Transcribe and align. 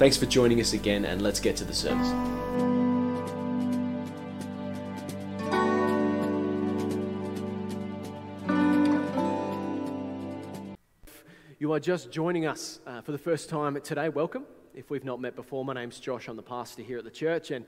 Thanks 0.00 0.16
for 0.16 0.24
joining 0.24 0.62
us 0.62 0.72
again, 0.72 1.04
and 1.04 1.20
let's 1.20 1.40
get 1.40 1.56
to 1.56 1.64
the 1.66 1.74
service. 1.74 2.08
You 11.58 11.74
are 11.74 11.80
just 11.80 12.10
joining 12.10 12.46
us 12.46 12.80
uh, 12.86 13.02
for 13.02 13.12
the 13.12 13.18
first 13.18 13.50
time 13.50 13.78
today. 13.82 14.08
Welcome. 14.08 14.46
If 14.74 14.88
we've 14.88 15.04
not 15.04 15.20
met 15.20 15.36
before, 15.36 15.66
my 15.66 15.74
name's 15.74 16.00
Josh. 16.00 16.28
I'm 16.28 16.36
the 16.36 16.42
pastor 16.42 16.80
here 16.80 16.96
at 16.96 17.04
the 17.04 17.10
church 17.10 17.50
and 17.50 17.66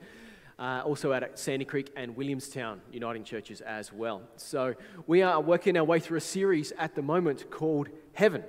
uh, 0.57 0.81
also 0.83 1.13
at 1.13 1.37
Sandy 1.37 1.65
Creek 1.65 1.91
and 1.95 2.17
Williamstown 2.17 2.81
Uniting 2.91 3.23
Churches 3.23 3.61
as 3.61 3.93
well. 3.93 4.23
So, 4.37 4.73
we 5.05 5.21
are 5.21 5.39
working 5.39 5.77
our 5.77 5.83
way 5.83 5.99
through 5.99 6.17
a 6.17 6.21
series 6.21 6.71
at 6.79 6.95
the 6.95 7.03
moment 7.03 7.51
called 7.51 7.89
Heaven. 8.13 8.43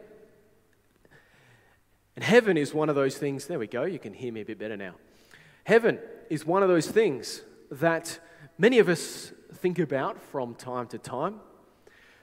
And 2.16 2.24
heaven 2.24 2.56
is 2.56 2.72
one 2.72 2.88
of 2.88 2.94
those 2.94 3.16
things, 3.16 3.46
there 3.46 3.58
we 3.58 3.66
go, 3.66 3.84
you 3.84 3.98
can 3.98 4.14
hear 4.14 4.32
me 4.32 4.40
a 4.42 4.44
bit 4.44 4.58
better 4.58 4.76
now. 4.76 4.94
Heaven 5.64 5.98
is 6.30 6.46
one 6.46 6.62
of 6.62 6.68
those 6.68 6.86
things 6.86 7.42
that 7.70 8.20
many 8.58 8.78
of 8.78 8.88
us 8.88 9.32
think 9.54 9.78
about 9.78 10.20
from 10.20 10.54
time 10.54 10.86
to 10.88 10.98
time. 10.98 11.40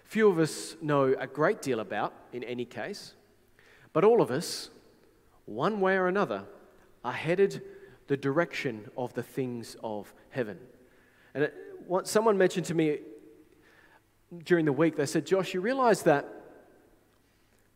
Few 0.04 0.30
of 0.30 0.40
us 0.40 0.76
know 0.82 1.16
a 1.20 1.28
great 1.28 1.62
deal 1.62 1.80
about, 1.80 2.14
in 2.32 2.44
any 2.44 2.66
case. 2.66 3.14
But 3.94 4.04
all 4.04 4.22
of 4.22 4.32
us, 4.32 4.70
one 5.46 5.82
way 5.82 5.96
or 5.96 6.08
another, 6.08 6.44
are 7.04 7.14
headed 7.14 7.62
the 8.08 8.18
direction 8.18 8.90
of 8.98 9.14
the 9.14 9.24
things 9.24 9.76
of 9.84 10.14
heaven. 10.30 10.58
And 11.34 11.46
it, 11.46 11.54
what, 11.88 12.08
someone 12.08 12.38
mentioned 12.38 12.66
to 12.68 12.74
me 12.74 13.00
during 14.44 14.66
the 14.66 14.74
week, 14.74 14.96
they 14.96 15.06
said, 15.06 15.26
Josh, 15.26 15.54
you 15.54 15.62
realize 15.62 16.04
that 16.04 16.28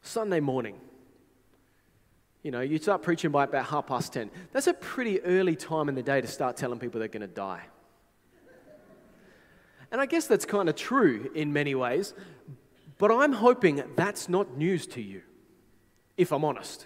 Sunday 0.02 0.40
morning, 0.40 0.78
you 2.46 2.52
know, 2.52 2.62
you 2.62 2.78
start 2.78 3.02
preaching 3.02 3.32
by 3.32 3.46
about 3.46 3.66
half 3.66 3.88
past 3.88 4.14
10. 4.14 4.30
That's 4.52 4.68
a 4.68 4.74
pretty 4.76 5.20
early 5.22 5.56
time 5.56 5.90
in 5.90 5.96
the 5.96 6.04
day 6.04 6.22
to 6.22 6.28
start 6.28 6.56
telling 6.56 6.78
people 6.78 7.00
they're 7.00 7.08
going 7.08 7.22
to 7.22 7.28
die. 7.28 7.64
And 9.92 10.00
I 10.00 10.06
guess 10.06 10.28
that's 10.28 10.46
kind 10.46 10.70
of 10.70 10.76
true 10.76 11.32
in 11.34 11.54
many 11.54 11.74
ways, 11.74 12.14
but 13.00 13.12
I'm 13.12 13.34
hoping 13.34 13.82
that's 13.96 14.30
not 14.30 14.56
news 14.56 14.86
to 14.88 15.02
you, 15.02 15.24
if 16.18 16.32
I'm 16.32 16.46
honest. 16.46 16.86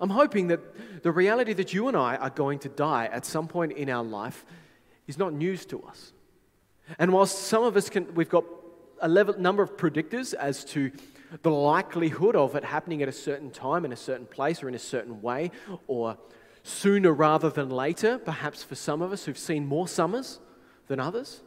I'm 0.00 0.08
hoping 0.08 0.46
that 0.46 1.02
the 1.02 1.12
reality 1.12 1.52
that 1.52 1.74
you 1.74 1.88
and 1.88 1.96
I 1.96 2.16
are 2.16 2.30
going 2.30 2.58
to 2.60 2.70
die 2.70 3.04
at 3.12 3.26
some 3.26 3.48
point 3.48 3.72
in 3.72 3.90
our 3.90 4.02
life 4.02 4.46
is 5.06 5.18
not 5.18 5.34
news 5.34 5.66
to 5.66 5.82
us. 5.82 6.14
And 6.98 7.12
whilst 7.12 7.36
some 7.38 7.64
of 7.64 7.76
us 7.76 7.90
can, 7.90 8.14
we've 8.14 8.30
got 8.30 8.44
a 9.02 9.08
level, 9.08 9.38
number 9.38 9.62
of 9.62 9.76
predictors 9.76 10.32
as 10.32 10.64
to 10.66 10.90
the 11.42 11.50
likelihood 11.50 12.36
of 12.36 12.54
it 12.54 12.64
happening 12.64 13.02
at 13.02 13.08
a 13.08 13.12
certain 13.12 13.50
time, 13.50 13.84
in 13.84 13.92
a 13.92 13.96
certain 13.96 14.26
place, 14.26 14.62
or 14.62 14.68
in 14.68 14.74
a 14.74 14.78
certain 14.78 15.22
way, 15.22 15.50
or 15.86 16.16
sooner 16.62 17.12
rather 17.12 17.50
than 17.50 17.70
later, 17.70 18.18
perhaps 18.18 18.62
for 18.62 18.74
some 18.74 19.02
of 19.02 19.12
us 19.12 19.24
who've 19.24 19.38
seen 19.38 19.66
more 19.66 19.88
summers 19.88 20.40
than 20.86 21.00
others. 21.00 21.42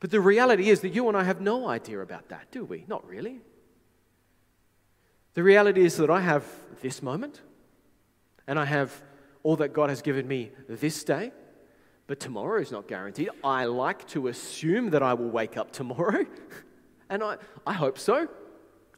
But 0.00 0.10
the 0.10 0.20
reality 0.20 0.68
is 0.68 0.80
that 0.80 0.90
you 0.90 1.08
and 1.08 1.16
I 1.16 1.24
have 1.24 1.40
no 1.40 1.68
idea 1.68 2.00
about 2.00 2.28
that, 2.28 2.50
do 2.50 2.64
we? 2.64 2.84
Not 2.88 3.06
really. 3.06 3.40
The 5.34 5.42
reality 5.42 5.84
is 5.84 5.96
that 5.96 6.10
I 6.10 6.20
have 6.20 6.44
this 6.80 7.02
moment, 7.02 7.40
and 8.46 8.58
I 8.58 8.64
have 8.64 9.02
all 9.42 9.56
that 9.56 9.72
God 9.72 9.90
has 9.90 10.02
given 10.02 10.26
me 10.26 10.50
this 10.68 11.04
day, 11.04 11.32
but 12.06 12.20
tomorrow 12.20 12.60
is 12.60 12.70
not 12.70 12.88
guaranteed. 12.88 13.30
I 13.42 13.64
like 13.64 14.06
to 14.08 14.28
assume 14.28 14.90
that 14.90 15.02
I 15.02 15.14
will 15.14 15.30
wake 15.30 15.56
up 15.56 15.72
tomorrow, 15.72 16.24
and 17.10 17.22
I, 17.22 17.36
I 17.66 17.72
hope 17.72 17.98
so. 17.98 18.28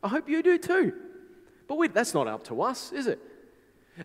I 0.02 0.08
hope 0.08 0.28
you 0.28 0.42
do 0.42 0.58
too. 0.58 0.92
But 1.66 1.76
we, 1.76 1.88
that's 1.88 2.14
not 2.14 2.26
up 2.26 2.44
to 2.44 2.62
us, 2.62 2.92
is 2.92 3.06
it? 3.06 3.20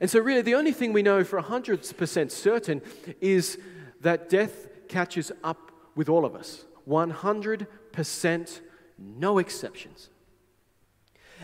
And 0.02 0.10
so, 0.10 0.20
really, 0.20 0.42
the 0.42 0.56
only 0.56 0.72
thing 0.72 0.92
we 0.92 1.04
know 1.04 1.24
for 1.24 1.42
100% 1.42 2.32
certain 2.32 2.82
is 3.22 3.60
that 4.02 4.28
death 4.30 4.68
catches 4.88 5.32
up 5.44 5.72
with 5.96 6.10
all 6.10 6.26
of 6.26 6.36
us. 6.36 6.66
100%, 6.88 8.62
no 8.98 9.38
exceptions. 9.38 10.10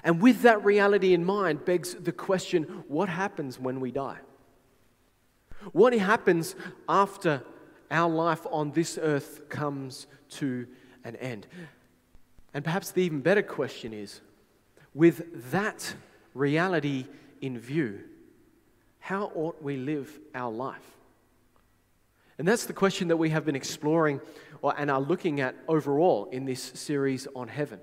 And 0.03 0.21
with 0.21 0.41
that 0.41 0.63
reality 0.63 1.13
in 1.13 1.23
mind, 1.23 1.65
begs 1.65 1.93
the 1.93 2.11
question 2.11 2.83
what 2.87 3.09
happens 3.09 3.59
when 3.59 3.79
we 3.79 3.91
die? 3.91 4.17
What 5.71 5.93
happens 5.93 6.55
after 6.87 7.43
our 7.91 8.09
life 8.09 8.45
on 8.49 8.71
this 8.71 8.97
earth 9.01 9.49
comes 9.49 10.07
to 10.29 10.67
an 11.03 11.15
end? 11.17 11.47
And 12.53 12.63
perhaps 12.63 12.91
the 12.91 13.03
even 13.03 13.19
better 13.21 13.43
question 13.43 13.93
is 13.93 14.21
with 14.99 15.51
that 15.51 15.95
reality 16.33 17.05
in 17.39 17.57
view, 17.57 18.01
how 18.99 19.31
ought 19.33 19.63
we 19.63 19.77
live 19.77 20.19
our 20.35 20.51
life? 20.51 20.97
And 22.37 22.45
that's 22.45 22.65
the 22.65 22.73
question 22.73 23.07
that 23.07 23.15
we 23.15 23.29
have 23.29 23.45
been 23.45 23.55
exploring 23.55 24.19
and 24.77 24.91
are 24.91 24.99
looking 24.99 25.39
at 25.39 25.55
overall 25.69 26.25
in 26.33 26.43
this 26.43 26.61
series 26.61 27.29
on 27.33 27.47
heaven. 27.47 27.79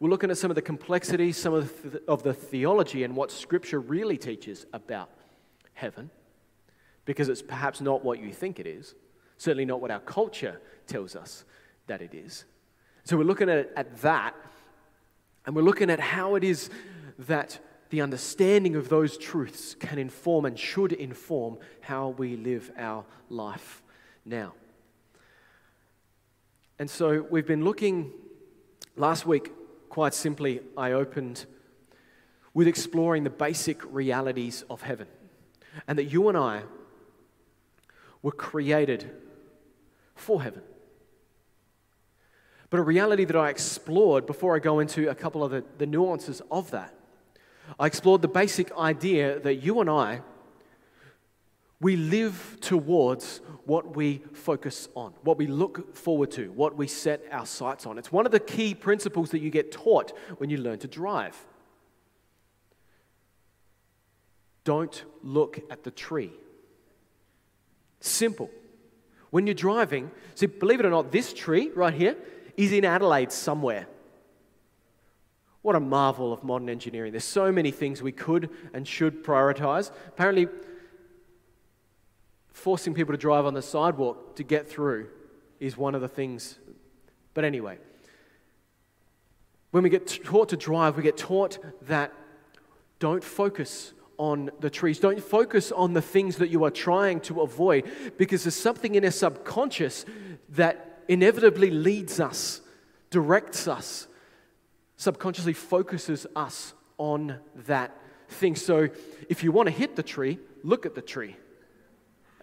We're 0.00 0.08
looking 0.08 0.30
at 0.30 0.38
some 0.38 0.50
of 0.50 0.54
the 0.54 0.62
complexities, 0.62 1.36
some 1.36 1.52
of 1.52 1.92
the, 1.92 2.02
of 2.08 2.22
the 2.22 2.32
theology, 2.32 3.04
and 3.04 3.14
what 3.14 3.30
Scripture 3.30 3.78
really 3.78 4.16
teaches 4.16 4.64
about 4.72 5.10
heaven, 5.74 6.08
because 7.04 7.28
it's 7.28 7.42
perhaps 7.42 7.82
not 7.82 8.02
what 8.02 8.18
you 8.18 8.32
think 8.32 8.58
it 8.58 8.66
is, 8.66 8.94
certainly 9.36 9.66
not 9.66 9.82
what 9.82 9.90
our 9.90 10.00
culture 10.00 10.58
tells 10.86 11.16
us 11.16 11.44
that 11.86 12.00
it 12.00 12.14
is. 12.14 12.46
So 13.04 13.18
we're 13.18 13.24
looking 13.24 13.50
at, 13.50 13.72
at 13.76 14.00
that 14.00 14.34
and 15.46 15.54
we're 15.54 15.62
looking 15.62 15.90
at 15.90 16.00
how 16.00 16.34
it 16.34 16.44
is 16.44 16.68
that 17.20 17.60
the 17.90 18.00
understanding 18.00 18.74
of 18.74 18.88
those 18.88 19.16
truths 19.16 19.76
can 19.76 19.98
inform 19.98 20.44
and 20.44 20.58
should 20.58 20.92
inform 20.92 21.58
how 21.80 22.08
we 22.08 22.36
live 22.36 22.72
our 22.76 23.04
life 23.30 23.82
now. 24.24 24.52
And 26.78 26.90
so 26.90 27.24
we've 27.30 27.46
been 27.46 27.64
looking, 27.64 28.12
last 28.96 29.24
week, 29.24 29.52
quite 29.88 30.14
simply, 30.14 30.60
I 30.76 30.92
opened 30.92 31.46
with 32.52 32.66
exploring 32.66 33.22
the 33.22 33.30
basic 33.30 33.80
realities 33.92 34.64
of 34.68 34.82
heaven. 34.82 35.06
And 35.86 35.98
that 35.98 36.04
you 36.04 36.28
and 36.28 36.36
I 36.36 36.62
were 38.20 38.32
created 38.32 39.10
for 40.14 40.42
heaven. 40.42 40.62
But 42.70 42.80
a 42.80 42.82
reality 42.82 43.24
that 43.24 43.36
I 43.36 43.48
explored 43.50 44.26
before 44.26 44.56
I 44.56 44.58
go 44.58 44.80
into 44.80 45.08
a 45.08 45.14
couple 45.14 45.44
of 45.44 45.50
the, 45.50 45.64
the 45.78 45.86
nuances 45.86 46.42
of 46.50 46.70
that, 46.72 46.94
I 47.78 47.86
explored 47.86 48.22
the 48.22 48.28
basic 48.28 48.76
idea 48.76 49.38
that 49.40 49.56
you 49.56 49.80
and 49.80 49.90
I, 49.90 50.22
we 51.80 51.96
live 51.96 52.58
towards 52.60 53.40
what 53.64 53.96
we 53.96 54.22
focus 54.32 54.88
on, 54.94 55.12
what 55.22 55.36
we 55.36 55.46
look 55.46 55.94
forward 55.94 56.30
to, 56.32 56.50
what 56.52 56.76
we 56.76 56.86
set 56.86 57.22
our 57.30 57.44
sights 57.44 57.84
on. 57.84 57.98
It's 57.98 58.10
one 58.10 58.24
of 58.24 58.32
the 58.32 58.40
key 58.40 58.74
principles 58.74 59.30
that 59.30 59.40
you 59.40 59.50
get 59.50 59.72
taught 59.72 60.12
when 60.38 60.48
you 60.48 60.56
learn 60.56 60.78
to 60.80 60.88
drive. 60.88 61.36
Don't 64.64 65.04
look 65.22 65.60
at 65.70 65.84
the 65.84 65.90
tree. 65.90 66.32
Simple. 68.00 68.50
When 69.30 69.46
you're 69.46 69.54
driving, 69.54 70.10
see, 70.34 70.46
believe 70.46 70.80
it 70.80 70.86
or 70.86 70.90
not, 70.90 71.12
this 71.12 71.32
tree 71.32 71.70
right 71.74 71.92
here, 71.92 72.16
is 72.56 72.72
in 72.72 72.84
Adelaide 72.84 73.32
somewhere. 73.32 73.86
What 75.62 75.74
a 75.74 75.80
marvel 75.80 76.32
of 76.32 76.44
modern 76.44 76.68
engineering. 76.68 77.12
There's 77.12 77.24
so 77.24 77.50
many 77.50 77.70
things 77.70 78.00
we 78.00 78.12
could 78.12 78.50
and 78.72 78.86
should 78.86 79.24
prioritize. 79.24 79.90
Apparently, 80.08 80.48
forcing 82.52 82.94
people 82.94 83.12
to 83.12 83.18
drive 83.18 83.46
on 83.46 83.54
the 83.54 83.62
sidewalk 83.62 84.36
to 84.36 84.44
get 84.44 84.68
through 84.68 85.08
is 85.58 85.76
one 85.76 85.94
of 85.94 86.00
the 86.00 86.08
things. 86.08 86.58
But 87.34 87.44
anyway, 87.44 87.78
when 89.72 89.82
we 89.82 89.90
get 89.90 90.06
taught 90.24 90.50
to 90.50 90.56
drive, 90.56 90.96
we 90.96 91.02
get 91.02 91.16
taught 91.16 91.58
that 91.82 92.12
don't 92.98 93.22
focus 93.22 93.92
on 94.18 94.50
the 94.60 94.70
trees. 94.70 94.98
Don't 94.98 95.22
focus 95.22 95.72
on 95.72 95.92
the 95.92 96.00
things 96.00 96.36
that 96.36 96.48
you 96.48 96.64
are 96.64 96.70
trying 96.70 97.20
to 97.20 97.42
avoid 97.42 97.90
because 98.16 98.44
there's 98.44 98.54
something 98.54 98.94
in 98.94 99.04
our 99.04 99.10
subconscious 99.10 100.04
that 100.50 100.85
inevitably 101.08 101.70
leads 101.70 102.20
us, 102.20 102.60
directs 103.10 103.68
us, 103.68 104.06
subconsciously 104.96 105.52
focuses 105.52 106.26
us 106.34 106.74
on 106.98 107.38
that 107.66 107.96
thing. 108.28 108.56
So 108.56 108.88
if 109.28 109.42
you 109.44 109.52
want 109.52 109.66
to 109.66 109.74
hit 109.74 109.96
the 109.96 110.02
tree, 110.02 110.38
look 110.62 110.86
at 110.86 110.94
the 110.94 111.02
tree. 111.02 111.36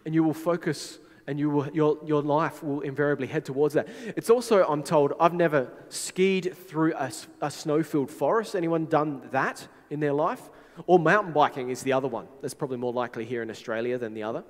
And 0.06 0.14
you 0.14 0.24
will 0.24 0.34
focus 0.34 1.00
and 1.26 1.40
you 1.40 1.50
will, 1.50 1.70
your, 1.70 1.98
your 2.06 2.22
life 2.22 2.62
will 2.62 2.82
invariably 2.82 3.28
head 3.28 3.46
towards 3.46 3.74
that. 3.76 3.88
It's 4.18 4.30
also, 4.30 4.66
I'm 4.68 4.84
told, 4.84 5.14
I've 5.20 5.34
never 5.34 5.72
skied 5.88 6.56
through 6.68 6.96
a, 6.96 7.12
a 7.42 7.50
snow-filled 7.50 8.12
forest. 8.12 8.56
Anyone 8.56 8.86
done 8.88 9.22
that 9.32 9.66
in 9.90 10.02
their 10.02 10.14
life? 10.14 10.50
Or 10.86 11.00
mountain 11.00 11.32
biking 11.32 11.70
is 11.70 11.84
the 11.84 11.94
other 11.94 12.10
one. 12.10 12.28
That's 12.42 12.54
probably 12.54 12.78
more 12.78 12.92
likely 12.92 13.26
here 13.26 13.42
in 13.42 13.50
Australia 13.50 13.98
than 13.98 14.14
the 14.14 14.24
other. 14.24 14.44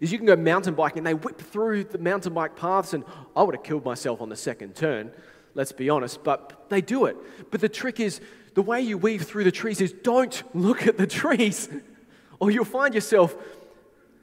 Is 0.00 0.12
you 0.12 0.18
can 0.18 0.26
go 0.26 0.36
mountain 0.36 0.74
biking 0.74 0.98
and 0.98 1.06
they 1.06 1.14
whip 1.14 1.40
through 1.40 1.84
the 1.84 1.98
mountain 1.98 2.32
bike 2.32 2.56
paths, 2.56 2.94
and 2.94 3.04
I 3.34 3.42
would 3.42 3.54
have 3.54 3.64
killed 3.64 3.84
myself 3.84 4.20
on 4.20 4.28
the 4.28 4.36
second 4.36 4.76
turn, 4.76 5.12
let's 5.54 5.72
be 5.72 5.90
honest, 5.90 6.22
but 6.22 6.66
they 6.68 6.80
do 6.80 7.06
it. 7.06 7.16
But 7.50 7.60
the 7.60 7.68
trick 7.68 8.00
is 8.00 8.20
the 8.54 8.62
way 8.62 8.80
you 8.80 8.98
weave 8.98 9.22
through 9.22 9.44
the 9.44 9.52
trees 9.52 9.80
is 9.80 9.92
don't 9.92 10.42
look 10.54 10.86
at 10.86 10.96
the 10.96 11.06
trees, 11.06 11.68
or 12.38 12.50
you'll 12.50 12.64
find 12.64 12.94
yourself 12.94 13.34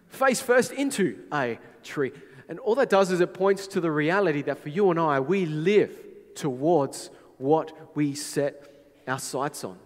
face 0.10 0.42
first 0.42 0.72
into 0.72 1.20
a 1.34 1.60
tree. 1.84 2.12
And 2.50 2.60
all 2.60 2.76
that 2.76 2.90
does 2.90 3.12
is 3.12 3.20
it 3.20 3.34
points 3.34 3.68
to 3.68 3.82
the 3.82 3.92
reality 3.92 4.42
that 4.44 4.60
for 4.60 4.70
you 4.70 4.90
and 4.90 5.00
I, 5.00 5.20
we 5.20 5.46
live 5.46 5.92
towards 6.36 7.10
what 7.38 7.96
we 7.96 8.16
set 8.16 8.68
our 9.08 9.20
sights 9.20 9.64
on. 9.64 9.78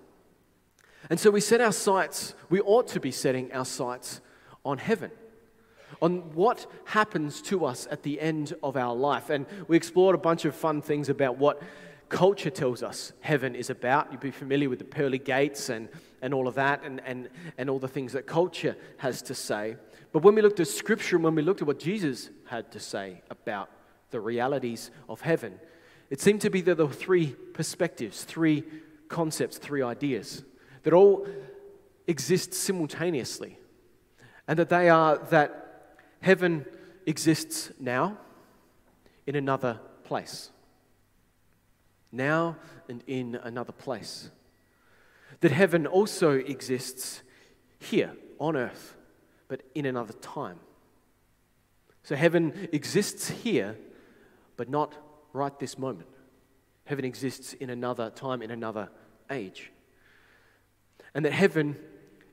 And 1.09 1.19
so 1.19 1.31
we 1.31 1.41
set 1.41 1.61
our 1.61 1.71
sights, 1.71 2.35
we 2.49 2.61
ought 2.61 2.87
to 2.89 2.99
be 2.99 3.11
setting 3.11 3.51
our 3.51 3.65
sights 3.65 4.21
on 4.63 4.77
heaven, 4.77 5.11
on 6.01 6.33
what 6.33 6.65
happens 6.85 7.41
to 7.43 7.65
us 7.65 7.87
at 7.91 8.03
the 8.03 8.19
end 8.19 8.53
of 8.63 8.75
our 8.75 8.95
life. 8.95 9.29
And 9.29 9.45
we 9.67 9.77
explored 9.77 10.15
a 10.15 10.17
bunch 10.17 10.45
of 10.45 10.55
fun 10.55 10.81
things 10.81 11.09
about 11.09 11.37
what 11.37 11.61
culture 12.09 12.49
tells 12.49 12.83
us 12.83 13.13
heaven 13.21 13.55
is 13.55 13.69
about. 13.69 14.11
You'd 14.11 14.19
be 14.19 14.31
familiar 14.31 14.69
with 14.69 14.79
the 14.79 14.85
pearly 14.85 15.19
gates 15.19 15.69
and, 15.69 15.87
and 16.21 16.33
all 16.33 16.47
of 16.47 16.55
that, 16.55 16.83
and, 16.83 17.01
and, 17.05 17.29
and 17.57 17.69
all 17.69 17.79
the 17.79 17.87
things 17.87 18.13
that 18.13 18.27
culture 18.27 18.75
has 18.97 19.21
to 19.23 19.35
say. 19.35 19.77
But 20.11 20.23
when 20.23 20.35
we 20.35 20.41
looked 20.41 20.59
at 20.59 20.67
Scripture 20.67 21.15
and 21.15 21.23
when 21.23 21.35
we 21.35 21.41
looked 21.41 21.61
at 21.61 21.67
what 21.67 21.79
Jesus 21.79 22.29
had 22.45 22.71
to 22.73 22.79
say 22.79 23.21
about 23.29 23.69
the 24.09 24.19
realities 24.19 24.91
of 25.07 25.21
heaven, 25.21 25.59
it 26.09 26.19
seemed 26.19 26.41
to 26.41 26.49
be 26.49 26.61
that 26.61 26.75
there 26.75 26.85
were 26.85 26.91
three 26.93 27.27
perspectives, 27.53 28.23
three 28.25 28.65
concepts, 29.07 29.57
three 29.57 29.81
ideas 29.81 30.43
that 30.83 30.93
all 30.93 31.25
exist 32.07 32.53
simultaneously. 32.53 33.57
And 34.47 34.59
that 34.59 34.67
they 34.67 34.89
are 34.89 35.17
that 35.29 35.60
heaven 36.21 36.65
exists 37.05 37.71
now 37.79 38.17
in 39.27 39.35
another 39.35 39.79
place. 40.03 40.51
Now 42.11 42.57
and 42.87 43.03
in 43.07 43.35
another 43.35 43.71
place. 43.71 44.29
That 45.41 45.51
heaven 45.51 45.87
also 45.87 46.31
exists 46.31 47.21
here 47.79 48.13
on 48.39 48.55
earth 48.55 48.95
but 49.51 49.63
in 49.75 49.85
another 49.85 50.13
time. 50.13 50.57
So 52.03 52.15
heaven 52.15 52.69
exists 52.71 53.29
here, 53.29 53.75
but 54.55 54.69
not 54.69 54.95
right 55.33 55.59
this 55.59 55.77
moment. 55.77 56.07
Heaven 56.85 57.03
exists 57.03 57.51
in 57.51 57.69
another 57.69 58.11
time, 58.11 58.41
in 58.41 58.49
another 58.49 58.87
age. 59.29 59.73
And 61.13 61.25
that 61.25 61.33
heaven 61.33 61.75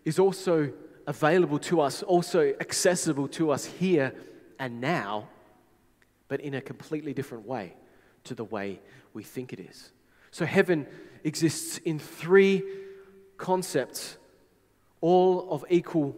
is 0.04 0.20
also 0.20 0.72
available 1.08 1.58
to 1.58 1.80
us, 1.80 2.02
also 2.02 2.52
accessible 2.60 3.26
to 3.26 3.50
us 3.50 3.64
here 3.64 4.14
and 4.58 4.78
now, 4.78 5.26
but 6.28 6.38
in 6.38 6.52
a 6.52 6.60
completely 6.60 7.14
different 7.14 7.46
way 7.46 7.74
to 8.24 8.34
the 8.34 8.44
way 8.44 8.78
we 9.14 9.22
think 9.22 9.54
it 9.54 9.58
is. 9.58 9.90
So 10.30 10.44
heaven 10.44 10.86
exists 11.24 11.78
in 11.78 11.98
three 11.98 12.62
concepts, 13.38 14.18
all 15.00 15.50
of 15.50 15.64
equal 15.70 16.14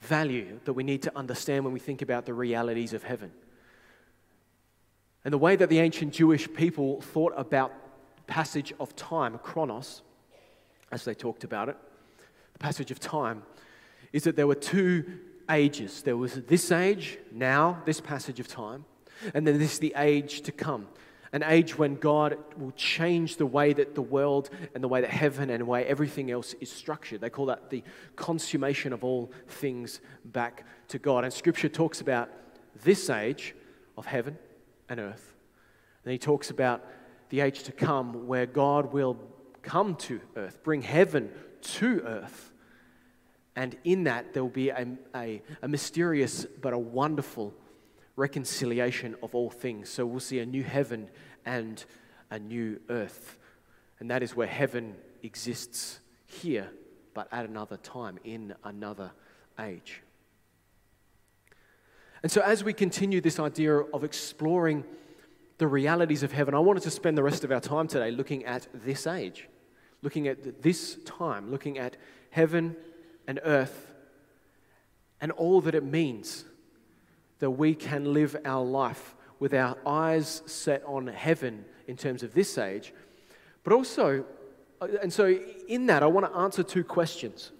value 0.00 0.60
that 0.64 0.74
we 0.74 0.84
need 0.84 1.02
to 1.02 1.18
understand 1.18 1.64
when 1.64 1.74
we 1.74 1.80
think 1.80 2.00
about 2.00 2.26
the 2.26 2.34
realities 2.34 2.92
of 2.92 3.02
heaven. 3.02 3.32
And 5.24 5.34
the 5.34 5.38
way 5.38 5.56
that 5.56 5.68
the 5.68 5.80
ancient 5.80 6.12
Jewish 6.12 6.52
people 6.54 7.00
thought 7.00 7.32
about 7.36 7.72
passage 8.28 8.72
of 8.78 8.94
time, 8.94 9.38
chronos, 9.38 10.02
as 10.92 11.04
they 11.04 11.14
talked 11.14 11.42
about 11.42 11.68
it, 11.68 11.76
passage 12.62 12.90
of 12.90 13.00
time, 13.00 13.42
is 14.12 14.24
that 14.24 14.36
there 14.36 14.46
were 14.46 14.54
two 14.54 15.04
ages. 15.50 16.02
There 16.02 16.16
was 16.16 16.34
this 16.34 16.70
age, 16.72 17.18
now, 17.32 17.82
this 17.84 18.00
passage 18.00 18.40
of 18.40 18.48
time, 18.48 18.84
and 19.34 19.46
then 19.46 19.58
this 19.58 19.78
the 19.78 19.94
age 19.96 20.42
to 20.42 20.52
come 20.52 20.86
an 21.32 21.42
age 21.42 21.78
when 21.78 21.94
God 21.94 22.36
will 22.58 22.72
change 22.72 23.38
the 23.38 23.46
way 23.46 23.72
that 23.72 23.94
the 23.94 24.02
world 24.02 24.50
and 24.74 24.84
the 24.84 24.88
way 24.88 25.00
that 25.00 25.10
heaven 25.10 25.48
and 25.48 25.62
the 25.62 25.64
way 25.64 25.84
everything 25.86 26.30
else 26.30 26.54
is 26.60 26.70
structured. 26.70 27.22
They 27.22 27.30
call 27.30 27.46
that 27.46 27.70
the 27.70 27.82
consummation 28.16 28.92
of 28.92 29.02
all 29.02 29.32
things 29.48 30.00
back 30.26 30.66
to 30.88 30.98
God. 30.98 31.24
And 31.24 31.32
Scripture 31.32 31.70
talks 31.70 32.02
about 32.02 32.28
this 32.84 33.08
age 33.08 33.54
of 33.96 34.04
heaven 34.04 34.36
and 34.90 35.00
earth. 35.00 35.34
And 36.04 36.12
he 36.12 36.18
talks 36.18 36.50
about 36.50 36.84
the 37.30 37.40
age 37.40 37.62
to 37.62 37.72
come 37.72 38.26
where 38.26 38.44
God 38.44 38.92
will 38.92 39.16
come 39.62 39.94
to 39.96 40.20
earth, 40.36 40.62
bring 40.62 40.82
heaven 40.82 41.30
to 41.62 42.02
earth. 42.04 42.51
And 43.54 43.76
in 43.84 44.04
that, 44.04 44.32
there 44.32 44.42
will 44.42 44.50
be 44.50 44.70
a, 44.70 44.86
a, 45.14 45.42
a 45.60 45.68
mysterious 45.68 46.46
but 46.60 46.72
a 46.72 46.78
wonderful 46.78 47.52
reconciliation 48.16 49.16
of 49.22 49.34
all 49.34 49.50
things. 49.50 49.88
So 49.88 50.06
we'll 50.06 50.20
see 50.20 50.38
a 50.38 50.46
new 50.46 50.62
heaven 50.62 51.10
and 51.44 51.84
a 52.30 52.38
new 52.38 52.80
earth. 52.88 53.38
And 53.98 54.10
that 54.10 54.22
is 54.22 54.34
where 54.34 54.46
heaven 54.46 54.96
exists 55.22 56.00
here, 56.26 56.70
but 57.14 57.28
at 57.30 57.46
another 57.46 57.76
time, 57.76 58.18
in 58.24 58.54
another 58.64 59.12
age. 59.60 60.02
And 62.22 62.30
so, 62.30 62.40
as 62.40 62.64
we 62.64 62.72
continue 62.72 63.20
this 63.20 63.38
idea 63.38 63.78
of 63.78 64.04
exploring 64.04 64.84
the 65.58 65.66
realities 65.66 66.22
of 66.22 66.32
heaven, 66.32 66.54
I 66.54 66.58
wanted 66.60 66.84
to 66.84 66.90
spend 66.90 67.18
the 67.18 67.22
rest 67.22 67.44
of 67.44 67.52
our 67.52 67.60
time 67.60 67.88
today 67.88 68.10
looking 68.10 68.44
at 68.44 68.66
this 68.72 69.06
age, 69.06 69.48
looking 70.02 70.28
at 70.28 70.62
this 70.62 70.98
time, 71.04 71.50
looking 71.50 71.78
at 71.78 71.96
heaven 72.30 72.76
and 73.26 73.40
earth 73.44 73.92
and 75.20 75.30
all 75.32 75.60
that 75.62 75.74
it 75.74 75.84
means 75.84 76.44
that 77.38 77.50
we 77.50 77.74
can 77.74 78.12
live 78.12 78.36
our 78.44 78.64
life 78.64 79.14
with 79.38 79.54
our 79.54 79.76
eyes 79.86 80.42
set 80.46 80.82
on 80.84 81.06
heaven 81.06 81.64
in 81.86 81.96
terms 81.96 82.22
of 82.22 82.34
this 82.34 82.58
age. 82.58 82.92
But 83.64 83.72
also, 83.72 84.24
uh, 84.80 84.88
and 85.02 85.12
so 85.12 85.26
in 85.68 85.86
that, 85.86 86.02
I 86.02 86.06
want 86.06 86.26
to 86.26 86.38
answer 86.38 86.62
two 86.62 86.84
questions. 86.84 87.52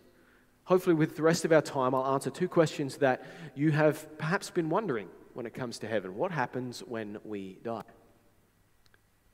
Hopefully, 0.65 0.95
with 0.95 1.17
the 1.17 1.23
rest 1.23 1.45
of 1.45 1.53
our 1.53 1.63
time, 1.63 1.95
I'll 1.95 2.15
answer 2.15 2.31
two 2.31 2.49
questions 2.49 2.99
that 2.99 3.25
you 3.55 3.73
have 3.73 4.07
perhaps 4.19 4.51
been 4.51 4.69
wondering 4.69 5.09
when 5.35 5.47
it 5.47 5.55
comes 5.55 5.79
to 5.81 5.89
heaven. 5.89 6.15
What 6.17 6.31
happens 6.31 6.81
when 6.81 7.19
we 7.25 7.59
die? 7.65 7.83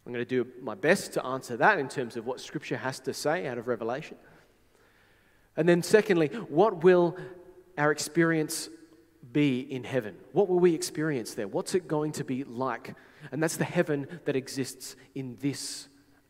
I'm 0.07 0.13
going 0.13 0.25
to 0.25 0.45
do 0.45 0.51
my 0.63 0.75
best 0.75 1.13
to 1.15 1.27
answer 1.27 1.59
that 1.59 1.79
in 1.79 1.89
terms 1.89 2.17
of 2.17 2.25
what 2.25 2.41
Scripture 2.41 2.79
has 2.79 2.99
to 3.01 3.13
say 3.13 3.47
out 3.47 3.59
of 3.59 3.69
Revelation. 3.69 4.17
And 5.59 5.69
then, 5.69 5.83
secondly, 5.83 6.29
what 6.49 6.85
will 6.85 7.17
our 7.77 7.91
experience 7.91 8.69
be 9.33 9.59
in 9.59 9.83
heaven? 9.83 10.15
What 10.31 10.49
will 10.49 10.61
we 10.61 10.73
experience 10.73 11.35
there? 11.35 11.49
What's 11.49 11.75
it 11.75 11.89
going 11.89 12.13
to 12.13 12.25
be 12.25 12.45
like? 12.45 12.95
And 13.33 13.43
that's 13.43 13.57
the 13.57 13.65
heaven 13.65 14.07
that 14.25 14.37
exists 14.37 14.95
in 15.17 15.37
this 15.41 15.89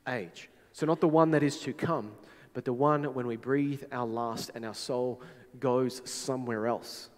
age. 0.08 0.49
So, 0.73 0.87
not 0.87 1.00
the 1.00 1.08
one 1.08 1.32
that 1.32 1.42
is 1.42 1.61
to 1.61 1.75
come, 1.75 2.12
but 2.54 2.64
the 2.64 2.73
one 2.73 3.04
when 3.12 3.26
we 3.26 3.37
breathe 3.37 3.82
our 3.92 4.06
last 4.06 4.50
and 4.54 4.64
our 4.64 4.75
soul 4.75 5.20
goes 5.61 6.00
somewhere 6.11 6.66
else, 6.66 7.11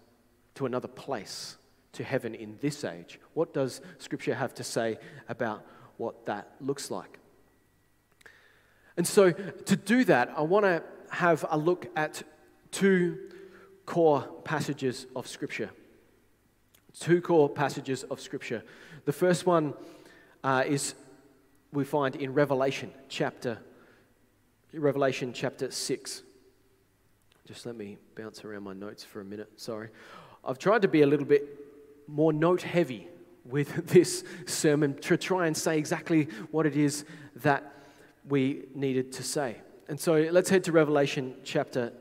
to 0.55 0.65
another 0.65 0.89
place, 0.89 1.55
to 1.93 2.03
heaven 2.03 2.35
in 2.35 2.57
this 2.59 2.83
age. 2.83 3.21
What 3.35 3.53
does 3.53 3.79
Scripture 3.99 4.35
have 4.35 4.53
to 4.55 4.65
say 4.65 4.97
about 5.29 5.65
what 5.95 6.25
that 6.25 6.55
looks 6.59 6.91
like? 6.91 7.19
And 8.97 9.07
so, 9.07 9.31
to 9.31 9.75
do 9.77 10.03
that, 10.03 10.33
I 10.35 10.41
want 10.41 10.65
to 10.65 10.83
have 11.11 11.45
a 11.49 11.57
look 11.57 11.87
at 11.95 12.23
two 12.71 13.17
core 13.85 14.21
passages 14.43 15.05
of 15.15 15.27
Scripture. 15.27 15.69
Two 16.99 17.21
core 17.21 17.49
passages 17.49 18.03
of 18.03 18.19
Scripture. 18.19 18.63
The 19.05 19.13
first 19.13 19.45
one 19.45 19.73
uh, 20.43 20.63
is 20.65 20.95
we 21.71 21.83
find 21.83 22.15
in 22.15 22.33
Revelation 22.33 22.91
chapter 23.07 23.59
Revelation 24.73 25.33
chapter 25.33 25.69
6. 25.69 26.23
Just 27.45 27.65
let 27.65 27.75
me 27.75 27.97
bounce 28.15 28.45
around 28.45 28.63
my 28.63 28.71
notes 28.71 29.03
for 29.03 29.19
a 29.19 29.25
minute. 29.25 29.49
Sorry. 29.57 29.89
I've 30.45 30.59
tried 30.59 30.83
to 30.83 30.87
be 30.87 31.01
a 31.01 31.07
little 31.07 31.25
bit 31.25 31.43
more 32.07 32.31
note 32.31 32.61
heavy 32.61 33.09
with 33.43 33.87
this 33.87 34.23
sermon 34.45 34.97
to 35.01 35.17
try 35.17 35.47
and 35.47 35.57
say 35.57 35.77
exactly 35.77 36.29
what 36.51 36.65
it 36.65 36.77
is 36.77 37.03
that 37.37 37.73
we 38.27 38.65
needed 38.73 39.11
to 39.13 39.23
say. 39.23 39.57
And 39.87 39.99
so 39.99 40.27
let's 40.31 40.49
head 40.49 40.63
to 40.65 40.71
Revelation 40.71 41.35
chapter 41.43 41.91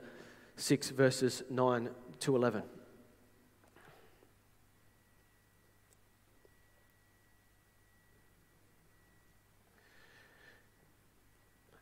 6, 0.56 0.90
verses 0.90 1.42
9 1.50 1.88
to 2.20 2.37
11. 2.37 2.62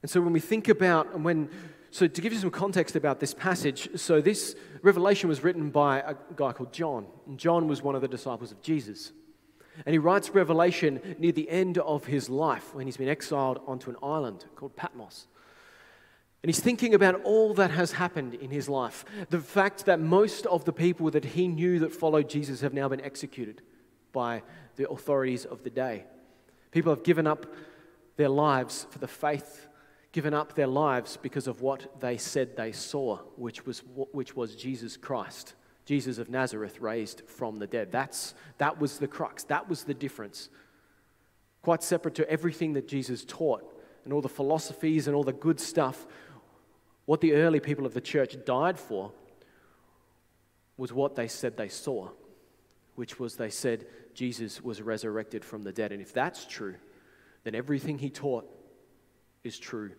And 0.00 0.10
so 0.10 0.20
when 0.20 0.32
we 0.32 0.40
think 0.40 0.68
about, 0.68 1.12
and 1.14 1.24
when 1.24 1.50
So, 1.90 2.06
to 2.06 2.20
give 2.20 2.34
you 2.34 2.38
some 2.38 2.50
context 2.50 2.96
about 2.96 3.18
this 3.18 3.32
passage, 3.32 3.88
so 3.98 4.20
this 4.20 4.54
revelation 4.82 5.28
was 5.28 5.42
written 5.42 5.70
by 5.70 6.00
a 6.00 6.14
guy 6.36 6.52
called 6.52 6.72
John. 6.72 7.06
And 7.26 7.38
John 7.38 7.66
was 7.66 7.82
one 7.82 7.94
of 7.94 8.02
the 8.02 8.08
disciples 8.08 8.52
of 8.52 8.60
Jesus. 8.60 9.12
And 9.86 9.92
he 9.94 9.98
writes 9.98 10.30
Revelation 10.30 11.00
near 11.18 11.32
the 11.32 11.48
end 11.48 11.78
of 11.78 12.04
his 12.04 12.28
life 12.28 12.74
when 12.74 12.86
he's 12.86 12.98
been 12.98 13.08
exiled 13.08 13.60
onto 13.66 13.90
an 13.90 13.96
island 14.02 14.44
called 14.54 14.76
Patmos. 14.76 15.28
And 16.42 16.48
he's 16.48 16.60
thinking 16.60 16.94
about 16.94 17.22
all 17.24 17.52
that 17.54 17.72
has 17.72 17.92
happened 17.92 18.34
in 18.34 18.50
his 18.50 18.68
life. 18.68 19.04
The 19.30 19.40
fact 19.40 19.86
that 19.86 19.98
most 19.98 20.46
of 20.46 20.64
the 20.64 20.72
people 20.72 21.10
that 21.10 21.24
he 21.24 21.48
knew 21.48 21.80
that 21.80 21.92
followed 21.92 22.28
Jesus 22.28 22.60
have 22.60 22.72
now 22.72 22.88
been 22.88 23.00
executed 23.00 23.60
by 24.12 24.42
the 24.76 24.88
authorities 24.88 25.44
of 25.44 25.64
the 25.64 25.70
day. 25.70 26.04
People 26.70 26.94
have 26.94 27.02
given 27.02 27.26
up 27.26 27.46
their 28.16 28.28
lives 28.28 28.86
for 28.90 28.98
the 28.98 29.08
faith, 29.08 29.66
given 30.12 30.32
up 30.32 30.54
their 30.54 30.66
lives 30.66 31.16
because 31.16 31.48
of 31.48 31.60
what 31.60 32.00
they 32.00 32.16
said 32.16 32.56
they 32.56 32.72
saw, 32.72 33.16
which 33.36 33.66
was, 33.66 33.82
which 34.12 34.36
was 34.36 34.54
Jesus 34.54 34.96
Christ, 34.96 35.54
Jesus 35.86 36.18
of 36.18 36.30
Nazareth 36.30 36.80
raised 36.80 37.22
from 37.26 37.56
the 37.56 37.66
dead. 37.66 37.90
That's, 37.90 38.34
that 38.58 38.80
was 38.80 38.98
the 38.98 39.08
crux, 39.08 39.42
that 39.44 39.68
was 39.68 39.84
the 39.84 39.94
difference. 39.94 40.50
Quite 41.62 41.82
separate 41.82 42.14
to 42.16 42.30
everything 42.30 42.74
that 42.74 42.86
Jesus 42.86 43.24
taught 43.24 43.74
and 44.04 44.12
all 44.12 44.20
the 44.20 44.28
philosophies 44.28 45.06
and 45.06 45.16
all 45.16 45.24
the 45.24 45.32
good 45.32 45.58
stuff 45.60 46.06
what 47.08 47.22
the 47.22 47.32
early 47.32 47.58
people 47.58 47.86
of 47.86 47.94
the 47.94 48.02
church 48.02 48.36
died 48.44 48.78
for 48.78 49.10
was 50.76 50.92
what 50.92 51.14
they 51.14 51.26
said 51.26 51.56
they 51.56 51.70
saw, 51.70 52.10
which 52.96 53.18
was 53.18 53.36
they 53.36 53.48
said 53.48 53.86
Jesus 54.12 54.62
was 54.62 54.82
resurrected 54.82 55.42
from 55.42 55.62
the 55.62 55.72
dead. 55.72 55.90
And 55.90 56.02
if 56.02 56.12
that's 56.12 56.44
true, 56.44 56.74
then 57.44 57.54
everything 57.54 57.96
he 57.96 58.10
taught 58.10 58.44
is 59.42 59.58
true 59.58 59.92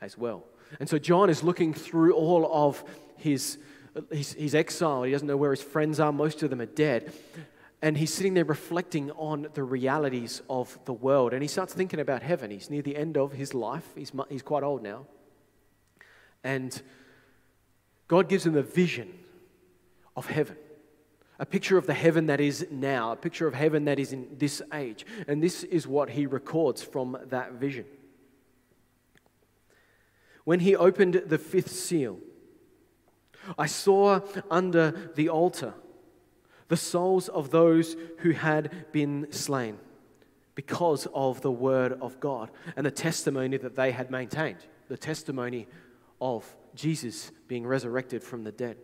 as 0.00 0.18
well. 0.18 0.42
And 0.80 0.88
so 0.88 0.98
John 0.98 1.30
is 1.30 1.44
looking 1.44 1.72
through 1.72 2.14
all 2.14 2.50
of 2.52 2.82
his, 3.16 3.58
his, 4.10 4.56
exile. 4.56 5.04
He 5.04 5.12
doesn't 5.12 5.28
know 5.28 5.36
where 5.36 5.52
his 5.52 5.62
friends 5.62 6.00
are, 6.00 6.10
most 6.10 6.42
of 6.42 6.50
them 6.50 6.60
are 6.60 6.66
dead. 6.66 7.12
And 7.80 7.96
he's 7.96 8.12
sitting 8.12 8.34
there 8.34 8.44
reflecting 8.44 9.12
on 9.12 9.46
the 9.54 9.62
realities 9.62 10.42
of 10.50 10.76
the 10.84 10.92
world. 10.92 11.32
And 11.32 11.42
he 11.42 11.48
starts 11.48 11.74
thinking 11.74 12.00
about 12.00 12.24
heaven. 12.24 12.50
He's 12.50 12.70
near 12.70 12.82
the 12.82 12.96
end 12.96 13.16
of 13.16 13.30
his 13.30 13.54
life, 13.54 13.86
he's, 13.94 14.10
he's 14.28 14.42
quite 14.42 14.64
old 14.64 14.82
now. 14.82 15.06
And 16.46 16.80
God 18.06 18.28
gives 18.28 18.46
him 18.46 18.56
a 18.56 18.62
vision 18.62 19.12
of 20.14 20.26
heaven, 20.26 20.56
a 21.40 21.44
picture 21.44 21.76
of 21.76 21.88
the 21.88 21.92
heaven 21.92 22.26
that 22.26 22.40
is 22.40 22.68
now, 22.70 23.10
a 23.10 23.16
picture 23.16 23.48
of 23.48 23.54
heaven 23.54 23.84
that 23.86 23.98
is 23.98 24.12
in 24.12 24.28
this 24.38 24.62
age. 24.72 25.04
And 25.26 25.42
this 25.42 25.64
is 25.64 25.88
what 25.88 26.10
he 26.10 26.24
records 26.24 26.84
from 26.84 27.18
that 27.30 27.54
vision. 27.54 27.84
When 30.44 30.60
he 30.60 30.76
opened 30.76 31.14
the 31.26 31.36
fifth 31.36 31.72
seal, 31.72 32.20
I 33.58 33.66
saw 33.66 34.20
under 34.48 35.10
the 35.16 35.28
altar 35.28 35.74
the 36.68 36.76
souls 36.76 37.28
of 37.28 37.50
those 37.50 37.96
who 38.18 38.30
had 38.30 38.92
been 38.92 39.26
slain 39.32 39.78
because 40.54 41.08
of 41.12 41.40
the 41.40 41.50
word 41.50 41.98
of 42.00 42.20
God 42.20 42.52
and 42.76 42.86
the 42.86 42.92
testimony 42.92 43.56
that 43.56 43.74
they 43.74 43.90
had 43.90 44.12
maintained, 44.12 44.58
the 44.88 44.96
testimony 44.96 45.66
of 46.20 46.44
Jesus 46.74 47.30
being 47.48 47.66
resurrected 47.66 48.22
from 48.22 48.44
the 48.44 48.52
dead. 48.52 48.76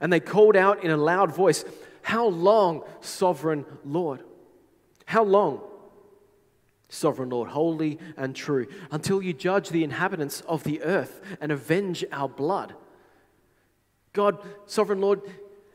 And 0.00 0.12
they 0.12 0.20
called 0.20 0.56
out 0.56 0.84
in 0.84 0.90
a 0.90 0.96
loud 0.96 1.34
voice, 1.34 1.64
How 2.02 2.26
long, 2.26 2.84
sovereign 3.00 3.64
Lord? 3.84 4.22
How 5.06 5.24
long, 5.24 5.60
sovereign 6.88 7.30
Lord, 7.30 7.50
holy 7.50 7.98
and 8.16 8.34
true, 8.34 8.66
until 8.90 9.20
you 9.20 9.32
judge 9.32 9.70
the 9.70 9.84
inhabitants 9.84 10.40
of 10.42 10.64
the 10.64 10.82
earth 10.82 11.20
and 11.40 11.50
avenge 11.50 12.04
our 12.12 12.28
blood? 12.28 12.74
God, 14.12 14.38
sovereign 14.66 15.00
Lord, 15.00 15.22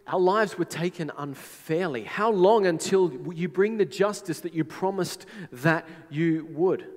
our 0.05 0.19
lives 0.19 0.57
were 0.57 0.65
taken 0.65 1.11
unfairly. 1.17 2.03
How 2.03 2.31
long 2.31 2.65
until 2.65 3.11
you 3.33 3.49
bring 3.49 3.77
the 3.77 3.85
justice 3.85 4.39
that 4.41 4.53
you 4.53 4.63
promised 4.63 5.25
that 5.51 5.85
you 6.09 6.47
would? 6.51 6.87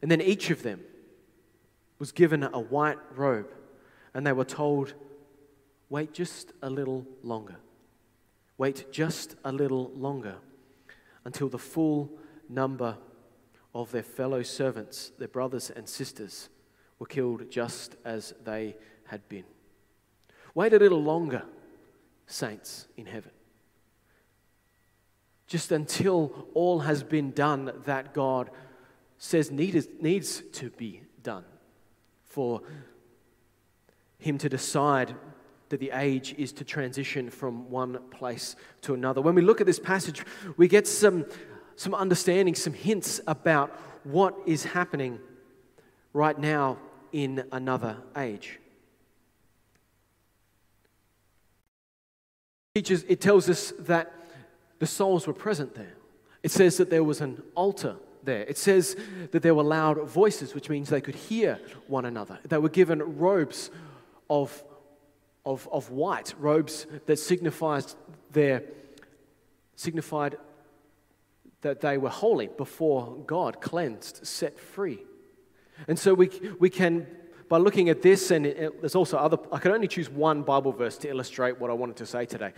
And 0.00 0.10
then 0.10 0.20
each 0.20 0.50
of 0.50 0.62
them, 0.62 0.80
was 1.98 2.12
given 2.12 2.42
a 2.42 2.60
white 2.60 2.98
robe, 3.14 3.50
and 4.12 4.26
they 4.26 4.32
were 4.32 4.44
told, 4.44 4.94
Wait 5.88 6.12
just 6.12 6.52
a 6.62 6.70
little 6.70 7.06
longer. 7.22 7.56
Wait 8.56 8.90
just 8.90 9.36
a 9.44 9.52
little 9.52 9.90
longer 9.94 10.36
until 11.24 11.48
the 11.48 11.58
full 11.58 12.10
number 12.48 12.96
of 13.74 13.90
their 13.92 14.02
fellow 14.02 14.42
servants, 14.42 15.12
their 15.18 15.28
brothers 15.28 15.70
and 15.70 15.88
sisters, 15.88 16.48
were 16.98 17.06
killed 17.06 17.50
just 17.50 17.96
as 18.04 18.34
they 18.44 18.76
had 19.06 19.28
been. 19.28 19.44
Wait 20.54 20.72
a 20.72 20.78
little 20.78 21.02
longer, 21.02 21.42
saints 22.26 22.86
in 22.96 23.06
heaven. 23.06 23.32
Just 25.46 25.72
until 25.72 26.48
all 26.54 26.80
has 26.80 27.02
been 27.02 27.32
done 27.32 27.72
that 27.84 28.14
God 28.14 28.50
says 29.18 29.50
needs, 29.50 29.86
needs 30.00 30.42
to 30.52 30.70
be 30.70 31.02
done 31.22 31.44
for 32.34 32.62
him 34.18 34.36
to 34.38 34.48
decide 34.48 35.14
that 35.68 35.78
the 35.78 35.92
age 35.92 36.34
is 36.36 36.52
to 36.52 36.64
transition 36.64 37.30
from 37.30 37.70
one 37.70 37.98
place 38.10 38.56
to 38.82 38.92
another. 38.92 39.20
When 39.22 39.36
we 39.36 39.42
look 39.42 39.60
at 39.60 39.66
this 39.66 39.78
passage, 39.78 40.24
we 40.56 40.66
get 40.66 40.88
some, 40.88 41.26
some 41.76 41.94
understanding, 41.94 42.56
some 42.56 42.72
hints 42.72 43.20
about 43.28 43.70
what 44.02 44.34
is 44.46 44.64
happening 44.64 45.20
right 46.12 46.36
now 46.36 46.78
in 47.12 47.44
another 47.52 47.98
age. 48.16 48.58
It 52.74 53.20
tells 53.20 53.48
us 53.48 53.72
that 53.78 54.12
the 54.80 54.86
souls 54.86 55.28
were 55.28 55.34
present 55.34 55.76
there. 55.76 55.94
It 56.42 56.50
says 56.50 56.78
that 56.78 56.90
there 56.90 57.04
was 57.04 57.20
an 57.20 57.40
altar 57.54 57.94
there. 58.24 58.42
It 58.42 58.58
says 58.58 58.96
that 59.30 59.42
there 59.42 59.54
were 59.54 59.62
loud 59.62 60.08
voices, 60.08 60.54
which 60.54 60.68
means 60.68 60.88
they 60.88 61.00
could 61.00 61.14
hear 61.14 61.58
one 61.86 62.04
another. 62.04 62.38
They 62.44 62.58
were 62.58 62.68
given 62.68 63.18
robes 63.18 63.70
of, 64.28 64.62
of, 65.44 65.68
of 65.70 65.90
white, 65.90 66.34
robes 66.38 66.86
that 67.06 67.18
signified 67.18 67.84
their 68.32 68.62
signified 69.76 70.36
that 71.62 71.80
they 71.80 71.98
were 71.98 72.10
holy 72.10 72.46
before 72.46 73.16
God, 73.26 73.60
cleansed, 73.60 74.26
set 74.26 74.58
free. 74.58 75.00
And 75.88 75.98
so 75.98 76.14
we, 76.14 76.30
we 76.58 76.70
can, 76.70 77.06
by 77.48 77.58
looking 77.58 77.88
at 77.88 78.02
this, 78.02 78.30
and 78.30 78.46
it, 78.46 78.80
there's 78.80 78.94
also 78.94 79.16
other, 79.16 79.38
I 79.50 79.58
could 79.58 79.72
only 79.72 79.88
choose 79.88 80.08
one 80.08 80.42
Bible 80.42 80.72
verse 80.72 80.96
to 80.98 81.08
illustrate 81.08 81.58
what 81.58 81.70
I 81.70 81.74
wanted 81.74 81.96
to 81.96 82.06
say 82.06 82.26
today. 82.26 82.52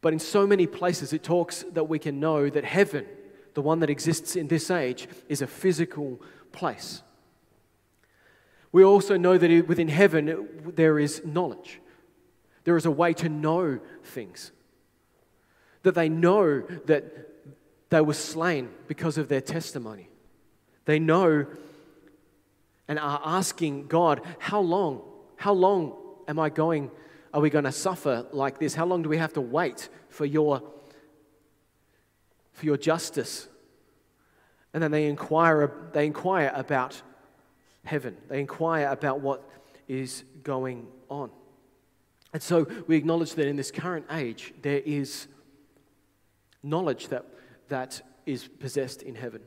But 0.00 0.12
in 0.12 0.18
so 0.18 0.46
many 0.46 0.66
places, 0.66 1.12
it 1.12 1.22
talks 1.22 1.64
that 1.72 1.84
we 1.84 1.98
can 1.98 2.20
know 2.20 2.50
that 2.50 2.64
heaven 2.64 3.06
the 3.54 3.62
one 3.62 3.80
that 3.80 3.90
exists 3.90 4.36
in 4.36 4.48
this 4.48 4.70
age, 4.70 5.08
is 5.28 5.42
a 5.42 5.46
physical 5.46 6.20
place. 6.52 7.02
We 8.72 8.84
also 8.84 9.16
know 9.16 9.38
that 9.38 9.68
within 9.68 9.88
heaven 9.88 10.72
there 10.74 10.98
is 10.98 11.22
knowledge. 11.24 11.80
There 12.64 12.76
is 12.76 12.86
a 12.86 12.90
way 12.90 13.12
to 13.14 13.28
know 13.28 13.78
things. 14.02 14.50
That 15.82 15.94
they 15.94 16.08
know 16.08 16.62
that 16.86 17.04
they 17.90 18.00
were 18.00 18.14
slain 18.14 18.70
because 18.88 19.18
of 19.18 19.28
their 19.28 19.40
testimony. 19.40 20.08
They 20.86 20.98
know 20.98 21.46
and 22.88 22.98
are 22.98 23.20
asking 23.24 23.86
God, 23.86 24.20
How 24.38 24.60
long? 24.60 25.02
How 25.36 25.52
long 25.52 25.94
am 26.28 26.38
I 26.38 26.48
going? 26.48 26.90
Are 27.32 27.40
we 27.40 27.50
going 27.50 27.64
to 27.64 27.72
suffer 27.72 28.26
like 28.32 28.58
this? 28.58 28.74
How 28.74 28.86
long 28.86 29.02
do 29.02 29.08
we 29.08 29.16
have 29.16 29.32
to 29.34 29.40
wait 29.40 29.88
for 30.08 30.24
your 30.24 30.62
for 32.54 32.64
your 32.66 32.76
justice. 32.76 33.48
And 34.72 34.82
then 34.82 34.90
they 34.90 35.06
inquire, 35.06 35.72
they 35.92 36.06
inquire 36.06 36.50
about 36.54 37.00
heaven, 37.84 38.16
they 38.28 38.40
inquire 38.40 38.88
about 38.88 39.20
what 39.20 39.48
is 39.86 40.24
going 40.42 40.86
on. 41.10 41.30
And 42.32 42.42
so 42.42 42.66
we 42.88 42.96
acknowledge 42.96 43.34
that 43.34 43.46
in 43.46 43.56
this 43.56 43.70
current 43.70 44.06
age, 44.10 44.54
there 44.62 44.80
is 44.84 45.28
knowledge 46.62 47.08
that, 47.08 47.26
that 47.68 48.00
is 48.26 48.48
possessed 48.48 49.02
in 49.02 49.14
heaven. 49.14 49.42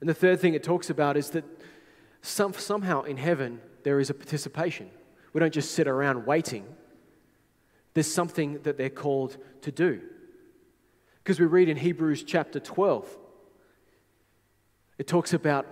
And 0.00 0.08
the 0.08 0.14
third 0.14 0.40
thing 0.40 0.54
it 0.54 0.64
talks 0.64 0.90
about 0.90 1.16
is 1.16 1.30
that 1.30 1.44
some, 2.22 2.52
somehow 2.54 3.02
in 3.02 3.16
heaven, 3.16 3.60
there 3.84 4.00
is 4.00 4.10
a 4.10 4.14
participation. 4.14 4.90
We 5.32 5.40
don't 5.40 5.52
just 5.52 5.72
sit 5.72 5.86
around 5.86 6.26
waiting, 6.26 6.64
there's 7.94 8.12
something 8.12 8.62
that 8.62 8.76
they're 8.76 8.88
called 8.88 9.36
to 9.62 9.72
do. 9.72 10.00
Because 11.30 11.38
we 11.38 11.46
read 11.46 11.68
in 11.68 11.76
Hebrews 11.76 12.24
chapter 12.24 12.58
12, 12.58 13.06
it 14.98 15.06
talks 15.06 15.32
about 15.32 15.64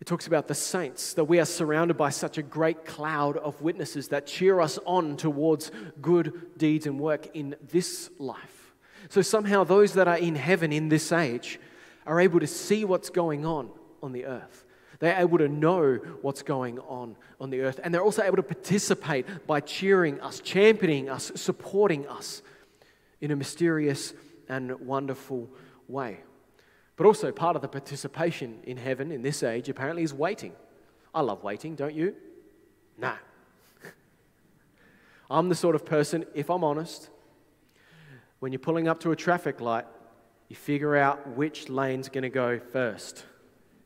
it 0.00 0.06
talks 0.06 0.26
about 0.26 0.48
the 0.48 0.54
saints, 0.54 1.12
that 1.12 1.24
we 1.24 1.38
are 1.38 1.44
surrounded 1.44 1.98
by 1.98 2.08
such 2.08 2.38
a 2.38 2.42
great 2.42 2.86
cloud 2.86 3.36
of 3.36 3.60
witnesses 3.60 4.08
that 4.08 4.26
cheer 4.26 4.58
us 4.58 4.78
on 4.86 5.18
towards 5.18 5.70
good 6.00 6.56
deeds 6.56 6.86
and 6.86 6.98
work 6.98 7.28
in 7.36 7.56
this 7.70 8.08
life. 8.18 8.72
So 9.10 9.20
somehow, 9.20 9.64
those 9.64 9.92
that 9.92 10.08
are 10.08 10.16
in 10.16 10.34
heaven 10.34 10.72
in 10.72 10.88
this 10.88 11.12
age 11.12 11.60
are 12.06 12.20
able 12.20 12.40
to 12.40 12.46
see 12.46 12.86
what's 12.86 13.10
going 13.10 13.44
on 13.44 13.68
on 14.02 14.12
the 14.12 14.24
earth. 14.24 14.64
They're 14.98 15.20
able 15.20 15.36
to 15.36 15.48
know 15.48 15.96
what's 16.22 16.40
going 16.40 16.78
on 16.78 17.16
on 17.38 17.50
the 17.50 17.60
earth. 17.60 17.80
And 17.84 17.92
they're 17.92 18.00
also 18.00 18.22
able 18.22 18.36
to 18.36 18.42
participate 18.42 19.46
by 19.46 19.60
cheering 19.60 20.22
us, 20.22 20.40
championing 20.40 21.10
us, 21.10 21.32
supporting 21.34 22.08
us 22.08 22.40
in 23.20 23.30
a 23.30 23.36
mysterious 23.36 24.14
and 24.48 24.80
wonderful 24.80 25.48
way. 25.88 26.20
But 26.96 27.06
also, 27.06 27.32
part 27.32 27.56
of 27.56 27.62
the 27.62 27.68
participation 27.68 28.60
in 28.64 28.76
heaven 28.76 29.10
in 29.10 29.22
this 29.22 29.42
age 29.42 29.68
apparently 29.68 30.02
is 30.02 30.12
waiting. 30.12 30.52
I 31.14 31.22
love 31.22 31.42
waiting, 31.42 31.74
don't 31.74 31.94
you? 31.94 32.14
Nah. 32.98 33.16
I'm 35.30 35.48
the 35.48 35.54
sort 35.54 35.74
of 35.74 35.84
person, 35.84 36.24
if 36.34 36.50
I'm 36.50 36.62
honest, 36.62 37.08
when 38.40 38.52
you're 38.52 38.58
pulling 38.58 38.88
up 38.88 39.00
to 39.00 39.12
a 39.12 39.16
traffic 39.16 39.60
light, 39.60 39.86
you 40.48 40.56
figure 40.56 40.96
out 40.96 41.36
which 41.36 41.68
lane's 41.68 42.08
going 42.08 42.22
to 42.22 42.30
go 42.30 42.58
first. 42.58 43.24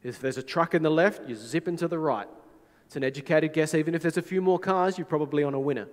If 0.02 0.20
there's 0.20 0.38
a 0.38 0.42
truck 0.42 0.74
in 0.74 0.82
the 0.82 0.90
left, 0.90 1.28
you 1.28 1.34
zip 1.34 1.68
into 1.68 1.88
the 1.88 1.98
right. 1.98 2.28
It's 2.86 2.96
an 2.96 3.04
educated 3.04 3.52
guess. 3.52 3.74
Even 3.74 3.94
if 3.94 4.02
there's 4.02 4.16
a 4.16 4.22
few 4.22 4.42
more 4.42 4.58
cars, 4.58 4.98
you're 4.98 5.06
probably 5.06 5.42
on 5.42 5.54
a 5.54 5.60
winner 5.60 5.88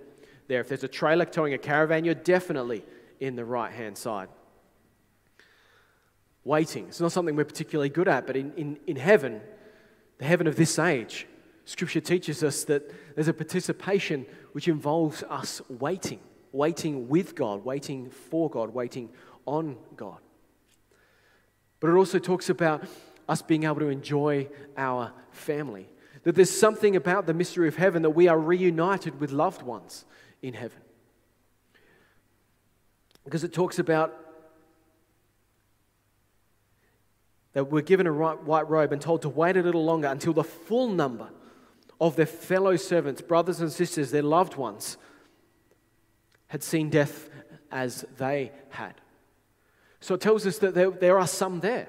there. 0.48 0.60
If 0.60 0.68
there's 0.68 0.84
a 0.84 0.88
trailer 0.88 1.24
towing 1.24 1.54
a 1.54 1.58
caravan, 1.58 2.04
you're 2.04 2.14
definitely 2.14 2.84
in 3.22 3.36
the 3.36 3.44
right 3.44 3.72
hand 3.72 3.96
side 3.96 4.28
waiting. 6.44 6.86
It's 6.88 7.00
not 7.00 7.12
something 7.12 7.36
we're 7.36 7.44
particularly 7.44 7.88
good 7.88 8.08
at, 8.08 8.26
but 8.26 8.36
in, 8.36 8.52
in, 8.54 8.78
in 8.86 8.96
heaven, 8.96 9.40
the 10.18 10.24
heaven 10.24 10.46
of 10.46 10.56
this 10.56 10.78
age, 10.78 11.26
Scripture 11.64 12.00
teaches 12.00 12.42
us 12.42 12.64
that 12.64 12.92
there's 13.14 13.28
a 13.28 13.32
participation 13.32 14.26
which 14.52 14.66
involves 14.66 15.22
us 15.24 15.62
waiting, 15.68 16.18
waiting 16.50 17.08
with 17.08 17.36
God, 17.36 17.64
waiting 17.64 18.10
for 18.10 18.50
God, 18.50 18.74
waiting 18.74 19.08
on 19.46 19.76
God. 19.96 20.18
But 21.78 21.90
it 21.90 21.94
also 21.94 22.18
talks 22.18 22.50
about 22.50 22.84
us 23.28 23.42
being 23.42 23.62
able 23.64 23.76
to 23.76 23.88
enjoy 23.88 24.48
our 24.76 25.12
family. 25.30 25.88
That 26.24 26.34
there's 26.34 26.50
something 26.50 26.96
about 26.96 27.26
the 27.26 27.34
mystery 27.34 27.68
of 27.68 27.76
heaven 27.76 28.02
that 28.02 28.10
we 28.10 28.26
are 28.26 28.38
reunited 28.38 29.20
with 29.20 29.30
loved 29.30 29.62
ones 29.62 30.04
in 30.42 30.54
heaven. 30.54 30.80
Because 33.24 33.44
it 33.44 33.52
talks 33.52 33.78
about 33.78 34.22
They 37.52 37.60
were 37.60 37.82
given 37.82 38.06
a 38.06 38.12
white 38.12 38.68
robe 38.68 38.92
and 38.92 39.00
told 39.00 39.22
to 39.22 39.28
wait 39.28 39.56
a 39.56 39.62
little 39.62 39.84
longer 39.84 40.08
until 40.08 40.32
the 40.32 40.44
full 40.44 40.88
number 40.88 41.28
of 42.00 42.16
their 42.16 42.26
fellow 42.26 42.76
servants, 42.76 43.20
brothers 43.20 43.60
and 43.60 43.70
sisters, 43.70 44.10
their 44.10 44.22
loved 44.22 44.56
ones, 44.56 44.96
had 46.48 46.62
seen 46.62 46.88
death 46.88 47.28
as 47.70 48.04
they 48.18 48.52
had. 48.70 48.94
So 50.00 50.14
it 50.14 50.20
tells 50.20 50.46
us 50.46 50.58
that 50.58 50.74
there, 50.74 50.90
there 50.90 51.18
are 51.18 51.26
some 51.26 51.60
there. 51.60 51.88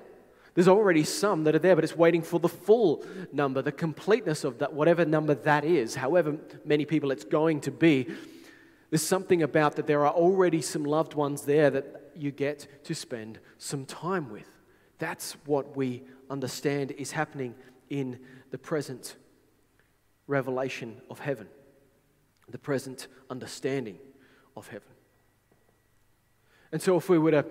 There's 0.54 0.68
already 0.68 1.04
some 1.04 1.46
that 1.46 1.56
are 1.56 1.60
there, 1.60 1.76
but 1.76 1.84
it's 1.84 1.98
waiting 1.98 2.22
for 2.22 2.40
the 2.40 2.50
full 2.50 3.04
number, 3.32 3.62
the 3.62 3.72
completeness 3.72 4.44
of 4.44 4.60
that, 4.60 4.74
whatever 4.74 5.04
number 5.04 5.34
that 5.34 5.66
is, 5.66 5.96
however 5.96 6.38
many 6.64 6.86
people 6.86 7.10
it's 7.10 7.24
going 7.24 7.62
to 7.62 7.72
be. 7.72 8.08
There's 8.94 9.02
something 9.02 9.42
about 9.42 9.78
that 9.78 9.88
there 9.88 10.06
are 10.06 10.14
already 10.14 10.62
some 10.62 10.84
loved 10.84 11.16
ones 11.16 11.46
there 11.46 11.72
that 11.72 12.12
you 12.16 12.30
get 12.30 12.68
to 12.84 12.94
spend 12.94 13.40
some 13.58 13.88
time 13.88 14.30
with. 14.30 14.48
That's 15.00 15.34
what 15.48 15.76
we 15.76 16.04
understand 16.30 16.92
is 16.92 17.10
happening 17.10 17.56
in 17.90 18.20
the 18.52 18.60
present 18.60 19.16
revelation 20.28 21.02
of 21.10 21.18
heaven, 21.18 21.48
the 22.50 22.60
present 22.60 23.08
understanding 23.32 23.98
of 24.56 24.68
heaven. 24.68 24.90
And 26.72 26.80
so, 26.80 26.96
if 26.96 27.10
we 27.10 27.18
were 27.18 27.32
to, 27.32 27.46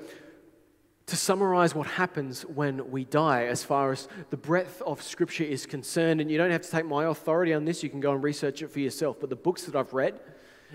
to 1.06 1.16
summarize 1.16 1.74
what 1.74 1.88
happens 1.88 2.42
when 2.42 2.88
we 2.92 3.04
die, 3.04 3.46
as 3.46 3.64
far 3.64 3.90
as 3.90 4.06
the 4.30 4.36
breadth 4.36 4.80
of 4.82 5.02
Scripture 5.02 5.42
is 5.42 5.66
concerned, 5.66 6.20
and 6.20 6.30
you 6.30 6.38
don't 6.38 6.52
have 6.52 6.62
to 6.62 6.70
take 6.70 6.86
my 6.86 7.06
authority 7.06 7.52
on 7.52 7.64
this, 7.64 7.82
you 7.82 7.90
can 7.90 7.98
go 7.98 8.12
and 8.12 8.22
research 8.22 8.62
it 8.62 8.68
for 8.68 8.78
yourself. 8.78 9.16
But 9.18 9.28
the 9.28 9.34
books 9.34 9.64
that 9.64 9.74
I've 9.74 9.92
read 9.92 10.20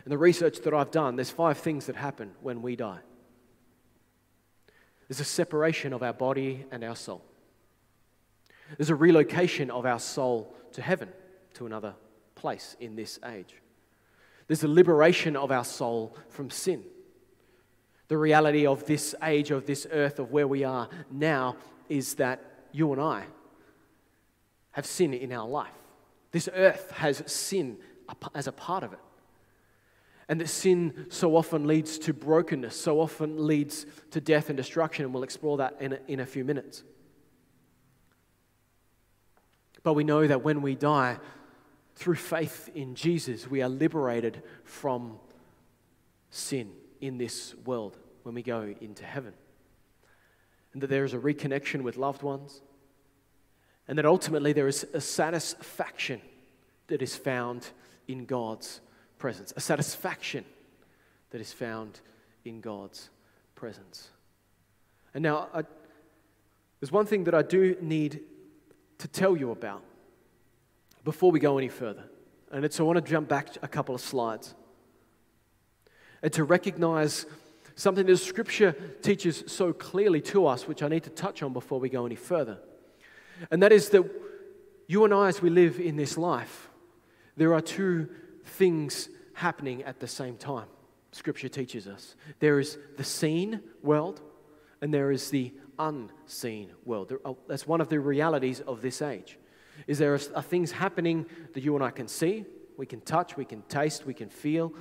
and 0.04 0.12
the 0.12 0.18
research 0.18 0.60
that 0.62 0.74
I've 0.74 0.92
done, 0.92 1.16
there's 1.16 1.32
five 1.32 1.58
things 1.58 1.88
that 1.88 1.96
happen 1.96 2.32
when 2.42 2.62
we 2.62 2.76
die. 2.76 3.00
There's 5.08 5.20
a 5.20 5.26
separation 5.26 5.94
of 5.94 6.04
our 6.04 6.14
body 6.14 6.66
and 6.72 6.84
our 6.84 6.96
soul. 6.96 7.24
There's 8.78 8.90
a 8.90 8.96
relocation 8.96 9.72
of 9.72 9.86
our 9.86 10.00
soul 10.00 10.54
to 10.74 10.82
heaven, 10.82 11.10
to 11.54 11.66
another 11.66 11.96
place 12.36 12.76
in 12.80 12.96
this 12.96 13.20
age. 13.26 13.56
There's 14.48 14.64
a 14.64 14.68
liberation 14.68 15.36
of 15.36 15.52
our 15.52 15.64
soul 15.64 16.16
from 16.30 16.50
sin. 16.50 16.84
The 18.08 18.18
reality 18.18 18.66
of 18.66 18.86
this 18.86 19.16
age, 19.24 19.52
of 19.52 19.66
this 19.66 19.88
earth, 19.92 20.20
of 20.20 20.32
where 20.32 20.48
we 20.48 20.64
are 20.64 20.90
now, 21.12 21.58
is 21.90 22.16
that 22.16 22.42
you 22.72 22.92
and 22.94 23.02
I 23.02 23.24
have 24.72 24.86
sin 24.86 25.14
in 25.14 25.32
our 25.32 25.48
life. 25.48 25.74
This 26.32 26.48
earth 26.54 26.92
has 26.92 27.24
sin 27.26 27.78
as 28.36 28.48
a 28.48 28.52
part 28.52 28.84
of 28.84 28.94
it. 28.94 29.00
And 30.30 30.42
that 30.42 30.50
sin 30.50 31.06
so 31.10 31.36
often 31.38 31.68
leads 31.68 31.98
to 32.00 32.13
brokenness, 32.13 32.76
so 32.76 33.00
often 33.00 33.48
leads 33.48 33.86
to 34.12 34.20
death 34.20 34.50
and 34.50 34.58
destruction. 34.58 35.06
And 35.06 35.13
we'll 35.13 35.24
explore 35.24 35.58
that 35.58 35.78
in 35.80 35.94
a, 35.94 36.00
in 36.08 36.20
a 36.20 36.26
few 36.26 36.44
minutes. 36.44 36.84
But 39.84 39.94
we 39.94 40.04
know 40.04 40.28
that 40.28 40.44
when 40.44 40.62
we 40.62 40.76
die, 40.76 41.18
through 41.96 42.16
faith 42.16 42.70
in 42.76 42.94
Jesus, 42.94 43.50
we 43.50 43.62
are 43.62 43.70
liberated 43.70 44.44
from 44.63 45.18
sin 46.30 46.72
in 47.02 47.18
this 47.18 47.56
world 47.66 47.98
when 48.24 48.36
we 48.36 48.44
go 48.44 48.76
into 48.82 49.06
heaven. 49.06 49.34
And 50.74 50.84
that 50.84 50.90
there 50.90 51.06
is 51.06 51.13
a 51.13 51.18
reconnection 51.18 51.82
with 51.82 51.98
loved 51.98 52.22
ones. 52.22 52.62
And 53.88 53.98
that 53.98 54.06
ultimately 54.06 54.54
there 54.54 54.68
is 54.68 54.86
a 54.94 55.02
satisfaction 55.02 56.22
that 56.88 57.02
is 57.02 57.16
found 57.16 57.70
in 58.08 58.26
God's 58.26 58.82
presence, 59.17 59.53
a 59.56 59.62
satisfaction 59.62 60.45
that 61.32 61.41
is 61.41 61.53
found 61.53 61.99
in 62.45 62.62
God's 62.62 63.10
presence. 63.56 64.10
And 65.13 65.23
now, 65.23 65.49
I, 65.53 65.63
there's 66.80 66.91
one 66.91 67.06
thing 67.06 67.23
that 67.25 67.34
I 67.34 67.41
do 67.41 67.75
need 67.82 68.21
to 68.99 69.08
tell 69.08 69.36
you 69.36 69.51
about 69.51 69.84
before 71.03 71.32
we 71.32 71.39
go 71.39 71.58
any 71.58 71.69
further. 71.69 72.03
And 72.51 72.63
it's 72.63 72.80
I 72.80 72.84
want 72.84 73.03
to 73.03 73.10
jump 73.10 73.27
back 73.27 73.49
a 73.62 73.67
couple 73.67 73.95
of 73.95 74.01
slides 74.01 74.53
and 76.21 76.32
to 76.34 76.43
recognize 76.43 77.25
something 77.75 78.06
that 78.06 78.17
Scripture 78.17 78.73
teaches 79.01 79.43
so 79.47 79.73
clearly 79.73 80.21
to 80.21 80.47
us, 80.47 80.67
which 80.67 80.82
I 80.82 80.88
need 80.88 81.03
to 81.03 81.10
touch 81.10 81.43
on 81.43 81.53
before 81.53 81.80
we 81.80 81.89
go 81.89 82.06
any 82.06 82.15
further. 82.15 82.58
And 83.51 83.62
that 83.62 83.71
is 83.71 83.89
that 83.89 84.03
you 84.88 85.03
and 85.03 85.13
I, 85.13 85.27
as 85.27 85.41
we 85.41 85.49
live 85.49 85.80
in 85.80 85.95
this 85.95 86.17
life, 86.17 86.69
there 87.36 87.53
are 87.53 87.62
two 87.62 88.10
things 88.48 89.10
happening 89.34 89.84
at 89.84 90.00
the 90.00 90.08
same 90.08 90.38
time. 90.38 90.68
Scripture 91.12 91.50
teaches 91.50 91.88
us. 91.88 92.16
There 92.40 92.60
is 92.60 92.78
the 92.98 93.04
seen 93.04 93.62
world 93.82 94.22
and 94.82 94.94
there 94.94 95.12
is 95.12 95.30
the 95.30 95.54
unseen 95.80 96.72
world. 96.86 97.14
Oh, 97.24 97.38
that's 97.48 97.68
one 97.68 97.82
of 97.82 97.90
the 97.90 98.00
realities 98.00 98.60
of 98.62 98.82
this 98.82 99.02
age. 99.02 99.38
Is 99.86 100.00
there 100.00 100.14
are 100.14 100.42
things 100.42 100.72
happening 100.72 101.26
that 101.54 101.64
you 101.64 101.76
and 101.76 101.84
I 101.84 101.92
can 101.92 102.08
see, 102.08 102.46
we 102.78 102.86
can 102.86 103.02
touch, 103.02 103.38
we 103.38 103.46
can 103.46 103.62
taste, 103.64 104.06
we 104.06 104.14
can 104.14 104.30
feel, 104.30 104.74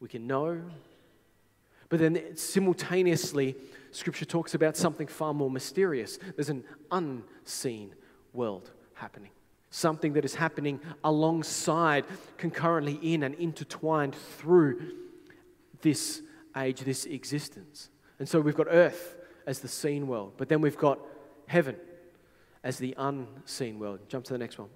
we 0.00 0.08
can 0.08 0.26
know. 0.26 0.60
But 1.88 2.00
then 2.00 2.36
simultaneously, 2.36 3.56
Scripture 3.92 4.24
talks 4.24 4.54
about 4.54 4.76
something 4.76 5.06
far 5.06 5.32
more 5.32 5.50
mysterious. 5.50 6.18
There's 6.36 6.50
an 6.50 6.64
unseen 6.90 7.94
world 8.32 8.70
happening 8.94 9.30
something 9.70 10.14
that 10.14 10.24
is 10.24 10.34
happening 10.34 10.80
alongside, 11.04 12.04
concurrently 12.36 12.98
in, 13.02 13.22
and 13.22 13.34
intertwined 13.34 14.14
through 14.14 14.92
this 15.82 16.22
age, 16.56 16.80
this 16.80 17.04
existence. 17.04 17.90
And 18.18 18.28
so 18.28 18.40
we've 18.40 18.56
got 18.56 18.66
earth 18.70 19.16
as 19.46 19.60
the 19.60 19.68
seen 19.68 20.06
world, 20.06 20.34
but 20.36 20.48
then 20.48 20.60
we've 20.60 20.76
got 20.76 20.98
heaven 21.46 21.76
as 22.64 22.78
the 22.78 22.94
unseen 22.98 23.78
world. 23.78 24.00
Jump 24.08 24.24
to 24.24 24.32
the 24.32 24.38
next 24.38 24.58
one. 24.58 24.68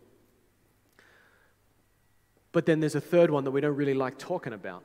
But 2.53 2.67
then 2.67 2.81
there's 2.81 2.95
a 2.95 3.01
third 3.01 3.31
one 3.31 3.45
that 3.45 3.51
we 3.51 3.61
don't 3.61 3.77
really 3.77 3.95
like 3.95 4.19
talking 4.19 4.53
about, 4.53 4.85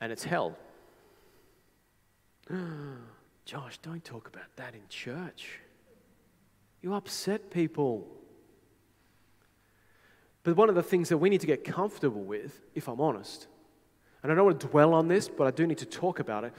and 0.00 0.10
it's 0.10 0.24
hell. 0.24 0.56
Josh, 3.44 3.78
don't 3.78 4.04
talk 4.04 4.28
about 4.28 4.56
that 4.56 4.74
in 4.74 4.80
church. 4.88 5.60
You 6.82 6.94
upset 6.94 7.50
people. 7.50 8.06
But 10.42 10.56
one 10.56 10.68
of 10.68 10.74
the 10.74 10.82
things 10.82 11.10
that 11.10 11.18
we 11.18 11.28
need 11.28 11.42
to 11.42 11.46
get 11.46 11.64
comfortable 11.64 12.22
with, 12.22 12.60
if 12.74 12.88
I'm 12.88 13.00
honest, 13.00 13.46
and 14.22 14.32
I 14.32 14.34
don't 14.34 14.44
want 14.44 14.60
to 14.60 14.66
dwell 14.66 14.94
on 14.94 15.08
this, 15.08 15.28
but 15.28 15.46
I 15.46 15.50
do 15.50 15.66
need 15.66 15.78
to 15.78 15.86
talk 15.86 16.18
about 16.18 16.44
it. 16.44 16.52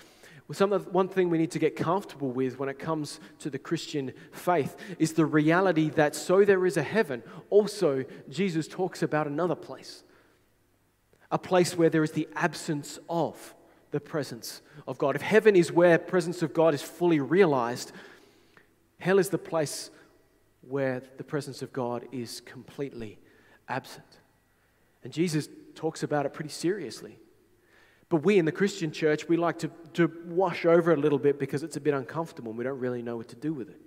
Some 0.51 0.73
of, 0.73 0.93
one 0.93 1.07
thing 1.07 1.29
we 1.29 1.37
need 1.37 1.51
to 1.51 1.59
get 1.59 1.77
comfortable 1.77 2.29
with 2.29 2.59
when 2.59 2.67
it 2.67 2.77
comes 2.77 3.21
to 3.39 3.49
the 3.49 3.57
Christian 3.57 4.11
faith 4.33 4.75
is 4.99 5.13
the 5.13 5.25
reality 5.25 5.89
that 5.91 6.13
so 6.13 6.43
there 6.43 6.65
is 6.65 6.75
a 6.75 6.83
heaven, 6.83 7.23
also 7.49 8.03
Jesus 8.29 8.67
talks 8.67 9.01
about 9.01 9.27
another 9.27 9.55
place. 9.55 10.03
A 11.31 11.37
place 11.37 11.77
where 11.77 11.89
there 11.89 12.03
is 12.03 12.11
the 12.11 12.27
absence 12.35 12.99
of 13.09 13.55
the 13.91 14.01
presence 14.01 14.61
of 14.87 14.97
God. 14.97 15.15
If 15.15 15.21
heaven 15.21 15.55
is 15.55 15.71
where 15.71 15.97
presence 15.97 16.41
of 16.41 16.53
God 16.53 16.73
is 16.73 16.81
fully 16.81 17.21
realized, 17.21 17.93
hell 18.99 19.19
is 19.19 19.29
the 19.29 19.37
place 19.37 19.89
where 20.61 21.01
the 21.17 21.23
presence 21.23 21.61
of 21.61 21.73
God 21.73 22.05
is 22.11 22.41
completely 22.41 23.19
absent. 23.67 24.19
And 25.03 25.11
Jesus 25.11 25.49
talks 25.75 26.03
about 26.03 26.25
it 26.25 26.33
pretty 26.33 26.49
seriously. 26.49 27.17
But 28.09 28.17
we 28.17 28.37
in 28.37 28.45
the 28.45 28.51
Christian 28.51 28.91
church, 28.91 29.27
we 29.27 29.37
like 29.37 29.59
to, 29.59 29.71
to 29.93 30.11
wash 30.25 30.65
over 30.65 30.91
it 30.91 30.97
a 30.97 31.01
little 31.01 31.17
bit 31.17 31.39
because 31.39 31.63
it's 31.63 31.77
a 31.77 31.81
bit 31.81 31.93
uncomfortable 31.93 32.51
and 32.51 32.57
we 32.57 32.63
don't 32.63 32.79
really 32.79 33.01
know 33.01 33.17
what 33.17 33.29
to 33.29 33.35
do 33.35 33.53
with 33.53 33.69
it. 33.69 33.79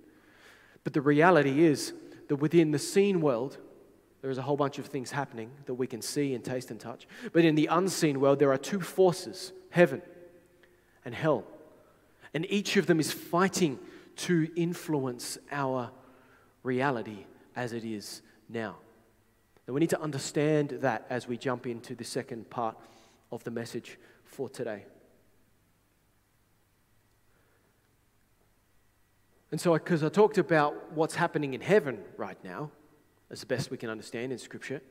But 0.83 0.93
the 0.93 1.01
reality 1.01 1.63
is 1.63 1.93
that 2.27 2.37
within 2.37 2.71
the 2.71 2.79
seen 2.79 3.21
world, 3.21 3.57
there 4.21 4.31
is 4.31 4.39
a 4.39 4.41
whole 4.41 4.57
bunch 4.57 4.79
of 4.79 4.87
things 4.87 5.11
happening 5.11 5.51
that 5.67 5.75
we 5.75 5.85
can 5.85 6.01
see 6.01 6.33
and 6.33 6.43
taste 6.43 6.71
and 6.71 6.79
touch. 6.79 7.07
But 7.31 7.45
in 7.45 7.53
the 7.53 7.67
unseen 7.67 8.19
world, 8.19 8.39
there 8.39 8.51
are 8.51 8.57
two 8.57 8.81
forces 8.81 9.53
heaven 9.69 10.01
and 11.05 11.13
hell. 11.13 11.43
And 12.33 12.45
each 12.49 12.77
of 12.77 12.87
them 12.87 12.99
is 12.99 13.11
fighting 13.11 13.77
to 14.15 14.49
influence 14.55 15.37
our 15.51 15.91
reality 16.65 17.25
as 17.55 17.71
it 17.71 17.85
is 17.85 18.21
now. 18.49 18.75
And 19.67 19.73
we 19.73 19.79
need 19.79 19.89
to 19.91 20.01
understand 20.01 20.69
that 20.81 21.05
as 21.09 21.27
we 21.27 21.37
jump 21.37 21.65
into 21.65 21.95
the 21.95 22.03
second 22.03 22.49
part 22.49 22.77
of 23.31 23.43
the 23.43 23.51
message 23.51 23.97
for 24.23 24.49
today. 24.49 24.85
And 29.51 29.61
so, 29.61 29.73
because 29.73 30.03
I 30.03 30.09
talked 30.09 30.37
about 30.37 30.91
what's 30.91 31.15
happening 31.15 31.53
in 31.53 31.61
heaven 31.61 31.99
right 32.17 32.37
now, 32.43 32.71
as 33.29 33.39
the 33.39 33.45
best 33.45 33.71
we 33.71 33.77
can 33.77 33.89
understand 33.89 34.31
in 34.31 34.37
Scripture, 34.37 34.81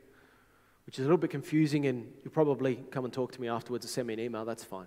which 0.86 0.98
is 0.98 1.00
a 1.00 1.08
little 1.08 1.18
bit 1.18 1.30
confusing, 1.30 1.86
and 1.86 2.10
you'll 2.22 2.32
probably 2.32 2.76
come 2.90 3.04
and 3.04 3.12
talk 3.12 3.32
to 3.32 3.40
me 3.40 3.48
afterwards 3.48 3.84
or 3.84 3.88
send 3.88 4.06
me 4.06 4.14
an 4.14 4.20
email, 4.20 4.44
that's 4.44 4.64
fine. 4.64 4.86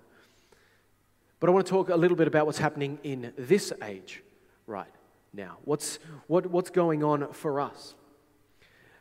But 1.40 1.48
I 1.48 1.52
want 1.52 1.66
to 1.66 1.70
talk 1.70 1.88
a 1.88 1.96
little 1.96 2.16
bit 2.16 2.26
about 2.26 2.46
what's 2.46 2.58
happening 2.58 2.98
in 3.04 3.32
this 3.36 3.72
age 3.82 4.22
right 4.66 4.92
now. 5.32 5.58
What's, 5.64 5.98
what, 6.26 6.46
what's 6.46 6.70
going 6.70 7.02
on 7.04 7.32
for 7.32 7.60
us? 7.60 7.94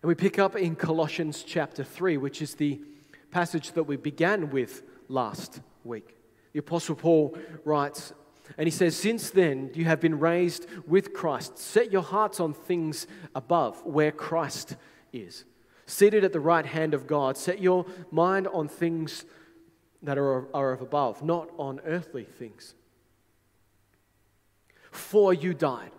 And 0.02 0.08
we 0.08 0.16
pick 0.16 0.40
up 0.40 0.56
in 0.56 0.76
Colossians 0.76 1.44
chapter 1.44 1.84
3, 1.84 2.18
which 2.18 2.42
is 2.42 2.56
the 2.56 2.80
passage 3.32 3.72
that 3.74 3.84
we 3.84 3.98
began 3.98 4.50
with 4.50 4.84
last 5.08 5.62
week. 5.84 6.16
The 6.54 6.60
Apostle 6.60 6.96
Paul 6.96 7.38
writes, 7.66 8.14
and 8.58 8.68
he 8.68 8.72
says, 8.72 8.96
Since 8.96 9.32
then 9.32 9.72
you 9.74 9.86
have 9.86 10.00
been 10.00 10.20
raised 10.20 10.68
with 10.88 11.14
Christ. 11.14 11.58
Set 11.58 11.92
your 11.92 12.04
hearts 12.04 12.40
on 12.40 12.54
things 12.54 13.08
above, 13.36 13.86
where 13.86 14.12
Christ 14.12 14.76
is. 15.12 15.46
Seated 15.86 16.24
at 16.24 16.34
the 16.34 16.40
right 16.40 16.66
hand 16.66 16.94
of 16.94 17.08
God, 17.08 17.38
set 17.38 17.62
your 17.62 17.86
mind 18.12 18.48
on 18.48 18.68
things 18.68 19.26
that 20.04 20.18
are, 20.18 20.54
are 20.56 20.74
of 20.74 20.82
above, 20.82 21.24
not 21.24 21.50
on 21.58 21.82
earthly 21.86 22.24
things. 22.24 22.76
For 24.92 25.34
you 25.34 25.54
died, 25.54 25.92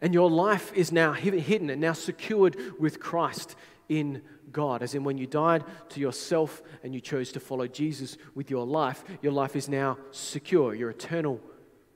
and 0.00 0.14
your 0.14 0.30
life 0.30 0.72
is 0.74 0.92
now 0.92 1.12
hidden 1.12 1.70
and 1.70 1.80
now 1.80 1.92
secured 1.92 2.56
with 2.78 3.00
Christ 3.00 3.56
in 3.88 4.22
God. 4.52 4.82
As 4.82 4.94
in, 4.94 5.04
when 5.04 5.18
you 5.18 5.26
died 5.26 5.64
to 5.90 6.00
yourself 6.00 6.62
and 6.82 6.94
you 6.94 7.00
chose 7.00 7.32
to 7.32 7.40
follow 7.40 7.66
Jesus 7.66 8.16
with 8.34 8.50
your 8.50 8.66
life, 8.66 9.04
your 9.22 9.32
life 9.32 9.56
is 9.56 9.68
now 9.68 9.98
secure. 10.10 10.74
Your 10.74 10.90
eternal 10.90 11.40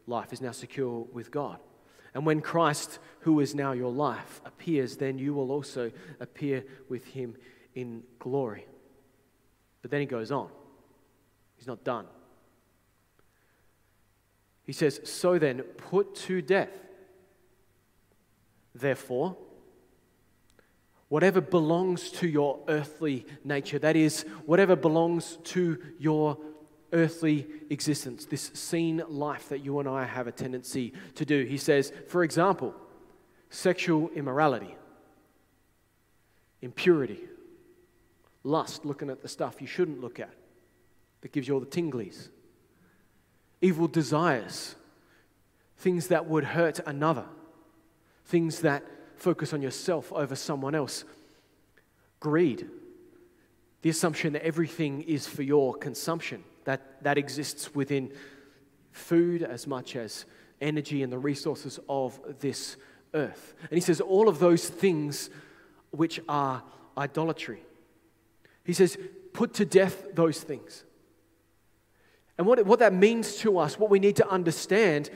life 0.06 0.32
is 0.32 0.40
now 0.40 0.52
secure 0.52 1.06
with 1.12 1.30
God. 1.30 1.58
And 2.14 2.24
when 2.24 2.40
Christ, 2.40 2.98
who 3.20 3.40
is 3.40 3.54
now 3.54 3.72
your 3.72 3.90
life, 3.90 4.40
appears, 4.44 4.96
then 4.96 5.18
you 5.18 5.34
will 5.34 5.50
also 5.50 5.90
appear 6.20 6.64
with 6.88 7.04
him 7.06 7.36
in 7.74 8.02
glory. 8.18 8.66
But 9.82 9.90
then 9.90 10.00
he 10.00 10.06
goes 10.06 10.30
on. 10.30 10.48
He's 11.56 11.66
not 11.66 11.84
done. 11.84 12.06
He 14.64 14.72
says, 14.72 15.00
So 15.04 15.38
then, 15.38 15.62
put 15.62 16.14
to 16.16 16.40
death, 16.40 16.70
therefore, 18.74 19.36
whatever 21.08 21.40
belongs 21.40 22.10
to 22.10 22.26
your 22.26 22.58
earthly 22.68 23.26
nature, 23.44 23.78
that 23.78 23.96
is, 23.96 24.22
whatever 24.46 24.74
belongs 24.74 25.38
to 25.44 25.78
your 25.98 26.38
earthly 26.92 27.46
existence, 27.70 28.24
this 28.24 28.50
seen 28.54 29.02
life 29.08 29.48
that 29.48 29.64
you 29.64 29.78
and 29.80 29.88
I 29.88 30.04
have 30.04 30.26
a 30.26 30.32
tendency 30.32 30.92
to 31.16 31.24
do. 31.24 31.44
He 31.44 31.56
says, 31.56 31.92
for 32.08 32.22
example, 32.22 32.74
sexual 33.50 34.10
immorality, 34.14 34.74
impurity, 36.62 37.20
lust, 38.42 38.84
looking 38.84 39.10
at 39.10 39.22
the 39.22 39.28
stuff 39.28 39.60
you 39.60 39.66
shouldn't 39.66 40.00
look 40.00 40.20
at 40.20 40.34
that 41.20 41.32
gives 41.32 41.48
you 41.48 41.54
all 41.54 41.60
the 41.60 41.66
tinglies, 41.66 42.28
evil 43.60 43.88
desires, 43.88 44.76
things 45.78 46.08
that 46.08 46.26
would 46.26 46.44
hurt 46.44 46.80
another, 46.86 47.26
things 48.24 48.60
that 48.60 48.84
focus 49.16 49.52
on 49.52 49.62
yourself 49.62 50.12
over 50.12 50.34
someone 50.36 50.74
else, 50.74 51.04
greed, 52.20 52.68
the 53.82 53.90
assumption 53.90 54.32
that 54.32 54.44
everything 54.44 55.02
is 55.02 55.26
for 55.26 55.42
your 55.42 55.74
consumption 55.74 56.42
that, 56.64 57.02
that 57.02 57.18
exists 57.18 57.74
within 57.74 58.10
food 58.92 59.42
as 59.42 59.66
much 59.66 59.96
as 59.96 60.24
energy 60.60 61.02
and 61.02 61.12
the 61.12 61.18
resources 61.18 61.78
of 61.88 62.18
this 62.40 62.76
earth. 63.12 63.54
And 63.62 63.72
he 63.72 63.80
says, 63.80 64.00
all 64.00 64.28
of 64.28 64.38
those 64.38 64.68
things 64.68 65.30
which 65.90 66.20
are 66.28 66.62
idolatry. 66.96 67.62
He 68.64 68.72
says, 68.72 68.96
put 69.32 69.54
to 69.54 69.64
death 69.64 70.14
those 70.14 70.40
things. 70.40 70.83
And 72.36 72.46
what, 72.46 72.64
what 72.66 72.80
that 72.80 72.92
means 72.92 73.36
to 73.36 73.58
us, 73.58 73.78
what 73.78 73.90
we 73.90 73.98
need 73.98 74.16
to 74.16 74.28
understand, 74.28 75.10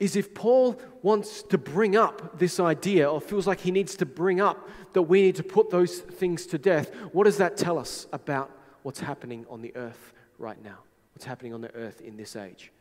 is 0.00 0.16
if 0.16 0.32
Paul 0.32 0.80
wants 1.02 1.42
to 1.44 1.58
bring 1.58 1.96
up 1.96 2.38
this 2.38 2.58
idea, 2.58 3.10
or 3.10 3.20
feels 3.20 3.46
like 3.46 3.60
he 3.60 3.70
needs 3.70 3.96
to 3.96 4.06
bring 4.06 4.40
up 4.40 4.68
that 4.94 5.02
we 5.02 5.22
need 5.22 5.36
to 5.36 5.42
put 5.42 5.70
those 5.70 5.98
things 5.98 6.46
to 6.46 6.58
death, 6.58 6.94
what 7.12 7.24
does 7.24 7.38
that 7.38 7.56
tell 7.56 7.78
us 7.78 8.06
about 8.12 8.50
what's 8.82 9.00
happening 9.00 9.44
on 9.50 9.60
the 9.60 9.74
earth 9.76 10.12
right 10.38 10.62
now? 10.62 10.78
what's 11.14 11.24
happening 11.24 11.54
on 11.54 11.60
the 11.60 11.72
earth 11.74 12.00
in 12.00 12.16
this 12.16 12.36
age. 12.36 12.72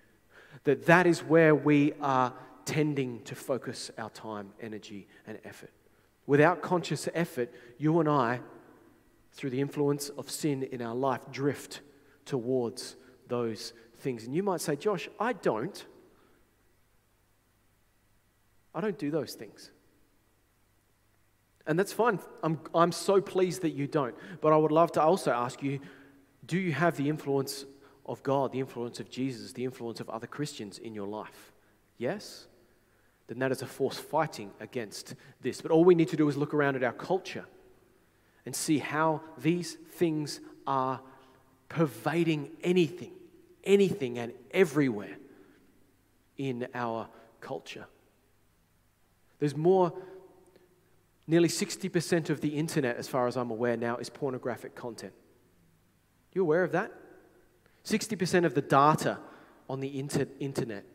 That 0.63 0.86
that 0.86 1.08
is 1.08 1.19
where 1.19 1.54
we 1.56 1.93
are 2.01 2.34
tending 2.65 3.21
to 3.23 3.36
focus 3.36 3.91
our 3.97 4.10
time, 4.10 4.51
energy, 4.60 5.08
and 5.27 5.38
effort. 5.43 5.71
Without 6.25 6.62
conscious 6.62 7.08
effort, 7.13 7.54
you 7.77 7.99
and 7.99 8.08
I, 8.08 8.39
through 9.34 9.49
the 9.49 9.62
influence 9.62 10.10
of 10.10 10.30
sin 10.30 10.63
in 10.63 10.82
our 10.82 10.95
life, 10.95 11.21
drift 11.32 11.82
towards 12.25 12.95
those 13.32 13.72
things. 14.00 14.26
And 14.26 14.36
you 14.36 14.44
might 14.44 14.60
say, 14.60 14.76
Josh, 14.76 15.08
I 15.17 15.32
don't. 15.34 15.86
I 18.76 18.82
don't 18.82 19.00
do 19.00 19.10
those 19.10 19.34
things. 19.34 19.72
And 21.65 21.80
that's 21.80 21.94
fine. 21.94 22.20
I'm, 22.44 22.60
I'm 22.76 22.91
so 22.91 23.22
pleased 23.22 23.62
that 23.62 23.72
you 23.72 23.88
don't. 23.88 24.15
But 24.41 24.52
I 24.52 24.58
would 24.58 24.72
love 24.72 24.91
to 24.94 25.02
also 25.02 25.32
ask 25.32 25.63
you 25.63 25.80
do 26.46 26.60
you 26.60 26.74
have 26.74 26.98
the 26.98 27.08
influence 27.08 27.65
of 28.06 28.22
God, 28.24 28.52
the 28.52 28.60
influence 28.60 29.00
of 29.00 29.10
Jesus, 29.10 29.54
the 29.54 29.63
influence 29.63 30.00
of 30.00 30.10
other 30.10 30.28
Christians 30.28 30.80
in 30.80 30.94
your 30.94 31.08
life? 31.08 31.54
Yes? 31.98 32.48
Then 33.28 33.39
that 33.39 33.52
is 33.52 33.62
a 33.62 33.67
force 33.67 33.98
fighting 33.98 34.52
against 34.60 35.15
this. 35.41 35.62
But 35.62 35.72
all 35.72 35.86
we 35.86 35.96
need 35.96 36.10
to 36.10 36.17
do 36.17 36.28
is 36.28 36.36
look 36.36 36.54
around 36.54 36.76
at 36.76 36.84
our 36.84 36.94
culture 36.94 37.46
and 38.46 38.54
see 38.54 38.80
how 38.80 39.22
these 39.38 39.76
things 39.91 40.41
are 40.67 41.00
pervading 41.70 42.50
anything, 42.63 43.13
anything 43.63 44.17
and 44.17 44.34
everywhere 44.52 45.17
in 46.38 46.67
our 46.74 47.08
culture. 47.39 47.86
There's 49.39 49.56
more, 49.56 49.93
nearly 51.28 51.47
60% 51.47 52.30
of 52.30 52.41
the 52.41 52.50
internet, 52.50 52.97
as 52.97 53.08
far 53.08 53.28
as 53.28 53.38
I'm 53.38 53.52
aware 53.52 53.78
now, 53.78 53.97
is 53.97 54.10
pornographic 54.10 54.76
content. 54.76 55.13
You 56.34 56.41
aware 56.41 56.63
of 56.63 56.71
that? 56.71 56.91
60% 57.86 58.45
of 58.45 58.54
the 58.54 58.62
data 58.62 59.17
on 59.69 59.80
the 59.80 60.00
inter- 60.00 60.28
internet 60.39 60.86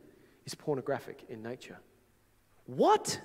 is 0.45 0.55
pornographic 0.55 1.23
in 1.29 1.43
nature. 1.43 1.79
What? 2.65 3.19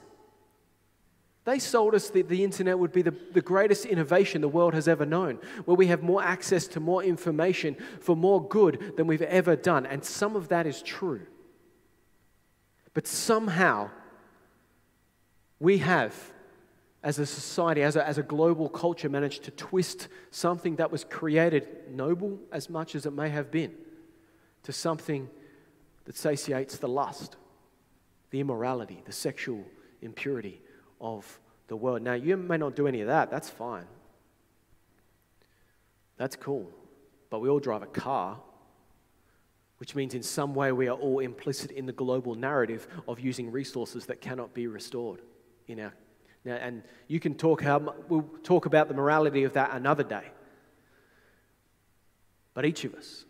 They 1.45 1.59
sold 1.59 1.95
us 1.95 2.11
that 2.11 2.29
the 2.29 2.45
internet 2.45 2.79
would 2.79 2.93
be 2.93 3.03
the, 3.03 3.15
the 3.33 3.41
greatest 3.41 3.85
innovation 3.85 4.41
the 4.41 4.49
world 4.49 4.75
has 4.75 4.87
ever 4.87 5.05
known, 5.05 5.41
where 5.65 5.77
we 5.77 5.89
have 5.89 6.03
more 6.03 6.23
access 6.23 6.69
to 6.69 6.81
more 6.81 7.03
information 7.03 7.77
for 8.01 8.15
more 8.17 8.47
good 8.47 8.97
than 8.97 9.09
we've 9.09 9.23
ever 9.23 9.57
done. 9.57 9.85
And 9.85 10.05
some 10.05 10.37
of 10.37 10.49
that 10.49 10.67
is 10.67 10.83
true. 10.83 11.23
But 12.95 13.09
somehow, 13.09 13.91
we 15.59 15.79
have 15.79 16.15
as 17.03 17.19
a 17.19 17.27
society, 17.27 17.83
as 17.83 17.97
a, 17.97 18.07
as 18.07 18.19
a 18.19 18.23
global 18.23 18.69
culture, 18.69 19.09
managed 19.09 19.43
to 19.45 19.51
twist 19.51 20.07
something 20.31 20.77
that 20.77 20.93
was 20.93 21.03
created 21.03 21.67
noble 21.91 22.39
as 22.53 22.71
much 22.71 22.95
as 22.95 23.05
it 23.05 23.13
may 23.13 23.29
have 23.31 23.51
been 23.51 23.75
to 24.63 24.73
something 24.73 25.29
that 26.05 26.17
satiates 26.17 26.77
the 26.77 26.87
lust, 26.87 27.35
the 28.31 28.39
immorality, 28.39 29.03
the 29.05 29.13
sexual 29.13 29.65
impurity 30.01 30.61
of 31.03 31.41
the 31.69 31.77
world. 31.77 32.01
Now, 32.01 32.15
you 32.15 32.37
may 32.39 32.57
not 32.57 32.75
do 32.75 32.87
any 32.87 33.03
of 33.03 33.09
that, 33.09 33.31
that's 33.31 33.51
fine. 33.51 33.87
That's 36.17 36.37
cool. 36.37 36.71
But 37.29 37.41
we 37.41 37.49
all 37.49 37.61
drive 37.61 37.83
a 37.83 37.87
car, 37.87 38.39
which 39.79 39.95
means 39.95 40.15
in 40.15 40.23
some 40.23 40.55
way 40.55 40.71
we 40.73 40.89
are 40.89 40.97
all 40.97 41.19
implicit 41.19 41.73
in 41.73 41.85
the 41.85 41.93
global 41.93 42.35
narrative 42.35 42.87
of 43.09 43.19
using 43.19 43.51
resources 43.51 44.07
that 44.07 44.21
cannot 44.21 44.55
be 44.55 44.67
restored 44.67 45.21
in 45.67 45.81
our 45.81 45.93
Now, 46.45 46.55
and 46.55 46.83
you 47.09 47.21
can 47.21 47.35
talk 47.35 47.63
how 47.63 47.95
we'll 48.09 48.29
talk 48.43 48.67
about 48.67 48.89
the 48.89 48.95
morality 48.95 49.45
of 49.45 49.53
that 49.55 49.71
another 49.73 50.03
day. 50.03 50.25
But 52.55 52.65
each 52.67 52.85
of 52.85 52.95
us, 52.95 53.25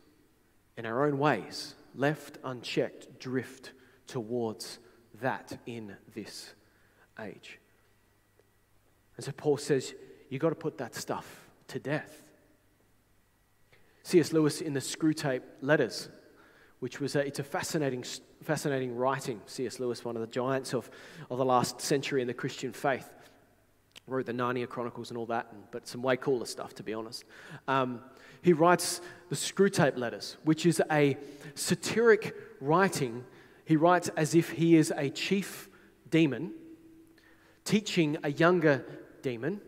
in 0.77 0.87
our 0.87 1.07
own 1.07 1.19
ways, 1.19 1.75
left 1.95 2.39
unchecked, 2.43 3.19
drift 3.19 3.73
towards 4.07 4.79
that 5.21 5.59
in 5.67 5.97
this 6.15 6.55
age. 7.21 7.59
And 9.17 9.25
so 9.25 9.33
Paul 9.33 9.57
says, 9.57 9.95
you've 10.29 10.43
got 10.43 10.51
to 10.51 10.55
put 10.55 10.79
that 10.79 10.95
stuff 10.95 11.49
to 11.69 11.79
death. 11.79 12.23
C.S. 14.05 14.33
Lewis 14.33 14.61
in 14.61 14.73
the 14.73 14.81
Screwtape 14.81 15.43
Letters, 15.61 16.09
which 16.81 17.01
was 17.01 17.15
a, 17.15 17.21
it's 17.21 17.39
a 17.39 17.45
fascinating, 17.45 18.05
fascinating 18.43 18.97
writing. 18.97 19.41
C.S. 19.47 19.79
Lewis, 19.79 20.05
one 20.05 20.17
of 20.17 20.21
the 20.21 20.29
giants 20.29 20.75
of, 20.75 20.91
of 21.31 21.39
the 21.39 21.45
last 21.45 21.81
century 21.81 22.21
in 22.21 22.27
the 22.27 22.35
Christian 22.35 22.73
faith, 22.73 23.09
wrote 24.09 24.27
the 24.27 24.33
Narnia 24.33 24.69
Chronicles 24.69 25.11
and 25.11 25.19
all 25.19 25.27
that, 25.27 25.49
and, 25.53 25.63
but 25.71 25.87
some 25.87 26.03
way 26.03 26.17
cooler 26.17 26.47
stuff, 26.47 26.75
to 26.75 26.83
be 26.83 26.93
honest. 26.93 27.25
Um, 27.69 28.01
he 28.43 28.53
writes 28.53 29.01
the 29.29 29.37
Screwtape 29.37 29.97
Letters, 29.97 30.37
which 30.43 30.67
is 30.67 30.83
a 30.91 31.17
satiric 31.55 32.35
writing. 32.61 33.25
He 33.65 33.77
writes 33.77 34.09
as 34.17 34.35
if 34.35 34.51
he 34.51 34.77
is 34.77 34.93
a 34.97 35.11
chief 35.11 35.69
demon 36.11 36.53
teaching 37.65 38.19
a 38.25 38.33
younger 38.33 38.85
demon, 39.23 39.61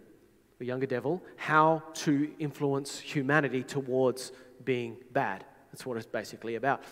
the 0.58 0.66
younger 0.66 0.86
devil, 0.86 1.22
how 1.36 1.82
to 1.94 2.30
influence 2.38 2.98
humanity 2.98 3.62
towards 3.62 4.32
being 4.64 4.96
bad. 5.12 5.44
That's 5.72 5.84
what 5.84 5.96
it's 5.96 6.06
basically 6.06 6.54
about. 6.54 6.82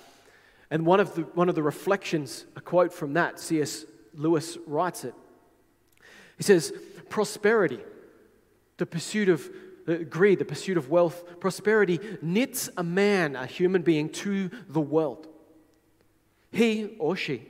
And 0.70 0.87
one 0.87 1.01
of 1.01 1.14
the, 1.14 1.22
one 1.22 1.48
of 1.48 1.55
the 1.55 1.62
reflections, 1.62 2.46
a 2.57 2.61
quote 2.61 2.92
from 2.92 3.12
that, 3.14 3.38
C.S. 3.38 3.85
Lewis 4.14 4.57
writes 4.66 5.05
it. 5.05 5.14
He 6.37 6.42
says, 6.42 6.72
Prosperity, 7.09 7.81
the 8.79 8.87
pursuit 8.87 9.29
of 9.29 9.48
uh, 9.87 9.96
greed, 10.09 10.38
the 10.38 10.44
pursuit 10.44 10.77
of 10.77 10.90
wealth, 10.90 11.40
prosperity 11.40 12.01
knits 12.22 12.70
a 12.77 12.83
man, 12.83 13.37
a 13.37 13.46
human 13.46 13.83
being, 13.83 14.09
to 14.09 14.51
the 14.68 14.81
world. 14.81 15.27
He 16.51 16.96
or 16.98 17.16
she 17.16 17.42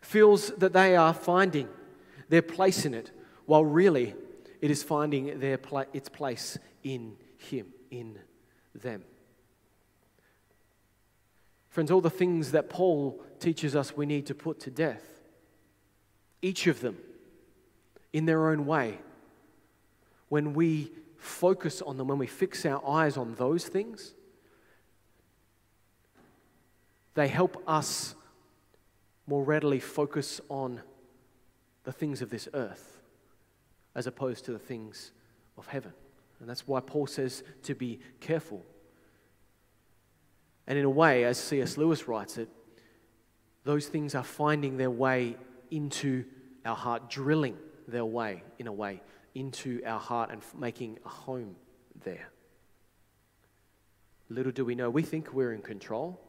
feels 0.00 0.50
that 0.56 0.72
they 0.72 0.96
are 0.96 1.14
finding 1.14 1.68
their 2.28 2.42
place 2.42 2.84
in 2.84 2.94
it, 2.94 3.10
while 3.46 3.64
really 3.64 4.14
it 4.64 4.70
is 4.70 4.82
finding 4.82 5.40
their 5.40 5.58
pla- 5.58 5.84
its 5.92 6.08
place 6.08 6.56
in 6.82 7.18
Him, 7.36 7.66
in 7.90 8.18
them. 8.74 9.04
Friends, 11.68 11.90
all 11.90 12.00
the 12.00 12.08
things 12.08 12.52
that 12.52 12.70
Paul 12.70 13.22
teaches 13.38 13.76
us 13.76 13.94
we 13.94 14.06
need 14.06 14.24
to 14.24 14.34
put 14.34 14.60
to 14.60 14.70
death, 14.70 15.04
each 16.40 16.66
of 16.66 16.80
them 16.80 16.96
in 18.14 18.24
their 18.24 18.48
own 18.48 18.64
way, 18.64 18.96
when 20.30 20.54
we 20.54 20.92
focus 21.18 21.82
on 21.82 21.98
them, 21.98 22.08
when 22.08 22.16
we 22.16 22.26
fix 22.26 22.64
our 22.64 22.82
eyes 22.88 23.18
on 23.18 23.34
those 23.34 23.66
things, 23.66 24.14
they 27.12 27.28
help 27.28 27.62
us 27.66 28.14
more 29.26 29.44
readily 29.44 29.78
focus 29.78 30.40
on 30.48 30.80
the 31.82 31.92
things 31.92 32.22
of 32.22 32.30
this 32.30 32.48
earth 32.54 32.93
as 33.94 34.06
opposed 34.06 34.44
to 34.46 34.52
the 34.52 34.58
things 34.58 35.12
of 35.56 35.66
heaven. 35.66 35.92
And 36.40 36.48
that's 36.48 36.66
why 36.66 36.80
Paul 36.80 37.06
says 37.06 37.42
to 37.62 37.74
be 37.74 38.00
careful. 38.20 38.64
And 40.66 40.78
in 40.78 40.84
a 40.84 40.90
way, 40.90 41.24
as 41.24 41.38
C.S. 41.38 41.76
Lewis 41.76 42.08
writes 42.08 42.38
it, 42.38 42.48
those 43.64 43.86
things 43.86 44.14
are 44.14 44.24
finding 44.24 44.76
their 44.76 44.90
way 44.90 45.36
into 45.70 46.24
our 46.64 46.76
heart, 46.76 47.08
drilling 47.08 47.56
their 47.86 48.04
way, 48.04 48.42
in 48.58 48.66
a 48.66 48.72
way, 48.72 49.00
into 49.34 49.82
our 49.86 50.00
heart 50.00 50.30
and 50.30 50.42
making 50.58 50.98
a 51.04 51.08
home 51.08 51.56
there. 52.04 52.28
Little 54.28 54.52
do 54.52 54.64
we 54.64 54.74
know, 54.74 54.90
we 54.90 55.02
think 55.02 55.32
we're 55.32 55.52
in 55.52 55.62
control. 55.62 56.20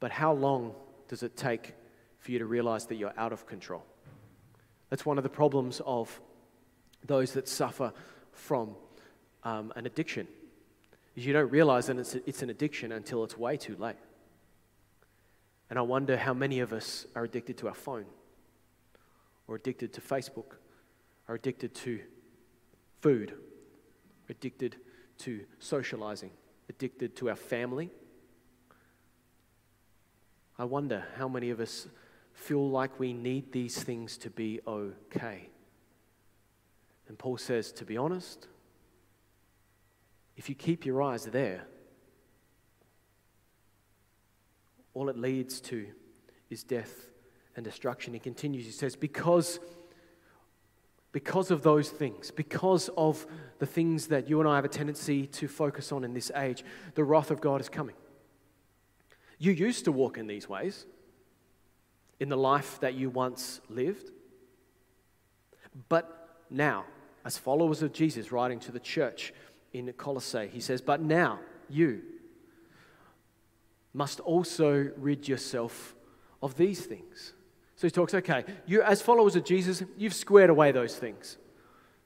But 0.00 0.10
how 0.10 0.32
long 0.32 0.74
does 1.08 1.22
it 1.22 1.36
take 1.36 1.74
for 2.22 2.30
you 2.30 2.38
to 2.38 2.46
realize 2.46 2.86
that 2.86 2.94
you're 2.94 3.12
out 3.18 3.32
of 3.32 3.46
control. 3.46 3.84
That's 4.92 5.06
one 5.06 5.16
of 5.16 5.24
the 5.24 5.30
problems 5.30 5.80
of 5.86 6.20
those 7.06 7.32
that 7.32 7.48
suffer 7.48 7.94
from 8.32 8.74
um, 9.42 9.72
an 9.74 9.86
addiction. 9.86 10.28
Is 11.16 11.24
you 11.24 11.32
don't 11.32 11.50
realize 11.50 11.86
that 11.86 11.96
it's, 11.96 12.14
it's 12.14 12.42
an 12.42 12.50
addiction 12.50 12.92
until 12.92 13.24
it's 13.24 13.38
way 13.38 13.56
too 13.56 13.74
late. 13.78 13.96
And 15.70 15.78
I 15.78 15.82
wonder 15.82 16.18
how 16.18 16.34
many 16.34 16.60
of 16.60 16.74
us 16.74 17.06
are 17.16 17.24
addicted 17.24 17.56
to 17.56 17.68
our 17.68 17.74
phone, 17.74 18.04
or 19.48 19.56
addicted 19.56 19.94
to 19.94 20.02
Facebook, 20.02 20.56
or 21.26 21.36
addicted 21.36 21.74
to 21.76 22.00
food, 23.00 23.32
addicted 24.28 24.76
to 25.20 25.40
socializing, 25.58 26.32
addicted 26.68 27.16
to 27.16 27.30
our 27.30 27.36
family. 27.36 27.88
I 30.58 30.66
wonder 30.66 31.06
how 31.16 31.28
many 31.28 31.48
of 31.48 31.60
us 31.60 31.88
feel 32.42 32.68
like 32.68 32.98
we 32.98 33.12
need 33.12 33.52
these 33.52 33.82
things 33.82 34.18
to 34.18 34.30
be 34.30 34.60
okay. 34.66 35.48
And 37.08 37.18
Paul 37.18 37.38
says, 37.38 37.72
to 37.72 37.84
be 37.84 37.96
honest, 37.96 38.48
if 40.36 40.48
you 40.48 40.54
keep 40.54 40.84
your 40.84 41.02
eyes 41.02 41.24
there, 41.24 41.64
all 44.94 45.08
it 45.08 45.16
leads 45.16 45.60
to 45.60 45.86
is 46.50 46.64
death 46.64 47.08
and 47.54 47.64
destruction. 47.64 48.12
He 48.12 48.18
continues, 48.18 48.64
he 48.64 48.72
says, 48.72 48.96
because, 48.96 49.60
because 51.12 51.50
of 51.50 51.62
those 51.62 51.90
things, 51.90 52.30
because 52.30 52.90
of 52.96 53.26
the 53.58 53.66
things 53.66 54.08
that 54.08 54.28
you 54.28 54.40
and 54.40 54.48
I 54.48 54.56
have 54.56 54.64
a 54.64 54.68
tendency 54.68 55.26
to 55.26 55.48
focus 55.48 55.92
on 55.92 56.02
in 56.02 56.12
this 56.12 56.30
age, 56.34 56.64
the 56.94 57.04
wrath 57.04 57.30
of 57.30 57.40
God 57.40 57.60
is 57.60 57.68
coming. 57.68 57.94
You 59.38 59.52
used 59.52 59.84
to 59.84 59.92
walk 59.92 60.18
in 60.18 60.26
these 60.26 60.48
ways 60.48 60.86
in 62.20 62.28
the 62.28 62.36
life 62.36 62.78
that 62.80 62.94
you 62.94 63.10
once 63.10 63.60
lived. 63.68 64.10
But 65.88 66.36
now, 66.50 66.84
as 67.24 67.38
followers 67.38 67.82
of 67.82 67.92
Jesus, 67.92 68.32
writing 68.32 68.60
to 68.60 68.72
the 68.72 68.80
church 68.80 69.32
in 69.72 69.92
Colossae, 69.94 70.48
he 70.52 70.60
says, 70.60 70.80
But 70.80 71.00
now 71.00 71.40
you 71.68 72.02
must 73.94 74.20
also 74.20 74.90
rid 74.96 75.28
yourself 75.28 75.94
of 76.42 76.56
these 76.56 76.84
things. 76.84 77.34
So 77.76 77.86
he 77.86 77.90
talks, 77.90 78.14
okay, 78.14 78.44
you 78.66 78.82
as 78.82 79.02
followers 79.02 79.36
of 79.36 79.44
Jesus, 79.44 79.82
you've 79.96 80.14
squared 80.14 80.50
away 80.50 80.72
those 80.72 80.96
things. 80.96 81.36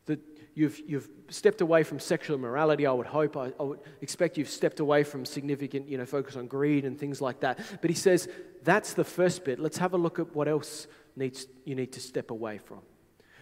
That 0.07 0.21
you've, 0.57 0.81
you've 0.88 1.09
stepped 1.29 1.61
away 1.61 1.85
from 1.85 2.01
sexual 2.01 2.37
immorality, 2.37 2.87
I 2.87 2.92
would 2.92 3.07
hope. 3.07 3.37
I, 3.37 3.53
I 3.61 3.62
would 3.62 3.79
expect 4.01 4.38
you've 4.38 4.49
stepped 4.49 4.81
away 4.81 5.05
from 5.05 5.25
significant, 5.25 5.88
you 5.88 5.99
know, 5.99 6.07
focus 6.07 6.35
on 6.35 6.49
greed 6.49 6.85
and 6.85 6.99
things 6.99 7.21
like 7.21 7.40
that. 7.40 7.61
But 7.81 7.90
he 7.90 7.95
says, 7.95 8.29
that's 8.64 8.95
the 8.95 9.05
first 9.05 9.45
bit. 9.45 9.61
Let's 9.61 9.79
have 9.79 9.92
a 9.92 9.99
look 9.99 10.19
at 10.19 10.35
what 10.35 10.49
else 10.49 10.88
needs, 11.14 11.47
you 11.64 11.75
need 11.75 11.92
to 11.92 12.01
step 12.01 12.31
away 12.31 12.59
from. 12.59 12.81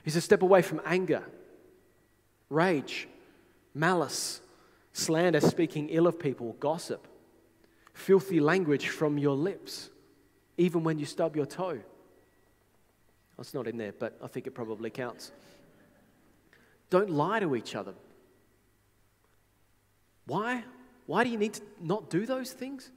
He 0.03 0.11
says, 0.11 0.25
step 0.25 0.43
away 0.43 0.61
from 0.61 0.83
anger, 0.85 1.23
rage, 2.51 3.09
malice, 3.73 4.41
slander, 4.93 5.41
speaking 5.41 5.89
ill 5.91 6.09
of 6.09 6.19
people, 6.19 6.55
gossip, 6.59 7.07
filthy 7.95 8.41
language 8.41 8.89
from 8.89 9.19
your 9.19 9.37
lips, 9.37 9.89
even 10.59 10.83
when 10.83 10.99
you 10.99 11.07
stub 11.07 11.37
your 11.37 11.47
toe. 11.47 11.79
That's 13.37 13.55
not 13.55 13.69
in 13.69 13.79
there, 13.79 13.93
but 13.93 14.19
I 14.23 14.27
think 14.27 14.49
it 14.49 14.53
probably 14.53 14.91
counts. 14.91 15.33
Don't 16.95 17.11
lie 17.11 17.41
to 17.41 17.57
each 17.57 17.75
other. 17.75 17.93
Why? 20.27 20.63
Why 21.07 21.25
do 21.25 21.31
you 21.31 21.37
need 21.37 21.55
to 21.55 21.63
not 21.81 22.09
do 22.09 22.25
those 22.25 22.53
things? 22.53 22.89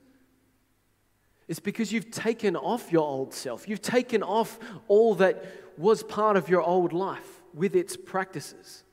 It's 1.48 1.60
because 1.60 1.92
you've 1.92 2.12
taken 2.12 2.56
off 2.56 2.92
your 2.92 3.02
old 3.02 3.34
self. 3.34 3.68
You've 3.68 3.82
taken 3.82 4.22
off 4.22 4.60
all 4.88 5.16
that 5.16 5.44
was 5.80 6.04
part 6.04 6.38
of 6.38 6.48
your 6.48 6.62
old 6.62 6.94
life 6.94 7.42
with 7.56 7.76
its 7.76 7.98
practices. 7.98 8.84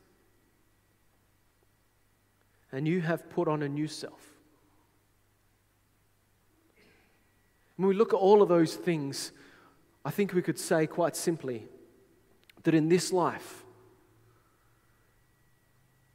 And 2.73 2.89
you 2.89 3.03
have 3.03 3.29
put 3.29 3.47
on 3.47 3.63
a 3.63 3.69
new 3.69 3.89
self. 3.89 4.27
When 7.77 7.89
we 7.89 7.95
look 7.95 8.15
at 8.15 8.17
all 8.17 8.41
of 8.41 8.49
those 8.49 8.75
things, 8.75 9.33
I 10.03 10.11
think 10.11 10.33
we 10.33 10.41
could 10.41 10.59
say 10.59 10.87
quite 10.87 11.15
simply 11.15 11.67
that 12.63 12.73
in 12.73 12.89
this 12.89 13.13
life, 13.13 13.64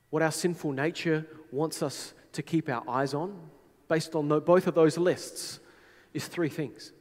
what 0.09 0.21
our 0.21 0.31
sinful 0.31 0.71
nature 0.71 1.25
wants 1.51 1.83
us 1.83 2.13
to 2.33 2.41
keep 2.41 2.69
our 2.69 2.83
eyes 2.87 3.13
on, 3.13 3.39
based 3.87 4.15
on 4.15 4.27
both 4.27 4.67
of 4.67 4.75
those 4.75 4.97
lists, 4.97 5.59
is 6.13 6.27
three 6.27 6.49
things. 6.49 6.91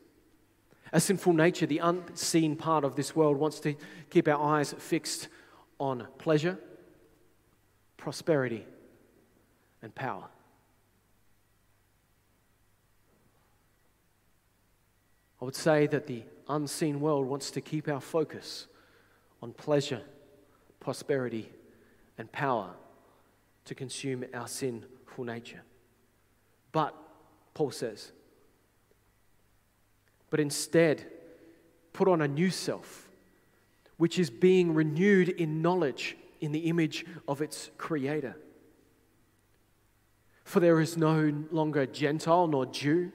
A 0.92 1.01
sinful 1.01 1.35
nature, 1.35 1.66
the 1.66 1.79
unseen 1.79 2.57
part 2.57 2.85
of 2.85 2.97
this 2.97 3.14
world, 3.14 3.37
wants 3.37 3.61
to 3.61 3.75
keep 4.11 4.27
our 4.27 4.40
eyes 4.40 4.75
fixed 4.79 5.29
on 5.79 6.07
pleasure, 6.18 6.59
prosperity, 7.97 8.66
and 9.83 9.94
power. 9.94 10.25
I 15.40 15.44
would 15.44 15.55
say 15.55 15.87
that 15.87 16.07
the 16.07 16.25
unseen 16.49 17.01
world 17.01 17.27
wants 17.27 17.51
to 17.53 17.61
keep 17.61 17.87
our 17.87 18.01
focus 18.01 18.66
on 19.40 19.53
pleasure, 19.53 20.03
prosperity, 20.81 21.51
and 22.16 22.31
power 22.33 22.71
to 23.69 23.75
consume 23.75 24.25
our 24.35 24.49
sinful 24.49 25.25
nature. 25.25 25.63
But, 26.73 26.95
Paul 27.55 27.71
says, 27.71 28.13
but 30.31 30.41
instead, 30.41 31.07
put 31.93 32.09
on 32.09 32.21
a 32.21 32.29
new 32.29 32.51
self, 32.51 33.09
which 33.97 34.19
is 34.19 34.31
being 34.31 34.75
renewed 34.75 35.29
in 35.29 35.63
knowledge 35.63 36.17
in 36.41 36.53
the 36.53 36.61
image 36.61 37.05
of 37.27 37.41
its 37.41 37.71
creator. 37.79 38.37
For 40.45 40.61
there 40.61 40.81
is 40.81 40.97
no 40.97 41.33
longer 41.51 41.87
Gentile 41.87 42.47
nor 42.47 42.67
Jew. 42.67 43.13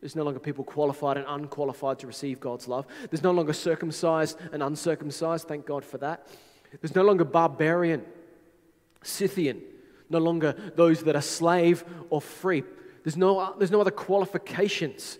There's 0.00 0.16
no 0.16 0.22
longer 0.22 0.40
people 0.40 0.64
qualified 0.64 1.16
and 1.16 1.26
unqualified 1.28 1.98
to 2.00 2.06
receive 2.06 2.40
God's 2.40 2.68
love. 2.68 2.86
There's 3.10 3.22
no 3.22 3.32
longer 3.32 3.52
circumcised 3.52 4.38
and 4.52 4.62
uncircumcised. 4.62 5.48
Thank 5.48 5.66
God 5.66 5.84
for 5.84 5.98
that. 5.98 6.26
There's 6.80 6.94
no 6.94 7.02
longer 7.02 7.24
barbarian, 7.24 8.04
Scythian, 9.02 9.62
no 10.10 10.18
longer 10.18 10.54
those 10.76 11.04
that 11.04 11.16
are 11.16 11.22
slave 11.22 11.84
or 12.10 12.20
free. 12.20 12.64
There's 13.04 13.16
no, 13.16 13.54
there's 13.58 13.70
no 13.70 13.80
other 13.80 13.90
qualifications. 13.90 15.18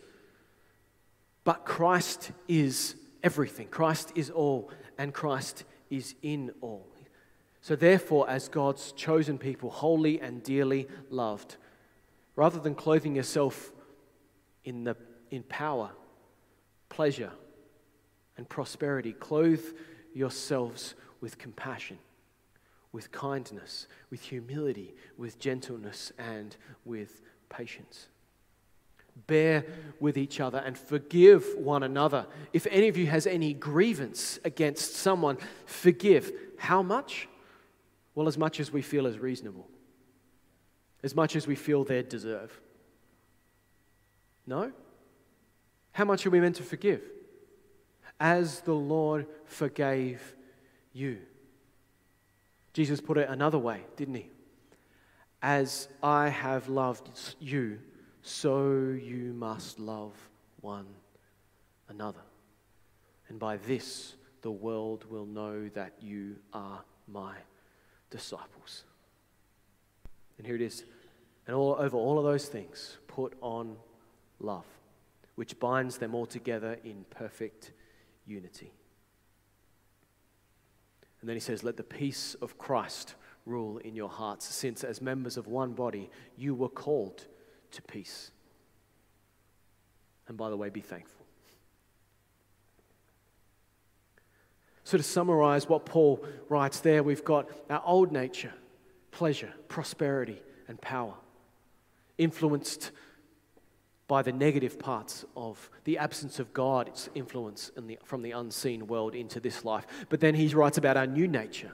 But 1.45 1.65
Christ 1.65 2.33
is 2.49 2.97
everything. 3.23 3.69
Christ 3.69 4.13
is 4.15 4.31
all, 4.31 4.71
and 4.99 5.15
Christ 5.15 5.65
is 5.89 6.15
in 6.23 6.53
all. 6.61 6.87
So, 7.63 7.77
therefore, 7.77 8.29
as 8.29 8.49
God's 8.49 8.93
chosen 8.93 9.39
people, 9.39 9.71
holy 9.71 10.21
and 10.21 10.43
dearly 10.43 10.89
loved, 11.11 11.57
rather 12.35 12.59
than 12.59 12.75
clothing 12.75 13.15
yourself 13.15 13.71
in, 14.65 14.85
the, 14.85 14.97
in 15.31 15.43
power, 15.43 15.91
pleasure, 16.89 17.33
and 18.37 18.49
prosperity, 18.49 19.13
clothe 19.13 19.65
yourselves 20.15 20.95
with 21.21 21.37
compassion, 21.37 21.99
with 22.93 23.13
kindness, 23.13 23.87
with 24.11 24.21
humility, 24.21 24.95
with 25.17 25.39
gentleness, 25.39 26.13
and 26.19 26.57
with 26.85 27.23
patience. 27.49 28.09
Bear 29.27 29.65
with 30.01 30.17
each 30.17 30.41
other 30.41 30.59
and 30.59 30.77
forgive 30.77 31.45
one 31.57 31.83
another. 31.83 32.27
If 32.53 32.67
any 32.71 32.89
of 32.89 32.97
you 32.97 33.07
has 33.07 33.27
any 33.27 33.53
grievance 33.53 34.39
against 34.45 34.95
someone, 34.95 35.37
forgive. 35.67 36.33
How 36.59 36.83
much? 36.83 37.29
Well, 38.15 38.29
as 38.29 38.39
much 38.39 38.61
as 38.61 38.73
we 38.73 38.83
feel 38.83 39.07
is 39.07 39.19
reasonable, 39.19 39.69
as 41.03 41.15
much 41.15 41.37
as 41.37 41.47
we 41.47 41.55
feel 41.55 41.85
they 41.85 42.03
deserve. 42.03 42.61
No? 44.47 44.73
How 45.93 46.05
much 46.05 46.27
are 46.27 46.31
we 46.31 46.41
meant 46.41 46.57
to 46.57 46.63
forgive? 46.63 47.03
As 48.19 48.61
the 48.61 48.75
Lord 48.75 49.27
forgave 49.45 50.35
you. 50.93 51.19
Jesus 52.73 53.01
put 53.01 53.19
it 53.19 53.29
another 53.29 53.59
way, 53.59 53.81
didn't 53.97 54.15
he? 54.15 54.31
As 55.43 55.89
I 56.03 56.29
have 56.29 56.69
loved 56.69 57.11
you, 57.41 57.79
so 58.23 58.97
you 59.01 59.33
must 59.33 59.79
love 59.79 60.13
one 60.61 60.87
another. 61.89 62.21
And 63.29 63.39
by 63.39 63.57
this, 63.57 64.15
the 64.43 64.51
world 64.51 65.05
will 65.09 65.27
know 65.27 65.69
that 65.75 65.95
you 66.01 66.37
are 66.53 66.83
my 67.09 67.35
disciples. 68.11 68.85
And 70.39 70.47
here 70.47 70.57
it 70.57 70.63
is. 70.63 70.85
And 71.47 71.57
all, 71.57 71.77
over 71.79 71.97
all 71.97 72.19
of 72.19 72.25
those 72.25 72.47
things, 72.47 72.99
put 73.09 73.35
on 73.41 73.77
love, 74.39 74.67
which 75.35 75.59
binds 75.59 75.99
them 75.99 76.15
all 76.15 76.27
together 76.27 76.79
in 76.85 77.05
perfect 77.11 77.73
unity. 78.27 78.73
And 81.21 81.29
then 81.29 81.37
he 81.37 81.41
says, 81.41 81.63
Let 81.63 81.77
the 81.77 81.83
peace 81.83 82.35
of 82.41 82.59
Christ 82.59 83.15
rule 83.47 83.79
in 83.79 83.95
your 83.95 84.09
hearts, 84.09 84.47
since 84.47 84.85
as 84.85 85.01
members 85.01 85.37
of 85.37 85.47
one 85.47 85.73
body 85.73 86.11
you 86.37 86.55
were 86.55 86.69
called 86.69 87.27
to 87.73 87.83
peace. 87.83 88.31
And 90.29 90.37
by 90.37 90.51
the 90.51 90.57
way, 90.57 90.69
be 90.71 90.81
thankful. 90.81 91.27
So, 94.85 94.97
to 94.97 95.05
summarize 95.05 95.69
what 95.69 95.87
Paul 95.87 96.25
writes 96.49 96.81
there, 96.81 97.03
we've 97.03 97.25
got 97.25 97.49
our 97.69 97.83
old 97.85 98.11
nature, 98.11 98.53
pleasure, 99.11 99.53
prosperity, 99.69 100.43
and 100.69 100.81
power, 100.81 101.15
influenced 102.19 102.91
by 104.11 104.23
the 104.23 104.33
negative 104.33 104.77
parts 104.77 105.25
of 105.37 105.71
the 105.85 105.97
absence 105.97 106.41
of 106.41 106.53
God's 106.53 107.09
influence 107.15 107.71
the, 107.77 107.97
from 108.03 108.23
the 108.23 108.33
unseen 108.33 108.89
world 108.89 109.15
into 109.15 109.39
this 109.39 109.65
life. 109.65 109.87
But 110.09 110.19
then 110.19 110.35
he 110.35 110.49
writes 110.49 110.79
about 110.79 110.97
our 110.97 111.07
new 111.07 111.29
nature 111.29 111.71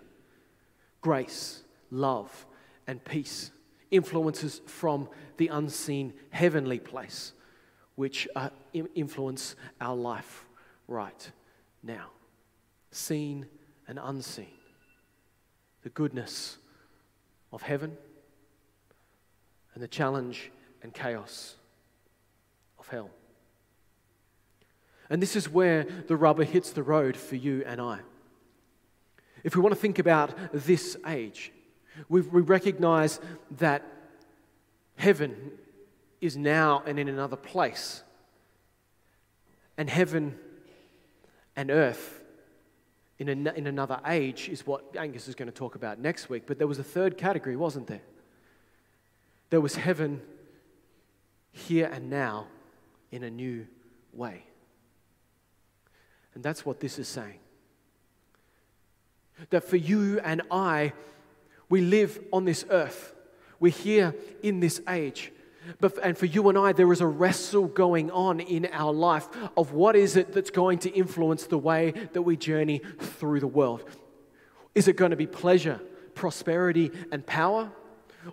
grace, 1.00 1.62
love, 1.90 2.44
and 2.86 3.02
peace, 3.02 3.52
influences 3.90 4.60
from 4.66 5.08
the 5.38 5.48
unseen 5.48 6.12
heavenly 6.28 6.78
place, 6.78 7.32
which 7.94 8.28
uh, 8.36 8.50
influence 8.94 9.56
our 9.80 9.96
life 9.96 10.44
right 10.88 11.30
now, 11.82 12.10
seen 12.90 13.46
and 13.88 13.98
unseen. 14.02 14.58
The 15.84 15.88
goodness 15.88 16.58
of 17.50 17.62
heaven 17.62 17.96
and 19.72 19.82
the 19.82 19.88
challenge 19.88 20.50
and 20.82 20.92
chaos 20.92 21.55
of 22.86 22.92
hell. 22.92 23.10
And 25.08 25.22
this 25.22 25.36
is 25.36 25.48
where 25.48 25.84
the 25.84 26.16
rubber 26.16 26.44
hits 26.44 26.70
the 26.70 26.82
road 26.82 27.16
for 27.16 27.36
you 27.36 27.62
and 27.66 27.80
I. 27.80 28.00
If 29.44 29.54
we 29.54 29.62
want 29.62 29.74
to 29.74 29.80
think 29.80 29.98
about 29.98 30.34
this 30.52 30.96
age, 31.06 31.52
we, 32.08 32.20
we 32.20 32.40
recognize 32.40 33.20
that 33.58 33.84
heaven 34.96 35.52
is 36.20 36.36
now 36.36 36.82
and 36.86 36.98
in 36.98 37.08
another 37.08 37.36
place. 37.36 38.02
And 39.78 39.88
heaven 39.88 40.36
and 41.54 41.70
earth 41.70 42.22
in, 43.18 43.28
a, 43.28 43.52
in 43.52 43.66
another 43.66 44.00
age 44.06 44.48
is 44.48 44.66
what 44.66 44.96
Angus 44.98 45.28
is 45.28 45.34
going 45.34 45.48
to 45.48 45.54
talk 45.54 45.74
about 45.74 46.00
next 46.00 46.28
week. 46.28 46.44
But 46.46 46.58
there 46.58 46.66
was 46.66 46.78
a 46.78 46.84
third 46.84 47.16
category, 47.16 47.56
wasn't 47.56 47.86
there? 47.86 48.02
There 49.50 49.60
was 49.60 49.76
heaven 49.76 50.20
here 51.52 51.88
and 51.92 52.10
now 52.10 52.48
in 53.10 53.22
a 53.22 53.30
new 53.30 53.66
way. 54.12 54.44
And 56.34 56.42
that's 56.44 56.66
what 56.66 56.80
this 56.80 56.98
is 56.98 57.08
saying. 57.08 57.38
That 59.50 59.64
for 59.64 59.76
you 59.76 60.20
and 60.20 60.42
I, 60.50 60.92
we 61.68 61.80
live 61.80 62.18
on 62.32 62.44
this 62.44 62.64
earth. 62.70 63.14
We're 63.58 63.72
here 63.72 64.14
in 64.42 64.60
this 64.60 64.80
age. 64.88 65.32
But, 65.80 65.98
and 66.02 66.16
for 66.16 66.26
you 66.26 66.48
and 66.48 66.56
I, 66.56 66.72
there 66.72 66.92
is 66.92 67.00
a 67.00 67.06
wrestle 67.06 67.66
going 67.66 68.10
on 68.10 68.40
in 68.40 68.68
our 68.72 68.92
life 68.92 69.28
of 69.56 69.72
what 69.72 69.96
is 69.96 70.16
it 70.16 70.32
that's 70.32 70.50
going 70.50 70.78
to 70.80 70.90
influence 70.90 71.44
the 71.44 71.58
way 71.58 71.92
that 72.12 72.22
we 72.22 72.36
journey 72.36 72.80
through 72.98 73.40
the 73.40 73.46
world. 73.46 73.84
Is 74.74 74.88
it 74.88 74.96
going 74.96 75.10
to 75.10 75.16
be 75.16 75.26
pleasure, 75.26 75.80
prosperity, 76.14 76.92
and 77.10 77.26
power? 77.26 77.72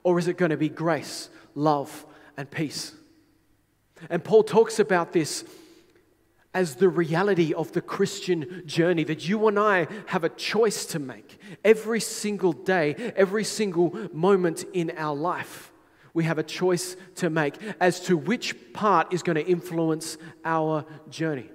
Or 0.03 0.19
is 0.19 0.27
it 0.27 0.37
going 0.37 0.51
to 0.51 0.57
be 0.57 0.69
grace, 0.69 1.29
love, 1.55 2.05
and 2.37 2.49
peace? 2.49 2.93
And 4.09 4.23
Paul 4.23 4.43
talks 4.43 4.79
about 4.79 5.13
this 5.13 5.43
as 6.53 6.75
the 6.75 6.89
reality 6.89 7.53
of 7.53 7.71
the 7.71 7.81
Christian 7.81 8.63
journey 8.65 9.03
that 9.05 9.27
you 9.27 9.47
and 9.47 9.57
I 9.57 9.87
have 10.07 10.23
a 10.23 10.29
choice 10.29 10.85
to 10.87 10.99
make 10.99 11.39
every 11.63 11.99
single 11.99 12.53
day, 12.53 13.13
every 13.15 13.43
single 13.43 14.09
moment 14.13 14.63
in 14.73 14.91
our 14.97 15.15
life. 15.15 15.71
We 16.13 16.25
have 16.25 16.37
a 16.37 16.43
choice 16.43 16.95
to 17.15 17.31
make 17.31 17.55
as 17.79 17.99
to 18.01 18.15
which 18.15 18.73
part 18.73 19.13
is 19.13 19.23
going 19.23 19.37
to 19.37 19.45
influence 19.45 20.17
our 20.45 20.85
journey. 21.09 21.49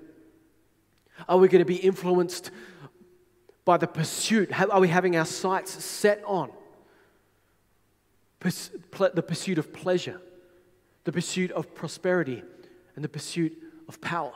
Are 1.29 1.39
we 1.39 1.47
going 1.47 1.61
to 1.61 1.65
be 1.65 1.77
influenced 1.77 2.51
by 3.65 3.77
the 3.77 3.87
pursuit? 3.87 4.51
Are 4.59 4.81
we 4.81 4.89
having 4.89 5.17
our 5.17 5.27
sights 5.27 5.85
set 5.85 6.23
on 6.25 6.51
the 8.41 9.23
pursuit 9.23 9.59
of 9.59 9.73
pleasure? 9.73 10.21
The 11.09 11.13
pursuit 11.13 11.51
of 11.53 11.75
prosperity, 11.75 12.43
and 12.95 13.03
the 13.03 13.09
pursuit 13.09 13.57
of 13.89 13.99
power. 14.03 14.35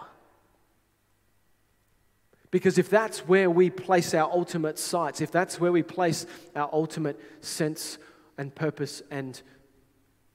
Because 2.51 2.79
if 2.79 2.89
that's 2.89 3.29
where 3.29 3.51
we 3.51 3.68
place 3.68 4.14
our 4.14 4.33
ultimate 4.33 4.79
sights, 4.79 5.20
if 5.20 5.31
that's 5.31 5.61
where 5.61 5.70
we 5.70 5.83
place 5.83 6.25
our 6.57 6.70
ultimate 6.73 7.20
sense 7.45 7.99
and 8.39 8.55
purpose 8.55 9.03
and 9.11 9.43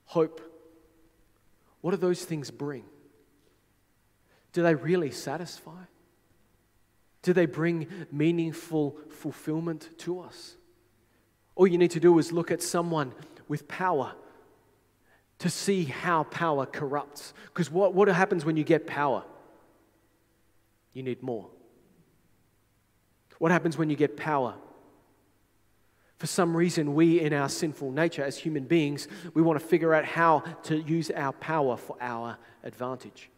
hope, 0.05 0.39
what 1.81 1.89
do 1.89 1.97
those 1.97 2.23
things 2.23 2.51
bring? 2.51 2.83
Do 4.53 4.61
they 4.61 4.75
really 4.75 5.09
satisfy? 5.09 5.85
Do 7.23 7.33
they 7.33 7.47
bring 7.47 7.87
meaningful 8.11 8.95
fulfillment 9.09 9.89
to 10.01 10.19
us? 10.19 10.55
All 11.55 11.65
you 11.65 11.79
need 11.79 11.91
to 11.91 11.99
do 11.99 12.19
is 12.19 12.31
look 12.31 12.51
at 12.51 12.61
someone 12.61 13.13
with 13.47 13.67
power 13.67 14.13
to 15.39 15.49
see 15.49 15.85
how 15.85 16.23
power 16.23 16.65
corrupts. 16.65 17.33
Because 17.45 17.71
what, 17.71 17.93
what 17.93 18.07
happens 18.07 18.43
when 18.43 18.57
you 18.57 18.63
get 18.63 18.87
power? 18.87 19.23
You 20.93 21.03
need 21.03 21.21
more. 21.21 21.47
What 23.39 23.51
happens 23.51 23.77
when 23.77 23.89
you 23.89 23.95
get 23.95 24.17
power? 24.17 24.55
For 26.17 26.25
some 26.25 26.57
reason, 26.57 26.95
we, 26.95 27.19
in 27.19 27.33
our 27.33 27.49
sinful 27.49 27.91
nature 27.91 28.23
as 28.23 28.37
human 28.39 28.63
beings, 28.63 29.07
we 29.35 29.43
want 29.43 29.59
to 29.59 29.65
figure 29.65 29.93
out 29.93 30.05
how 30.05 30.39
to 30.63 30.77
use 30.81 31.11
our 31.11 31.31
power 31.33 31.77
for 31.77 31.95
our 32.01 32.37
advantage. 32.63 33.29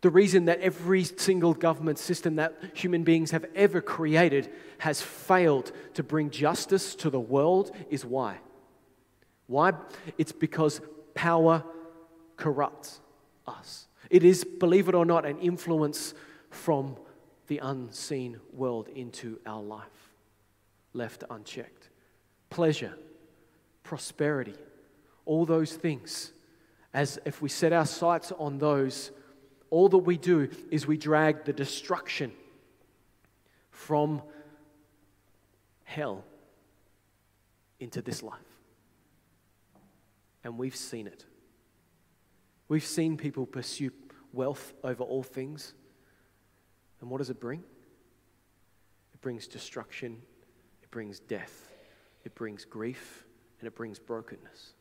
The 0.00 0.10
reason 0.10 0.46
that 0.46 0.60
every 0.60 1.04
single 1.04 1.54
government 1.54 1.98
system 1.98 2.36
that 2.36 2.54
human 2.74 3.04
beings 3.04 3.30
have 3.30 3.46
ever 3.54 3.80
created 3.80 4.52
has 4.78 5.00
failed 5.00 5.70
to 5.94 6.02
bring 6.02 6.30
justice 6.30 6.96
to 6.96 7.10
the 7.10 7.20
world 7.20 7.70
is 7.88 8.04
why? 8.04 8.38
Why? 9.46 9.72
It's 10.18 10.32
because 10.32 10.80
power 11.16 11.64
corrupts 12.36 13.00
us. 13.46 13.88
It 14.08 14.22
is, 14.22 14.44
believe 14.44 14.88
it 14.88 14.94
or 14.94 15.04
not, 15.04 15.26
an 15.26 15.40
influence 15.40 16.14
from 16.50 16.96
the 17.48 17.58
unseen 17.58 18.38
world 18.52 18.88
into 18.88 19.40
our 19.46 19.62
life, 19.62 20.12
left 20.92 21.24
unchecked. 21.28 21.88
Pleasure, 22.50 22.94
prosperity, 23.82 24.54
all 25.24 25.44
those 25.44 25.72
things, 25.74 26.32
as 26.94 27.18
if 27.24 27.42
we 27.42 27.48
set 27.48 27.72
our 27.72 27.86
sights 27.86 28.32
on 28.38 28.58
those, 28.58 29.10
all 29.70 29.88
that 29.88 29.98
we 29.98 30.16
do 30.16 30.48
is 30.70 30.86
we 30.86 30.96
drag 30.96 31.44
the 31.44 31.52
destruction 31.52 32.32
from 33.70 34.22
hell 35.84 36.24
into 37.80 38.00
this 38.00 38.22
life. 38.22 38.55
And 40.46 40.56
we've 40.56 40.76
seen 40.76 41.08
it. 41.08 41.24
We've 42.68 42.84
seen 42.84 43.16
people 43.16 43.46
pursue 43.46 43.90
wealth 44.32 44.74
over 44.84 45.02
all 45.02 45.24
things. 45.24 45.74
And 47.00 47.10
what 47.10 47.18
does 47.18 47.30
it 47.30 47.40
bring? 47.40 47.64
It 49.12 49.20
brings 49.20 49.48
destruction, 49.48 50.22
it 50.84 50.90
brings 50.92 51.18
death, 51.18 51.66
it 52.24 52.36
brings 52.36 52.64
grief, 52.64 53.24
and 53.58 53.66
it 53.66 53.74
brings 53.74 53.98
brokenness. 53.98 54.74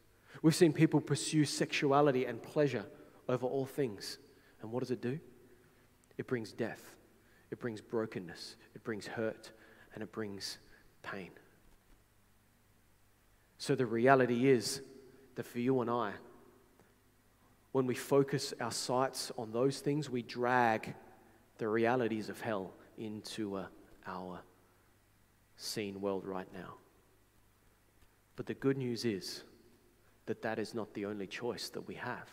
We've 0.44 0.54
seen 0.54 0.72
people 0.72 1.02
pursue 1.02 1.46
sexuality 1.46 2.26
and 2.26 2.44
pleasure 2.44 2.86
over 3.28 3.48
all 3.48 3.66
things. 3.66 4.20
And 4.62 4.72
what 4.72 4.82
does 4.82 4.92
it 4.92 5.02
do? 5.02 5.20
It 6.20 6.28
brings 6.28 6.54
death, 6.54 6.96
it 7.50 7.60
brings 7.60 7.82
brokenness, 7.82 8.56
it 8.76 8.84
brings 8.84 9.08
hurt, 9.08 9.52
and 9.96 10.04
it 10.04 10.12
brings 10.12 10.60
pain. 11.02 11.32
So 13.58 13.74
the 13.74 13.88
reality 13.88 14.48
is 14.48 14.84
that 15.36 15.46
for 15.46 15.60
you 15.60 15.82
and 15.82 15.90
I, 15.90 16.14
when 17.72 17.86
we 17.88 17.96
focus 17.96 18.54
our 18.62 18.72
sights 18.72 19.32
on 19.38 19.52
those 19.52 19.80
things, 19.80 20.10
we 20.10 20.22
drag 20.22 20.94
the 21.58 21.68
realities 21.68 22.30
of 22.30 22.40
hell 22.40 22.74
into 22.98 23.58
uh, 23.58 23.66
our 24.08 24.40
seen 25.58 26.02
world 26.02 26.26
right 26.26 26.48
now. 26.54 26.76
But 28.36 28.46
the 28.46 28.54
good 28.54 28.78
news 28.78 29.06
is 29.06 29.44
that 30.26 30.42
that 30.42 30.60
is 30.60 30.74
not 30.74 30.94
the 30.94 31.06
only 31.06 31.28
choice 31.28 31.70
that 31.70 31.88
we 31.88 31.96
have. 31.96 32.30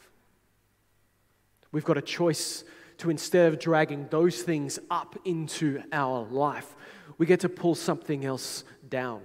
We've 1.70 1.84
got 1.84 1.96
a 1.96 2.02
choice 2.02 2.64
to 2.98 3.10
instead 3.10 3.52
of 3.52 3.58
dragging 3.58 4.06
those 4.10 4.42
things 4.42 4.78
up 4.90 5.16
into 5.24 5.82
our 5.92 6.26
life, 6.30 6.74
we 7.18 7.26
get 7.26 7.40
to 7.40 7.48
pull 7.48 7.74
something 7.74 8.24
else 8.24 8.64
down. 8.88 9.22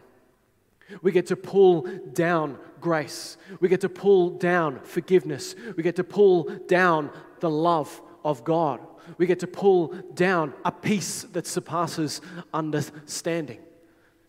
We 1.02 1.12
get 1.12 1.28
to 1.28 1.36
pull 1.36 1.82
down 2.14 2.58
grace. 2.80 3.38
We 3.60 3.70
get 3.70 3.82
to 3.82 3.90
pull 3.90 4.32
down 4.32 4.80
forgiveness. 4.82 5.56
We 5.76 5.84
get 5.84 5.96
to 5.98 6.04
pull 6.04 6.44
down 6.68 7.12
the 7.40 7.50
love 7.50 8.02
of 8.24 8.44
God. 8.44 8.80
We 9.18 9.26
get 9.26 9.40
to 9.40 9.48
pull 9.48 9.90
down 10.14 10.54
a 10.66 10.72
peace 10.72 11.24
that 11.34 11.48
surpasses 11.48 12.22
understanding. 12.54 13.60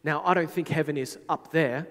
Now, 0.05 0.23
I 0.25 0.35
don't 0.35 0.51
think 0.51 0.69
heaven 0.69 0.97
is 0.97 1.19
up 1.29 1.51
there 1.51 1.87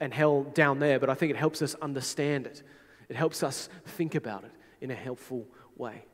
and 0.00 0.12
hell 0.12 0.42
down 0.42 0.78
there, 0.78 0.98
but 0.98 1.08
I 1.08 1.14
think 1.14 1.30
it 1.30 1.36
helps 1.36 1.62
us 1.62 1.74
understand 1.76 2.46
it. 2.46 2.62
It 3.08 3.16
helps 3.16 3.42
us 3.42 3.68
think 3.84 4.14
about 4.14 4.44
it 4.44 4.52
in 4.80 4.90
a 4.90 4.94
helpful 4.94 5.46
way 5.76 6.04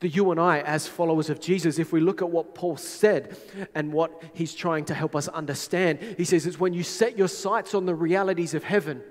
that 0.00 0.08
you 0.08 0.30
and 0.30 0.40
I, 0.40 0.60
as 0.60 0.86
followers 0.86 1.30
of 1.30 1.40
Jesus, 1.40 1.78
if 1.78 1.92
we 1.92 2.00
look 2.00 2.22
at 2.22 2.30
what 2.30 2.54
Paul 2.54 2.76
said 2.76 3.36
and 3.74 3.92
what 3.92 4.22
he's 4.32 4.54
trying 4.54 4.84
to 4.86 4.94
help 4.94 5.14
us 5.14 5.28
understand, 5.28 5.98
he 6.16 6.24
says 6.24 6.46
it's 6.46 6.58
when 6.58 6.72
you 6.72 6.82
set 6.82 7.18
your 7.18 7.28
sights 7.28 7.74
on 7.74 7.86
the 7.86 7.94
realities 7.94 8.54
of 8.54 8.64
heaven, 8.64 9.02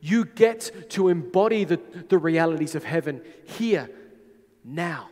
you 0.00 0.24
get 0.24 0.90
to 0.90 1.08
embody 1.08 1.64
the, 1.64 1.80
the 2.08 2.18
realities 2.18 2.74
of 2.74 2.84
heaven 2.84 3.22
here, 3.44 3.88
now. 4.64 5.08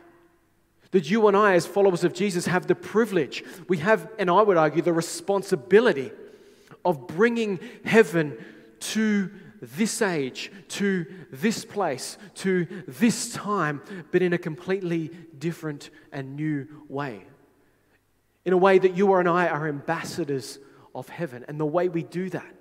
That 0.91 1.09
you 1.09 1.27
and 1.27 1.37
I, 1.37 1.53
as 1.53 1.65
followers 1.65 2.03
of 2.03 2.13
Jesus, 2.13 2.45
have 2.45 2.67
the 2.67 2.75
privilege, 2.75 3.43
we 3.67 3.77
have, 3.77 4.09
and 4.17 4.29
I 4.29 4.41
would 4.41 4.57
argue, 4.57 4.81
the 4.81 4.93
responsibility 4.93 6.11
of 6.83 7.07
bringing 7.07 7.59
heaven 7.85 8.37
to 8.79 9.29
this 9.61 10.01
age, 10.01 10.51
to 10.69 11.05
this 11.31 11.65
place, 11.65 12.17
to 12.35 12.65
this 12.87 13.33
time, 13.33 13.81
but 14.11 14.21
in 14.21 14.33
a 14.33 14.37
completely 14.37 15.11
different 15.37 15.89
and 16.11 16.35
new 16.35 16.67
way. 16.87 17.25
In 18.45 18.53
a 18.53 18.57
way 18.57 18.79
that 18.79 18.95
you 18.95 19.13
and 19.15 19.27
I 19.27 19.47
are 19.47 19.67
ambassadors 19.67 20.59
of 20.95 21.09
heaven. 21.09 21.45
And 21.47 21.59
the 21.59 21.65
way 21.65 21.89
we 21.89 22.03
do 22.03 22.29
that 22.29 22.55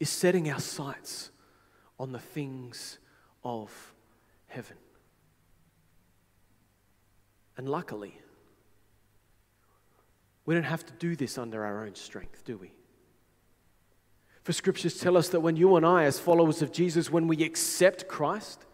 is 0.00 0.08
setting 0.08 0.50
our 0.50 0.60
sights 0.60 1.30
on 1.98 2.12
the 2.12 2.18
things 2.18 2.98
of 3.44 3.94
heaven. 4.46 4.76
And 7.56 7.68
luckily, 7.68 8.20
we 10.46 10.54
don't 10.54 10.62
have 10.62 10.86
to 10.86 10.92
do 10.94 11.16
this 11.16 11.36
under 11.36 11.64
our 11.64 11.84
own 11.84 11.94
strength, 11.94 12.44
do 12.44 12.56
we? 12.56 12.72
For 14.48 14.54
scriptures 14.54 14.98
tell 14.98 15.18
us 15.18 15.28
that 15.28 15.40
when 15.40 15.56
you 15.56 15.76
and 15.76 15.84
I, 15.84 16.04
as 16.04 16.18
followers 16.18 16.62
of 16.62 16.72
Jesus, 16.72 17.10
when 17.10 17.28
we 17.28 17.44
accept 17.44 18.08
Christ, 18.08 18.64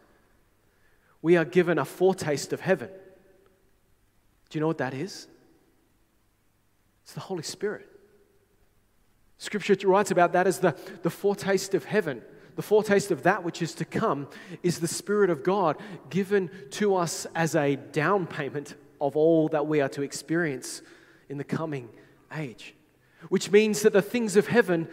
we 1.20 1.36
are 1.36 1.44
given 1.44 1.80
a 1.80 1.84
foretaste 1.84 2.52
of 2.52 2.60
heaven. 2.60 2.90
Do 4.50 4.56
you 4.56 4.60
know 4.60 4.68
what 4.68 4.78
that 4.78 4.94
is? 4.94 5.26
It's 7.02 7.14
the 7.14 7.18
Holy 7.18 7.42
Spirit. 7.42 7.88
Scripture 9.38 9.74
writes 9.88 10.12
about 10.12 10.34
that 10.34 10.46
as 10.46 10.60
the, 10.60 10.76
the 11.02 11.10
foretaste 11.10 11.74
of 11.74 11.86
heaven. 11.86 12.22
The 12.54 12.62
foretaste 12.62 13.10
of 13.10 13.24
that 13.24 13.42
which 13.42 13.60
is 13.60 13.74
to 13.74 13.84
come 13.84 14.28
is 14.62 14.78
the 14.78 14.86
Spirit 14.86 15.28
of 15.28 15.42
God 15.42 15.76
given 16.08 16.52
to 16.70 16.94
us 16.94 17.26
as 17.34 17.56
a 17.56 17.74
down 17.74 18.28
payment 18.28 18.76
of 19.00 19.16
all 19.16 19.48
that 19.48 19.66
we 19.66 19.80
are 19.80 19.88
to 19.88 20.02
experience 20.02 20.82
in 21.28 21.36
the 21.36 21.42
coming 21.42 21.88
age. 22.32 22.76
Which 23.28 23.50
means 23.50 23.82
that 23.82 23.92
the 23.92 24.02
things 24.02 24.36
of 24.36 24.46
heaven 24.46 24.86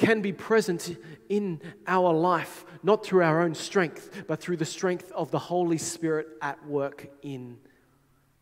can 0.00 0.22
be 0.22 0.32
present 0.32 0.96
in 1.28 1.60
our 1.86 2.10
life, 2.10 2.64
not 2.82 3.04
through 3.04 3.22
our 3.22 3.42
own 3.42 3.54
strength, 3.54 4.24
but 4.26 4.40
through 4.40 4.56
the 4.56 4.64
strength 4.64 5.12
of 5.12 5.30
the 5.30 5.38
Holy 5.38 5.76
Spirit 5.76 6.26
at 6.40 6.66
work 6.66 7.06
in 7.20 7.58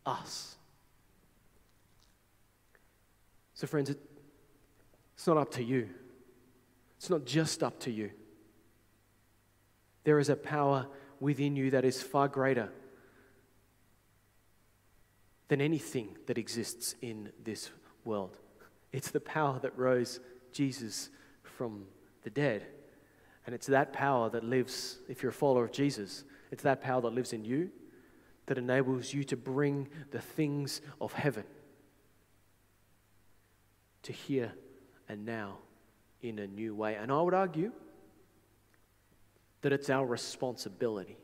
us. 0.05 0.55
So, 3.55 3.67
friends, 3.67 3.89
it's 3.89 5.27
not 5.27 5.35
up 5.35 5.51
to 5.51 5.63
you. 5.63 5.89
It's 6.97 7.09
not 7.09 7.25
just 7.25 7.61
up 7.61 7.77
to 7.81 7.91
you. 7.91 8.11
There 10.05 10.17
is 10.17 10.29
a 10.29 10.37
power 10.37 10.87
within 11.19 11.57
you 11.57 11.71
that 11.71 11.83
is 11.83 12.01
far 12.01 12.29
greater 12.29 12.69
than 15.49 15.59
anything 15.59 16.15
that 16.27 16.37
exists 16.37 16.95
in 17.01 17.33
this 17.43 17.69
world. 18.05 18.37
It's 18.93 19.11
the 19.11 19.19
power 19.19 19.59
that 19.59 19.77
rose 19.77 20.21
Jesus 20.53 21.09
from 21.59 21.83
the 22.23 22.29
dead. 22.29 22.65
And 23.45 23.53
it's 23.53 23.67
that 23.67 23.91
power 23.91 24.29
that 24.29 24.45
lives, 24.45 24.99
if 25.09 25.21
you're 25.21 25.31
a 25.31 25.33
follower 25.33 25.65
of 25.65 25.73
Jesus, 25.73 26.23
it's 26.51 26.63
that 26.63 26.79
power 26.79 27.01
that 27.01 27.09
lives 27.09 27.33
in 27.33 27.43
you 27.43 27.69
that 28.45 28.57
enables 28.57 29.13
you 29.13 29.25
to 29.25 29.35
bring 29.35 29.89
the 30.11 30.21
things 30.21 30.79
of 31.01 31.11
heaven 31.11 31.43
to 34.03 34.13
here 34.13 34.53
and 35.09 35.25
now 35.25 35.57
in 36.21 36.39
a 36.39 36.47
new 36.47 36.73
way. 36.73 36.95
And 36.95 37.11
I 37.11 37.21
would 37.21 37.33
argue 37.33 37.73
that 39.61 39.73
it's 39.73 39.89
our 39.89 40.05
responsibility. 40.05 41.17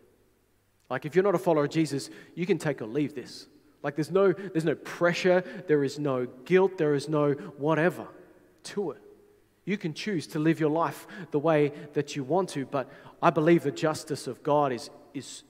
Like 0.89 1.05
if 1.05 1.15
you're 1.15 1.23
not 1.23 1.33
a 1.33 1.39
follower 1.39 1.63
of 1.63 1.69
Jesus, 1.69 2.09
you 2.36 2.45
can 2.45 2.57
take 2.57 2.81
or 2.81 2.88
leave 2.88 3.15
this. 3.15 3.47
Like 3.83 3.95
there's 3.95 4.11
no 4.11 4.33
there's 4.33 4.65
no 4.65 4.75
pressure, 4.75 5.45
there 5.67 5.86
is 5.86 5.97
no 5.97 6.25
guilt, 6.43 6.77
there 6.77 6.93
is 6.93 7.07
no 7.07 7.31
whatever 7.31 8.07
to 8.63 8.91
it. 8.91 9.01
You 9.66 9.78
can 9.78 9.93
choose 9.93 10.28
to 10.28 10.39
live 10.39 10.59
your 10.59 10.70
life 10.70 11.07
the 11.32 11.39
way 11.39 11.74
that 11.93 12.16
you 12.16 12.24
want 12.24 12.49
to, 12.49 12.66
but 12.66 12.89
I 13.22 13.32
believe 13.32 13.63
the 13.63 13.72
justice 13.72 14.28
of 14.28 14.43
God 14.43 14.72
is, 14.72 14.91
is, 15.16 15.43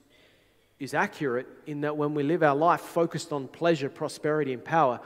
is 0.79 0.93
accurate 0.93 1.47
in 1.67 1.81
that 1.81 1.97
when 1.97 2.13
we 2.13 2.23
live 2.23 2.41
our 2.41 2.55
life 2.55 2.79
focused 2.79 3.33
on 3.33 3.49
pleasure, 3.49 3.89
prosperity, 3.89 4.53
and 4.53 4.63
power, 4.63 5.01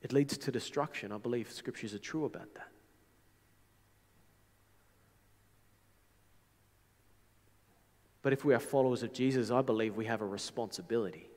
it 0.00 0.12
leads 0.12 0.38
to 0.38 0.50
destruction. 0.50 1.12
I 1.12 1.18
believe 1.18 1.52
scriptures 1.52 1.92
are 1.92 1.98
true 1.98 2.24
about 2.24 2.54
that. 2.54 2.68
But 8.22 8.32
if 8.32 8.44
we 8.44 8.54
are 8.54 8.60
followers 8.60 9.02
of 9.02 9.12
Jesus, 9.12 9.50
I 9.50 9.62
believe 9.62 9.96
we 9.96 10.06
have 10.06 10.22
a 10.22 10.26
responsibility 10.26 11.28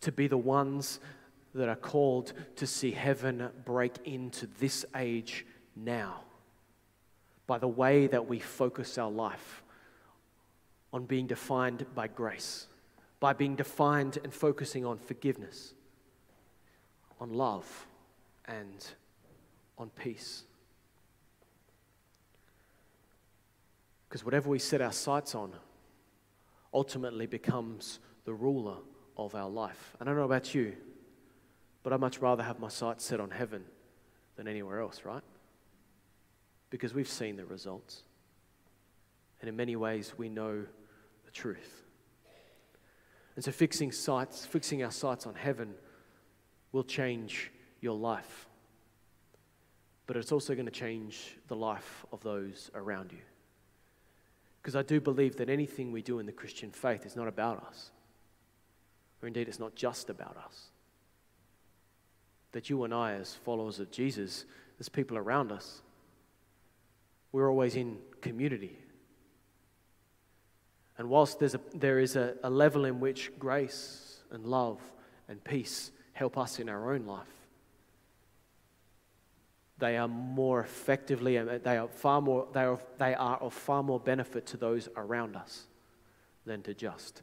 to 0.00 0.12
be 0.12 0.26
the 0.26 0.36
ones 0.36 1.00
that 1.56 1.68
are 1.68 1.76
called 1.76 2.32
to 2.56 2.66
see 2.66 2.90
heaven 2.90 3.48
break 3.64 3.94
into 4.04 4.46
this 4.58 4.84
age 4.94 5.46
now 5.74 6.22
by 7.46 7.58
the 7.58 7.68
way 7.68 8.06
that 8.06 8.26
we 8.26 8.38
focus 8.38 8.98
our 8.98 9.10
life 9.10 9.62
on 10.92 11.04
being 11.04 11.26
defined 11.26 11.86
by 11.94 12.08
grace, 12.08 12.66
by 13.20 13.32
being 13.32 13.54
defined 13.54 14.18
and 14.24 14.32
focusing 14.32 14.84
on 14.84 14.98
forgiveness, 14.98 15.74
on 17.20 17.32
love, 17.34 17.86
and 18.46 18.86
on 19.78 19.90
peace. 19.90 20.44
Because 24.08 24.24
whatever 24.24 24.48
we 24.48 24.58
set 24.58 24.80
our 24.80 24.92
sights 24.92 25.34
on 25.34 25.52
ultimately 26.72 27.26
becomes 27.26 27.98
the 28.24 28.34
ruler 28.34 28.76
of 29.16 29.34
our 29.34 29.48
life. 29.48 29.94
I 30.00 30.04
don't 30.04 30.16
know 30.16 30.24
about 30.24 30.54
you, 30.54 30.76
but 31.86 31.92
I'd 31.92 32.00
much 32.00 32.18
rather 32.18 32.42
have 32.42 32.58
my 32.58 32.66
sights 32.66 33.04
set 33.04 33.20
on 33.20 33.30
heaven 33.30 33.64
than 34.34 34.48
anywhere 34.48 34.80
else, 34.80 35.02
right? 35.04 35.22
Because 36.68 36.92
we've 36.92 37.08
seen 37.08 37.36
the 37.36 37.44
results. 37.44 38.02
And 39.40 39.48
in 39.48 39.54
many 39.54 39.76
ways, 39.76 40.12
we 40.18 40.28
know 40.28 40.64
the 41.24 41.30
truth. 41.30 41.84
And 43.36 43.44
so, 43.44 43.52
fixing 43.52 43.92
sights, 43.92 44.44
fixing 44.44 44.82
our 44.82 44.90
sights 44.90 45.28
on 45.28 45.36
heaven 45.36 45.74
will 46.72 46.82
change 46.82 47.52
your 47.80 47.96
life. 47.96 48.48
But 50.08 50.16
it's 50.16 50.32
also 50.32 50.54
going 50.54 50.66
to 50.66 50.72
change 50.72 51.36
the 51.46 51.54
life 51.54 52.04
of 52.10 52.20
those 52.24 52.68
around 52.74 53.12
you. 53.12 53.22
Because 54.60 54.74
I 54.74 54.82
do 54.82 55.00
believe 55.00 55.36
that 55.36 55.48
anything 55.48 55.92
we 55.92 56.02
do 56.02 56.18
in 56.18 56.26
the 56.26 56.32
Christian 56.32 56.72
faith 56.72 57.06
is 57.06 57.14
not 57.14 57.28
about 57.28 57.64
us, 57.64 57.92
or 59.22 59.28
indeed, 59.28 59.46
it's 59.46 59.60
not 59.60 59.76
just 59.76 60.10
about 60.10 60.36
us. 60.36 60.70
That 62.52 62.70
you 62.70 62.84
and 62.84 62.94
I, 62.94 63.12
as 63.14 63.34
followers 63.34 63.80
of 63.80 63.90
Jesus, 63.90 64.44
as 64.80 64.88
people 64.88 65.18
around 65.18 65.52
us, 65.52 65.82
we're 67.32 67.50
always 67.50 67.76
in 67.76 67.98
community. 68.20 68.78
And 70.98 71.10
whilst 71.10 71.38
there's 71.38 71.54
a, 71.54 71.60
there 71.74 71.98
is 71.98 72.16
a, 72.16 72.34
a 72.42 72.50
level 72.50 72.84
in 72.84 73.00
which 73.00 73.30
grace 73.38 74.20
and 74.30 74.46
love 74.46 74.80
and 75.28 75.42
peace 75.44 75.90
help 76.14 76.38
us 76.38 76.58
in 76.58 76.68
our 76.68 76.94
own 76.94 77.04
life, 77.04 77.26
they 79.78 79.98
are 79.98 80.08
more 80.08 80.60
effectively, 80.60 81.36
uh, 81.36 81.58
they 81.62 81.76
are 81.76 81.88
far 81.88 82.22
more, 82.22 82.48
they 82.52 82.62
are, 82.62 82.78
they 82.98 83.14
are 83.14 83.36
of 83.36 83.52
far 83.52 83.82
more 83.82 84.00
benefit 84.00 84.46
to 84.46 84.56
those 84.56 84.88
around 84.96 85.36
us 85.36 85.66
than 86.46 86.62
to 86.62 86.72
just 86.72 87.22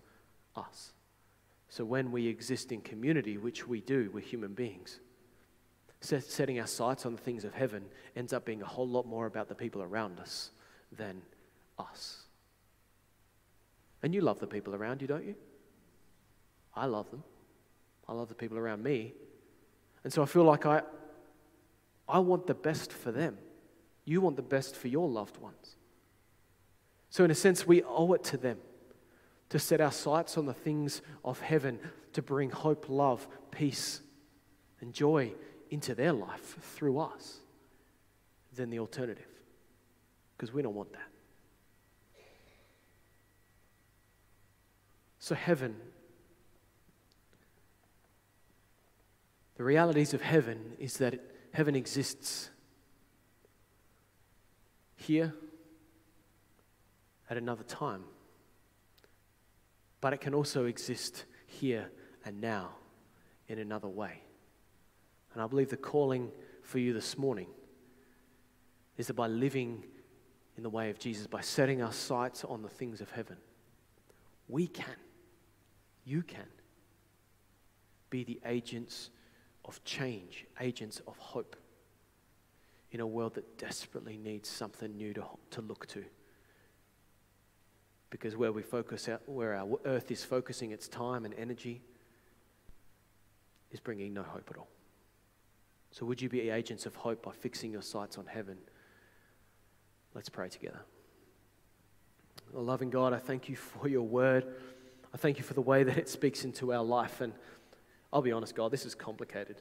us. 0.55 0.93
So 1.69 1.84
when 1.84 2.11
we 2.11 2.28
exist 2.28 2.71
in 2.71 2.82
community, 2.82 3.39
which 3.39 3.67
we 3.67 3.82
do, 3.82 4.11
we're 4.13 4.19
human 4.19 4.53
beings, 4.53 4.99
setting 6.04 6.60
our 6.60 6.68
sights 6.68 7.06
on 7.06 7.14
the 7.14 7.22
things 7.22 7.45
of 7.45 7.54
heaven 7.54 7.86
ends 8.16 8.34
up 8.34 8.45
being 8.45 8.62
a 8.62 8.66
whole 8.66 8.88
lot 8.88 9.08
more 9.08 9.26
about 9.26 9.47
the 9.47 9.56
people 9.56 9.82
around 9.82 10.20
us 10.20 10.51
than 10.91 11.22
us. 11.80 12.24
And 14.01 14.14
you 14.14 14.22
love 14.22 14.39
the 14.39 14.47
people 14.47 14.76
around 14.76 15.01
you, 15.01 15.08
don't 15.08 15.26
you? 15.26 15.36
I 16.76 16.86
love 16.88 17.10
them. 17.10 17.24
I 18.08 18.14
love 18.14 18.28
the 18.28 18.36
people 18.36 18.58
around 18.58 18.84
me. 18.84 19.14
And 20.04 20.12
so 20.12 20.22
I 20.22 20.26
feel 20.26 20.43
like 20.43 20.66
I, 20.66 20.82
I 22.08 22.20
want 22.20 22.47
the 22.47 22.54
best 22.54 22.91
for 22.91 23.12
them. 23.12 23.38
You 24.04 24.20
want 24.20 24.36
the 24.36 24.41
best 24.41 24.76
for 24.76 24.89
your 24.89 25.08
loved 25.08 25.38
ones. 25.38 25.78
So, 27.10 27.24
in 27.24 27.32
a 27.32 27.36
sense, 27.36 27.66
we 27.66 27.84
owe 27.84 28.12
it 28.14 28.24
to 28.26 28.38
them 28.38 28.58
to 29.49 29.60
set 29.60 29.80
our 29.80 29.91
sights 29.91 30.38
on 30.38 30.45
the 30.45 30.54
things 30.54 31.01
of 31.24 31.39
heaven, 31.39 31.80
to 32.14 32.22
bring 32.22 32.49
hope, 32.49 32.88
love, 32.89 33.28
peace, 33.51 34.01
and 34.82 34.93
joy 34.93 35.32
into 35.74 35.95
their 35.95 36.13
life 36.13 36.57
through 36.76 36.99
us 36.99 37.38
than 38.55 38.69
the 38.69 38.80
alternative. 38.80 39.28
Because 40.38 40.53
we 40.53 40.61
don't 40.61 40.76
want 40.76 40.93
that. 40.93 41.09
So, 45.19 45.36
heaven, 45.36 45.76
the 49.55 49.63
realities 49.63 50.13
of 50.13 50.21
heaven 50.21 50.74
is 50.80 50.97
that 50.97 51.19
Heaven 51.53 51.76
exists 51.76 52.49
here 54.95 55.36
at 57.30 57.38
another 57.38 57.63
time, 57.63 58.03
but 60.01 60.13
it 60.13 60.17
can 60.19 60.34
also 60.34 60.65
exist 60.65 61.26
here 61.45 61.91
and 62.26 62.41
now 62.41 62.71
in 63.47 63.59
another 63.59 63.88
way. 63.88 64.24
And 65.34 65.41
I 65.41 65.47
believe 65.47 65.69
the 65.69 65.77
calling 65.77 66.31
for 66.61 66.79
you 66.79 66.93
this 66.93 67.17
morning 67.17 67.47
is 68.97 69.07
that 69.07 69.15
by 69.15 69.27
living 69.27 69.84
in 70.55 70.63
the 70.63 70.69
way 70.69 70.89
of 70.89 70.99
Jesus, 70.99 71.25
by 71.25 71.41
setting 71.41 71.81
our 71.81 71.91
sights 71.91 72.43
on 72.43 72.61
the 72.61 72.69
things 72.69 73.01
of 73.01 73.09
heaven, 73.11 73.38
we 74.47 74.67
can, 74.67 74.95
you 76.05 76.21
can, 76.21 76.45
be 78.09 78.23
the 78.23 78.39
agents 78.45 79.09
of 79.65 79.84
change, 79.84 80.45
agents 80.59 81.01
of 81.07 81.17
hope 81.17 81.55
in 82.91 82.99
a 82.99 83.07
world 83.07 83.34
that 83.34 83.57
desperately 83.57 84.17
needs 84.17 84.47
something 84.47 84.95
new 84.95 85.15
to, 85.15 85.23
to 85.49 85.61
look 85.61 85.88
to. 85.88 86.03
Because 88.11 88.38
where 88.38 88.51
we 88.51 88.61
focus, 88.61 89.09
out, 89.09 89.27
where 89.27 89.55
our 89.55 89.79
earth 89.86 90.11
is 90.11 90.23
focusing 90.23 90.69
its 90.69 90.88
time 90.88 91.25
and 91.25 91.34
energy, 91.34 91.81
is 93.71 93.79
bringing 93.79 94.13
no 94.13 94.21
hope 94.21 94.47
at 94.51 94.57
all. 94.57 94.67
So, 95.94 96.08
would 96.08 96.20
you 96.20 96.28
be 96.28 96.50
agents 96.50 96.88
of 96.88 96.96
hope 96.96 97.22
by 97.22 97.34
fixing 97.34 97.72
your 97.72 97.84
sights 97.84 98.18
on 98.18 98.26
heaven? 98.26 98.58
Let's 100.16 100.28
pray 100.28 100.50
together. 100.50 100.82
Loving 102.52 102.89
God, 102.89 103.14
I 103.14 103.20
thank 103.20 103.48
you 103.48 103.56
for 103.56 103.88
your 103.88 104.02
word. 104.02 104.44
I 105.14 105.18
thank 105.18 105.38
you 105.38 105.44
for 105.44 105.54
the 105.54 105.62
way 105.62 105.84
that 105.84 105.96
it 106.00 106.10
speaks 106.10 106.46
into 106.46 106.74
our 106.74 106.84
life. 106.84 107.22
And 107.22 107.32
I'll 108.12 108.24
be 108.24 108.32
honest, 108.32 108.56
God, 108.56 108.72
this 108.72 108.88
is 108.88 108.96
complicated. 108.96 109.58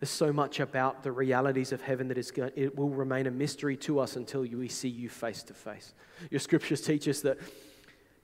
There's 0.00 0.10
so 0.10 0.32
much 0.32 0.58
about 0.58 1.04
the 1.04 1.12
realities 1.12 1.70
of 1.70 1.82
heaven 1.82 2.08
that 2.08 2.18
is 2.18 2.32
it 2.56 2.76
will 2.76 2.90
remain 2.90 3.28
a 3.28 3.30
mystery 3.30 3.76
to 3.76 4.00
us 4.00 4.16
until 4.16 4.40
we 4.40 4.66
see 4.66 4.88
you 4.88 5.08
face 5.08 5.44
to 5.44 5.54
face. 5.54 5.94
Your 6.32 6.40
scriptures 6.40 6.80
teach 6.80 7.06
us 7.06 7.20
that 7.20 7.38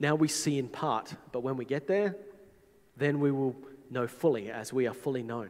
now 0.01 0.15
we 0.15 0.27
see 0.27 0.59
in 0.59 0.67
part, 0.67 1.13
but 1.31 1.43
when 1.43 1.55
we 1.55 1.63
get 1.63 1.87
there, 1.87 2.17
then 2.97 3.21
we 3.21 3.31
will 3.31 3.55
know 3.91 4.07
fully 4.07 4.49
as 4.51 4.71
we 4.71 4.87
are 4.87 4.93
fully 4.93 5.23
known. 5.23 5.49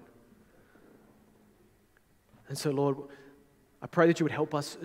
And 2.47 2.57
so, 2.57 2.71
Lord, 2.71 2.97
I 3.81 3.87
pray 3.87 4.07
that 4.07 4.19
you 4.19 4.23
would 4.23 4.31
help 4.31 4.55
us 4.55 4.77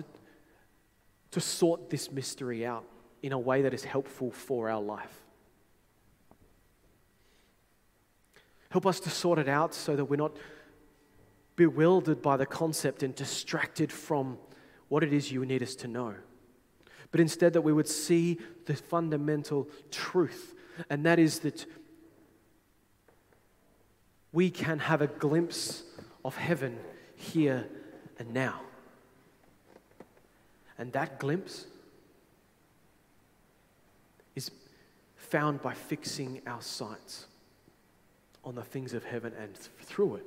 to 1.31 1.41
sort 1.41 1.89
this 1.89 2.11
mystery 2.11 2.65
out 2.65 2.85
in 3.21 3.31
a 3.31 3.39
way 3.39 3.63
that 3.63 3.73
is 3.73 3.83
helpful 3.83 4.31
for 4.31 4.69
our 4.69 4.81
life. 4.81 5.25
Help 8.69 8.85
us 8.85 8.99
to 8.99 9.09
sort 9.09 9.39
it 9.39 9.47
out 9.47 9.73
so 9.73 9.95
that 9.95 10.05
we're 10.05 10.15
not 10.15 10.37
bewildered 11.55 12.21
by 12.21 12.37
the 12.37 12.45
concept 12.45 13.03
and 13.03 13.15
distracted 13.15 13.91
from 13.91 14.37
what 14.89 15.03
it 15.03 15.13
is 15.13 15.31
you 15.31 15.45
need 15.45 15.63
us 15.63 15.75
to 15.75 15.87
know. 15.87 16.13
But 17.11 17.21
instead, 17.21 17.53
that 17.53 17.61
we 17.61 17.73
would 17.73 17.87
see 17.87 18.37
the 18.65 18.75
fundamental 18.75 19.69
truth, 19.91 20.53
and 20.89 21.05
that 21.05 21.19
is 21.19 21.39
that 21.39 21.65
we 24.35 24.49
can 24.49 24.79
have 24.79 25.01
a 25.01 25.07
glimpse 25.07 25.83
of 26.25 26.35
heaven 26.35 26.77
here 27.15 27.65
and 28.19 28.33
now. 28.33 28.59
And 30.77 30.91
that 30.91 31.19
glimpse 31.19 31.65
is 34.35 34.51
found 35.15 35.61
by 35.61 35.73
fixing 35.73 36.41
our 36.45 36.61
sights 36.61 37.27
on 38.43 38.55
the 38.55 38.63
things 38.63 38.93
of 38.93 39.05
heaven, 39.05 39.31
and 39.41 39.55
through 39.55 40.15
it, 40.15 40.25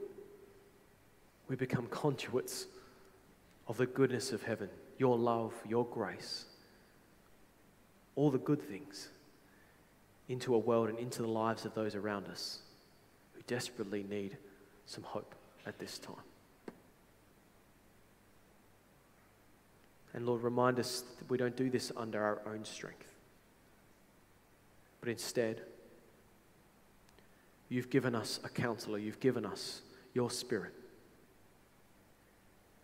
we 1.46 1.54
become 1.54 1.86
conduits 1.88 2.66
of 3.68 3.76
the 3.76 3.86
goodness 3.86 4.32
of 4.32 4.42
heaven, 4.42 4.70
your 4.96 5.18
love, 5.18 5.52
your 5.68 5.84
grace, 5.84 6.46
all 8.16 8.30
the 8.30 8.38
good 8.38 8.62
things 8.62 9.10
into 10.30 10.54
a 10.54 10.58
world 10.58 10.88
and 10.88 10.98
into 10.98 11.20
the 11.20 11.28
lives 11.28 11.66
of 11.66 11.74
those 11.74 11.94
around 11.94 12.26
us 12.28 12.60
desperately 13.48 14.04
need 14.08 14.36
some 14.86 15.02
hope 15.02 15.34
at 15.66 15.80
this 15.80 15.98
time. 15.98 16.14
And 20.14 20.24
Lord, 20.24 20.42
remind 20.42 20.78
us 20.78 21.02
that 21.18 21.28
we 21.28 21.36
don't 21.36 21.56
do 21.56 21.68
this 21.68 21.90
under 21.96 22.22
our 22.22 22.40
own 22.46 22.64
strength, 22.64 23.12
but 25.00 25.08
instead, 25.08 25.62
You've 27.68 27.90
given 27.90 28.14
us 28.14 28.40
a 28.44 28.48
counselor, 28.48 28.98
you've 28.98 29.20
given 29.20 29.44
us 29.44 29.82
your 30.14 30.30
spirit 30.30 30.72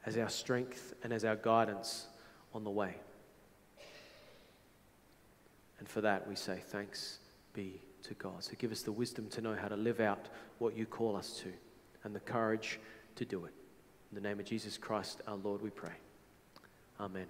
as 0.04 0.18
our 0.18 0.28
strength 0.28 0.92
and 1.02 1.12
as 1.12 1.24
our 1.24 1.36
guidance 1.36 2.06
on 2.54 2.64
the 2.64 2.70
way. 2.70 2.94
And 5.78 5.88
for 5.88 6.02
that, 6.02 6.28
we 6.28 6.36
say 6.36 6.60
thanks 6.68 7.18
be 7.54 7.80
to 8.04 8.14
God. 8.14 8.44
So 8.44 8.52
give 8.58 8.72
us 8.72 8.82
the 8.82 8.92
wisdom 8.92 9.28
to 9.30 9.40
know 9.40 9.54
how 9.54 9.68
to 9.68 9.76
live 9.76 10.00
out 10.00 10.28
what 10.58 10.76
you 10.76 10.86
call 10.86 11.16
us 11.16 11.40
to 11.42 11.52
and 12.04 12.14
the 12.14 12.20
courage 12.20 12.78
to 13.16 13.24
do 13.24 13.44
it. 13.44 13.52
In 14.10 14.22
the 14.22 14.28
name 14.28 14.38
of 14.38 14.46
Jesus 14.46 14.78
Christ, 14.78 15.22
our 15.26 15.36
Lord, 15.36 15.62
we 15.62 15.70
pray. 15.70 15.94
Amen. 17.00 17.26